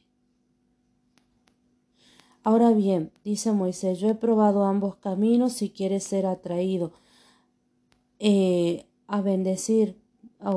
Ahora 2.43 2.69
bien, 2.69 3.11
dice 3.23 3.51
Moisés, 3.51 3.97
yo 3.97 4.09
he 4.09 4.13
probado 4.13 4.63
ambos 4.65 4.97
caminos 4.97 5.53
si 5.53 5.71
quieres 5.71 6.03
ser 6.03 6.27
atraído 6.27 6.91
eh, 8.19 8.85
a 9.07 9.21
bendecir, 9.21 9.99
a, 10.39 10.51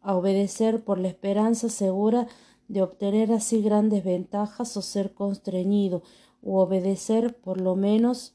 a 0.00 0.16
obedecer 0.16 0.82
por 0.82 0.98
la 0.98 1.06
esperanza 1.06 1.68
segura 1.68 2.26
de 2.66 2.82
obtener 2.82 3.30
así 3.30 3.62
grandes 3.62 4.02
ventajas 4.02 4.76
o 4.76 4.82
ser 4.82 5.14
constreñido 5.14 6.02
o 6.42 6.62
obedecer 6.62 7.34
por 7.36 7.60
lo 7.60 7.76
menos 7.76 8.34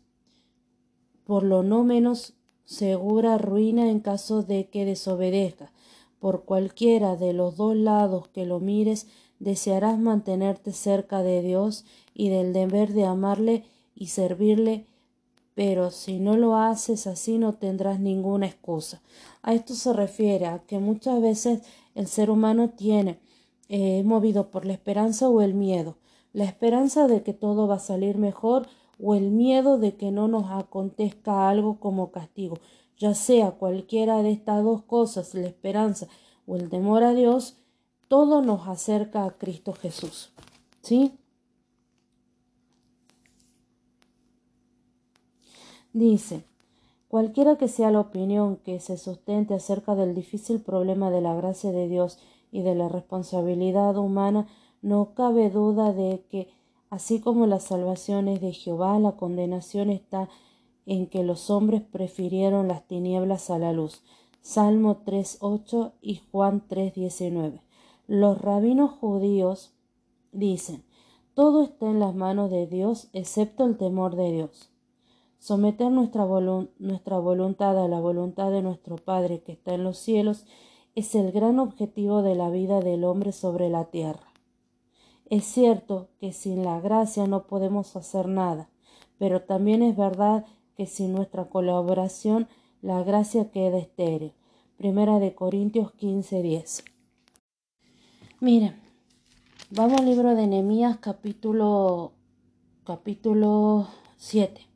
por 1.25 1.43
lo 1.43 1.63
no 1.63 1.83
menos 1.83 2.33
segura 2.65 3.37
ruina 3.37 3.89
en 3.89 3.99
caso 3.99 4.43
de 4.43 4.67
que 4.69 4.85
desobedezca 4.85 5.71
por 6.23 6.45
cualquiera 6.45 7.17
de 7.17 7.33
los 7.33 7.57
dos 7.57 7.75
lados 7.75 8.29
que 8.29 8.45
lo 8.45 8.61
mires, 8.61 9.07
desearás 9.39 9.99
mantenerte 9.99 10.71
cerca 10.71 11.21
de 11.21 11.41
Dios 11.41 11.83
y 12.13 12.29
del 12.29 12.53
deber 12.53 12.93
de 12.93 13.03
amarle 13.03 13.65
y 13.93 14.07
servirle, 14.07 14.85
pero 15.53 15.91
si 15.91 16.19
no 16.19 16.37
lo 16.37 16.55
haces 16.55 17.07
así 17.07 17.37
no 17.37 17.55
tendrás 17.55 17.99
ninguna 17.99 18.45
excusa. 18.45 19.01
A 19.41 19.53
esto 19.53 19.75
se 19.75 19.91
refiere 19.91 20.45
a 20.45 20.59
que 20.59 20.79
muchas 20.79 21.21
veces 21.21 21.61
el 21.93 22.07
ser 22.07 22.29
humano 22.29 22.69
tiene 22.69 23.19
eh, 23.67 24.01
movido 24.05 24.49
por 24.49 24.65
la 24.65 24.71
esperanza 24.71 25.27
o 25.27 25.41
el 25.41 25.53
miedo, 25.53 25.97
la 26.33 26.43
esperanza 26.43 27.07
de 27.07 27.23
que 27.23 27.33
todo 27.33 27.67
va 27.67 27.75
a 27.75 27.79
salir 27.79 28.17
mejor 28.17 28.67
o 28.99 29.15
el 29.15 29.31
miedo 29.31 29.77
de 29.77 29.95
que 29.95 30.11
no 30.11 30.27
nos 30.27 30.51
acontezca 30.51 31.49
algo 31.49 31.79
como 31.79 32.11
castigo 32.11 32.57
ya 32.97 33.13
sea 33.13 33.51
cualquiera 33.51 34.23
de 34.23 34.31
estas 34.31 34.63
dos 34.63 34.83
cosas, 34.83 35.33
la 35.33 35.47
esperanza 35.47 36.07
o 36.45 36.55
el 36.55 36.69
temor 36.69 37.03
a 37.03 37.13
Dios, 37.13 37.57
todo 38.07 38.41
nos 38.41 38.67
acerca 38.67 39.25
a 39.25 39.31
Cristo 39.31 39.73
Jesús. 39.73 40.31
¿Sí? 40.81 41.17
Dice, 45.93 46.43
cualquiera 47.07 47.57
que 47.57 47.67
sea 47.67 47.91
la 47.91 47.99
opinión 47.99 48.57
que 48.57 48.79
se 48.79 48.97
sustente 48.97 49.53
acerca 49.53 49.95
del 49.95 50.15
difícil 50.15 50.59
problema 50.61 51.11
de 51.11 51.21
la 51.21 51.35
gracia 51.35 51.71
de 51.71 51.87
Dios 51.87 52.19
y 52.51 52.61
de 52.61 52.75
la 52.75 52.89
responsabilidad 52.89 53.97
humana, 53.97 54.47
no 54.83 55.13
cabe 55.15 55.49
duda 55.49 55.93
de 55.93 56.25
que, 56.29 56.49
así 56.89 57.21
como 57.21 57.47
la 57.47 57.59
salvación 57.59 58.27
es 58.27 58.41
de 58.41 58.51
Jehová, 58.51 58.99
la 58.99 59.13
condenación 59.13 59.89
está 59.89 60.29
en 60.85 61.07
que 61.07 61.23
los 61.23 61.49
hombres 61.49 61.81
prefirieron 61.81 62.67
las 62.67 62.85
tinieblas 62.85 63.49
a 63.49 63.57
la 63.57 63.71
luz. 63.71 64.03
Salmo 64.41 64.97
3.8 65.05 65.93
y 66.01 66.19
Juan 66.31 66.67
3.19. 66.67 67.61
Los 68.07 68.41
rabinos 68.41 68.91
judíos 68.91 69.71
dicen, 70.33 70.83
todo 71.33 71.63
está 71.63 71.89
en 71.89 72.01
las 72.01 72.13
manos 72.13 72.51
de 72.51 72.67
Dios 72.67 73.07
excepto 73.13 73.65
el 73.65 73.77
temor 73.77 74.17
de 74.17 74.33
Dios. 74.33 74.69
Someter 75.39 75.91
nuestra, 75.91 76.25
nuestra 76.79 77.19
voluntad 77.19 77.81
a 77.81 77.87
la 77.87 78.01
voluntad 78.01 78.51
de 78.51 78.61
nuestro 78.61 78.97
Padre 78.97 79.41
que 79.41 79.53
está 79.53 79.73
en 79.75 79.85
los 79.85 79.97
cielos 79.97 80.45
es 80.93 81.15
el 81.15 81.31
gran 81.31 81.59
objetivo 81.59 82.21
de 82.21 82.35
la 82.35 82.49
vida 82.49 82.81
del 82.81 83.05
hombre 83.05 83.31
sobre 83.31 83.69
la 83.69 83.85
tierra. 83.85 84.32
Es 85.29 85.45
cierto 85.45 86.09
que 86.19 86.33
sin 86.33 86.63
la 86.63 86.79
gracia 86.79 87.27
no 87.27 87.47
podemos 87.47 87.95
hacer 87.95 88.27
nada, 88.27 88.69
pero 89.17 89.41
también 89.41 89.81
es 89.81 89.95
verdad 89.95 90.45
que 90.75 90.85
sin 90.85 91.13
nuestra 91.13 91.45
colaboración 91.45 92.47
la 92.81 93.03
gracia 93.03 93.49
queda 93.51 93.77
estéril. 93.77 94.33
Primera 94.77 95.19
de 95.19 95.33
Corintios 95.33 95.93
15, 95.93 96.41
10. 96.41 96.83
Miren, 98.41 98.75
vamos 99.71 99.99
al 99.99 100.05
libro 100.05 100.35
de 100.35 100.47
Nehemías 100.47 100.97
capítulo 100.97 102.11
capítulo 102.83 103.87
7, 104.17 104.67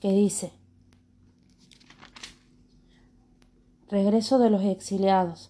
que 0.00 0.12
dice 0.12 0.52
Regreso 3.88 4.38
de 4.38 4.50
los 4.50 4.62
exiliados. 4.64 5.48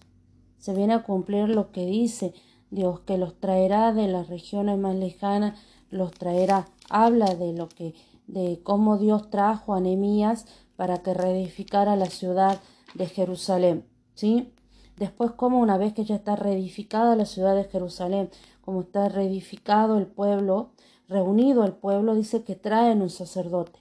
se 0.57 0.73
viene 0.73 0.93
a 0.93 1.03
cumplir 1.03 1.49
lo 1.49 1.71
que 1.71 1.85
dice 1.85 2.33
Dios, 2.75 2.99
que 3.01 3.17
los 3.17 3.39
traerá 3.39 3.93
de 3.93 4.07
las 4.07 4.27
regiones 4.27 4.77
más 4.77 4.95
lejanas, 4.95 5.57
los 5.89 6.11
traerá. 6.11 6.67
Habla 6.89 7.33
de 7.35 7.53
lo 7.53 7.69
que, 7.69 7.95
de 8.27 8.59
cómo 8.61 8.97
Dios 8.97 9.29
trajo 9.29 9.73
a 9.73 9.79
Nehemías 9.79 10.45
para 10.75 10.99
que 10.99 11.13
reedificara 11.13 11.95
la 11.95 12.07
ciudad 12.07 12.59
de 12.93 13.07
Jerusalén, 13.07 13.85
¿sí? 14.13 14.51
Después, 14.97 15.31
como 15.31 15.59
una 15.59 15.77
vez 15.77 15.93
que 15.93 16.05
ya 16.05 16.15
está 16.15 16.35
reedificada 16.35 17.15
la 17.15 17.25
ciudad 17.25 17.55
de 17.55 17.65
Jerusalén, 17.65 18.29
como 18.61 18.81
está 18.81 19.09
reedificado 19.09 19.97
el 19.97 20.07
pueblo, 20.07 20.71
reunido 21.09 21.65
el 21.65 21.73
pueblo, 21.73 22.15
dice 22.15 22.43
que 22.43 22.55
traen 22.55 23.01
un 23.01 23.09
sacerdote. 23.09 23.79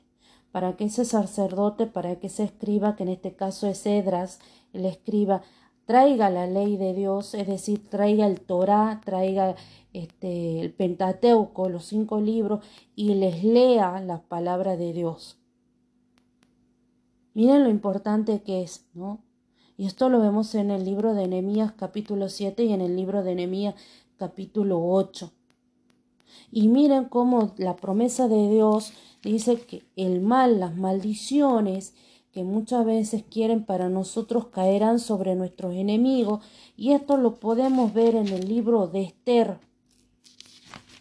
Para 0.51 0.77
que 0.77 0.85
ese 0.85 1.05
sacerdote, 1.05 1.87
para 1.87 2.17
que 2.17 2.27
ese 2.27 2.45
escriba, 2.45 2.97
que 2.97 3.05
en 3.05 3.09
este 3.11 3.35
caso 3.35 3.67
es 3.69 3.87
Edras, 3.87 4.41
el 4.73 4.85
escriba, 4.87 5.43
traiga 5.87 6.31
la 6.31 6.47
ley 6.47 6.77
de 6.77 6.95
Dios, 6.95 7.35
es 7.35 7.47
decir, 7.47 7.89
traiga 7.89 8.27
el 8.27 8.41
Torah, 8.41 9.01
traiga 9.05 9.55
este, 9.93 10.61
el 10.61 10.73
Pentateuco, 10.73 11.69
los 11.69 11.85
cinco 11.85 12.21
libros, 12.21 12.65
y 12.97 13.15
les 13.15 13.45
lea 13.45 14.01
la 14.01 14.23
palabra 14.23 14.77
de 14.77 14.93
Dios. 14.93 15.39
Miren 17.35 17.65
lo 17.65 17.71
importante 17.71 18.43
que 18.43 18.63
es, 18.63 18.87
¿no? 18.95 19.21
Y 19.77 19.87
esto 19.87 20.09
lo 20.09 20.21
vemos 20.21 20.55
en 20.55 20.71
el 20.71 20.85
libro 20.85 21.15
de 21.15 21.27
Nehemías 21.27 21.73
capítulo 21.73 22.29
7 22.29 22.65
y 22.65 22.73
en 22.73 22.81
el 22.81 22.95
libro 22.95 23.25
de 23.25 23.35
Nehemías 23.35 23.75
capítulo 24.17 24.81
8. 24.81 25.33
Y 26.53 26.69
miren 26.69 27.07
cómo 27.07 27.53
la 27.57 27.75
promesa 27.75 28.29
de 28.29 28.49
Dios 28.49 28.93
dice 29.23 29.57
que 29.57 29.83
el 29.97 30.21
mal, 30.21 30.61
las 30.61 30.77
maldiciones 30.77 31.95
que 32.35 32.43
muchas 32.43 32.85
veces 32.85 33.23
quieren 33.23 33.65
para 33.65 33.89
nosotros 33.89 34.49
caerán 34.49 34.99
sobre 34.99 35.37
nuestros 35.37 35.75
enemigos. 35.75 36.45
Y 36.77 36.93
esto 36.93 37.17
lo 37.17 37.37
podemos 37.37 37.95
ver 37.95 38.17
en 38.17 38.27
el 38.27 38.49
libro 38.49 38.89
de 38.89 39.03
Esther. 39.03 39.59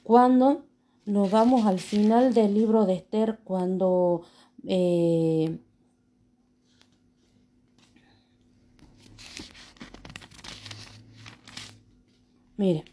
Cuando 0.03 0.63
nos 1.05 1.31
vamos 1.31 1.65
al 1.65 1.79
final 1.79 2.35
del 2.35 2.53
libro 2.53 2.85
de 2.85 2.93
Esther, 2.93 3.39
cuando 3.43 4.21
eh, 4.67 5.57
Mire. 12.57 12.92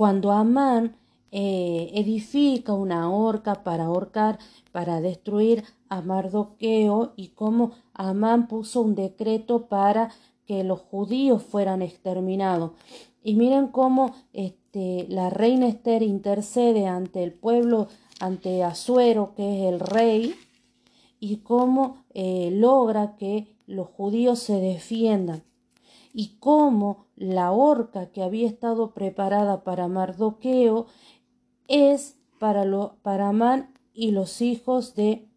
Cuando 0.00 0.32
Amán 0.32 0.96
eh, 1.30 1.90
edifica 1.92 2.72
una 2.72 3.10
horca 3.10 3.62
para 3.62 3.84
ahorcar, 3.84 4.38
para 4.72 5.02
destruir 5.02 5.62
a 5.90 6.00
Mardoqueo 6.00 7.12
y 7.16 7.28
cómo 7.34 7.72
Amán 7.92 8.48
puso 8.48 8.80
un 8.80 8.94
decreto 8.94 9.66
para 9.66 10.10
que 10.46 10.64
los 10.64 10.80
judíos 10.80 11.42
fueran 11.42 11.82
exterminados. 11.82 12.70
Y 13.22 13.34
miren 13.34 13.66
cómo 13.66 14.14
este, 14.32 15.04
la 15.10 15.28
reina 15.28 15.68
Esther 15.68 16.02
intercede 16.02 16.86
ante 16.86 17.22
el 17.22 17.34
pueblo 17.34 17.88
ante 18.20 18.64
Asuero, 18.64 19.34
que 19.34 19.68
es 19.68 19.74
el 19.74 19.80
rey, 19.80 20.34
y 21.18 21.36
cómo 21.42 22.06
eh, 22.14 22.48
logra 22.50 23.16
que 23.18 23.54
los 23.66 23.88
judíos 23.88 24.38
se 24.38 24.60
defiendan, 24.60 25.42
y 26.14 26.38
cómo 26.40 27.04
la 27.20 27.52
horca 27.52 28.06
que 28.06 28.22
había 28.22 28.48
estado 28.48 28.94
preparada 28.94 29.62
para 29.62 29.88
Mardoqueo 29.88 30.86
es 31.68 32.18
para, 32.38 32.64
lo, 32.64 32.96
para 33.02 33.28
Amán 33.28 33.74
y 33.92 34.12
los 34.12 34.40
hijos 34.40 34.94
de 34.94 35.28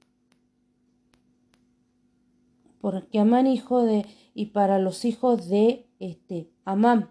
porque 2.80 3.20
Amán 3.20 3.48
hijo 3.48 3.84
de 3.84 4.06
y 4.34 4.48
para 4.48 4.80
los 4.80 5.04
hijos 5.04 5.50
de 5.50 5.86
este 6.00 6.50
Amán. 6.64 7.10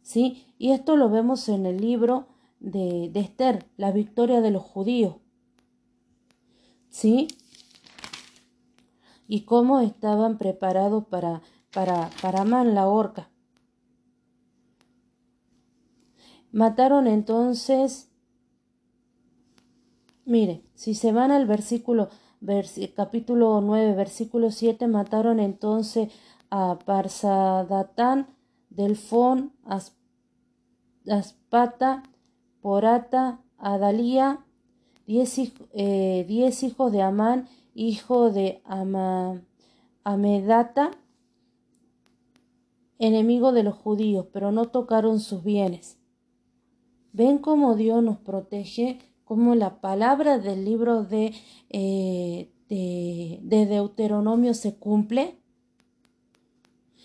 ¿Sí? 0.00 0.46
Y 0.56 0.70
esto 0.70 0.96
lo 0.96 1.10
vemos 1.10 1.50
en 1.50 1.66
el 1.66 1.76
libro 1.76 2.28
de, 2.58 3.10
Esther, 3.14 3.66
la 3.76 3.92
victoria 3.92 4.40
de 4.40 4.50
los 4.50 4.62
judíos. 4.62 5.16
¿Sí? 6.88 7.28
Y 9.28 9.42
cómo 9.42 9.80
estaban 9.80 10.38
preparados 10.38 11.04
para, 11.04 11.42
para, 11.70 12.08
para 12.22 12.44
man 12.44 12.74
la 12.74 12.88
horca. 12.88 13.28
Mataron 16.52 17.06
entonces, 17.06 18.10
mire, 20.26 20.62
si 20.74 20.94
se 20.94 21.10
van 21.10 21.30
al 21.30 21.46
versículo, 21.46 22.10
capítulo 22.94 23.62
9, 23.62 23.94
versículo 23.94 24.50
7, 24.50 24.86
mataron 24.86 25.40
entonces 25.40 26.12
a 26.50 26.78
Parsadatán, 26.84 28.26
Delfón, 28.68 29.54
Aspata, 31.08 32.02
Porata, 32.60 33.40
Adalía, 33.56 34.44
diez, 35.06 35.38
eh, 35.72 36.26
diez 36.28 36.62
hijos 36.64 36.92
de 36.92 37.00
Amán, 37.00 37.48
hijo 37.74 38.30
de 38.30 38.60
Amedata, 40.04 40.90
enemigo 42.98 43.52
de 43.52 43.62
los 43.62 43.74
judíos, 43.74 44.26
pero 44.34 44.52
no 44.52 44.66
tocaron 44.66 45.18
sus 45.18 45.42
bienes. 45.42 46.01
¿Ven 47.12 47.38
cómo 47.38 47.74
Dios 47.76 48.02
nos 48.02 48.18
protege? 48.18 48.98
Cómo 49.24 49.54
la 49.54 49.80
palabra 49.80 50.38
del 50.38 50.64
libro 50.64 51.04
de, 51.04 51.32
eh, 51.70 52.50
de 52.68 53.66
Deuteronomio 53.66 54.54
se 54.54 54.76
cumple. 54.76 55.38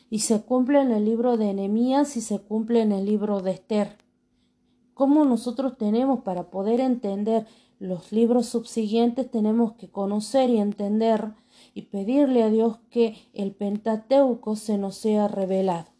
Y 0.09 0.19
se 0.19 0.41
cumple 0.41 0.81
en 0.81 0.91
el 0.91 1.05
libro 1.05 1.37
de 1.37 1.49
Enemías 1.49 2.15
y 2.15 2.21
se 2.21 2.39
cumple 2.39 2.81
en 2.81 2.93
el 2.93 3.05
libro 3.05 3.41
de 3.41 3.51
Esther 3.51 3.97
cómo 4.97 5.25
nosotros 5.25 5.77
tenemos 5.77 6.21
para 6.21 6.49
poder 6.49 6.79
entender 6.79 7.45
los 7.77 8.11
libros 8.11 8.47
subsiguientes, 8.47 9.29
tenemos 9.29 9.73
que 9.73 9.91
conocer 9.91 10.49
y 10.49 10.57
entender 10.57 11.33
y 11.75 11.83
pedirle 11.83 12.41
a 12.41 12.49
Dios 12.49 12.79
que 12.89 13.15
el 13.33 13.51
Pentateuco 13.51 14.55
se 14.55 14.79
nos 14.79 14.95
sea 14.95 15.27
revelado. 15.27 15.96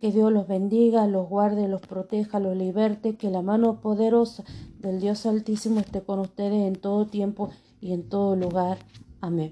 Que 0.00 0.12
Dios 0.12 0.32
los 0.32 0.48
bendiga, 0.48 1.06
los 1.06 1.28
guarde, 1.28 1.68
los 1.68 1.82
proteja, 1.82 2.40
los 2.40 2.56
liberte, 2.56 3.16
que 3.16 3.30
la 3.30 3.42
mano 3.42 3.80
poderosa 3.80 4.44
del 4.78 4.98
Dios 4.98 5.26
Altísimo 5.26 5.80
esté 5.80 6.00
con 6.00 6.20
ustedes 6.20 6.66
en 6.66 6.76
todo 6.76 7.06
tiempo 7.06 7.50
y 7.80 7.92
en 7.92 8.08
todo 8.08 8.34
lugar. 8.34 8.78
Amén. 9.20 9.50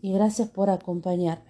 Y 0.00 0.12
gracias 0.12 0.48
por 0.48 0.70
acompañarme. 0.70 1.49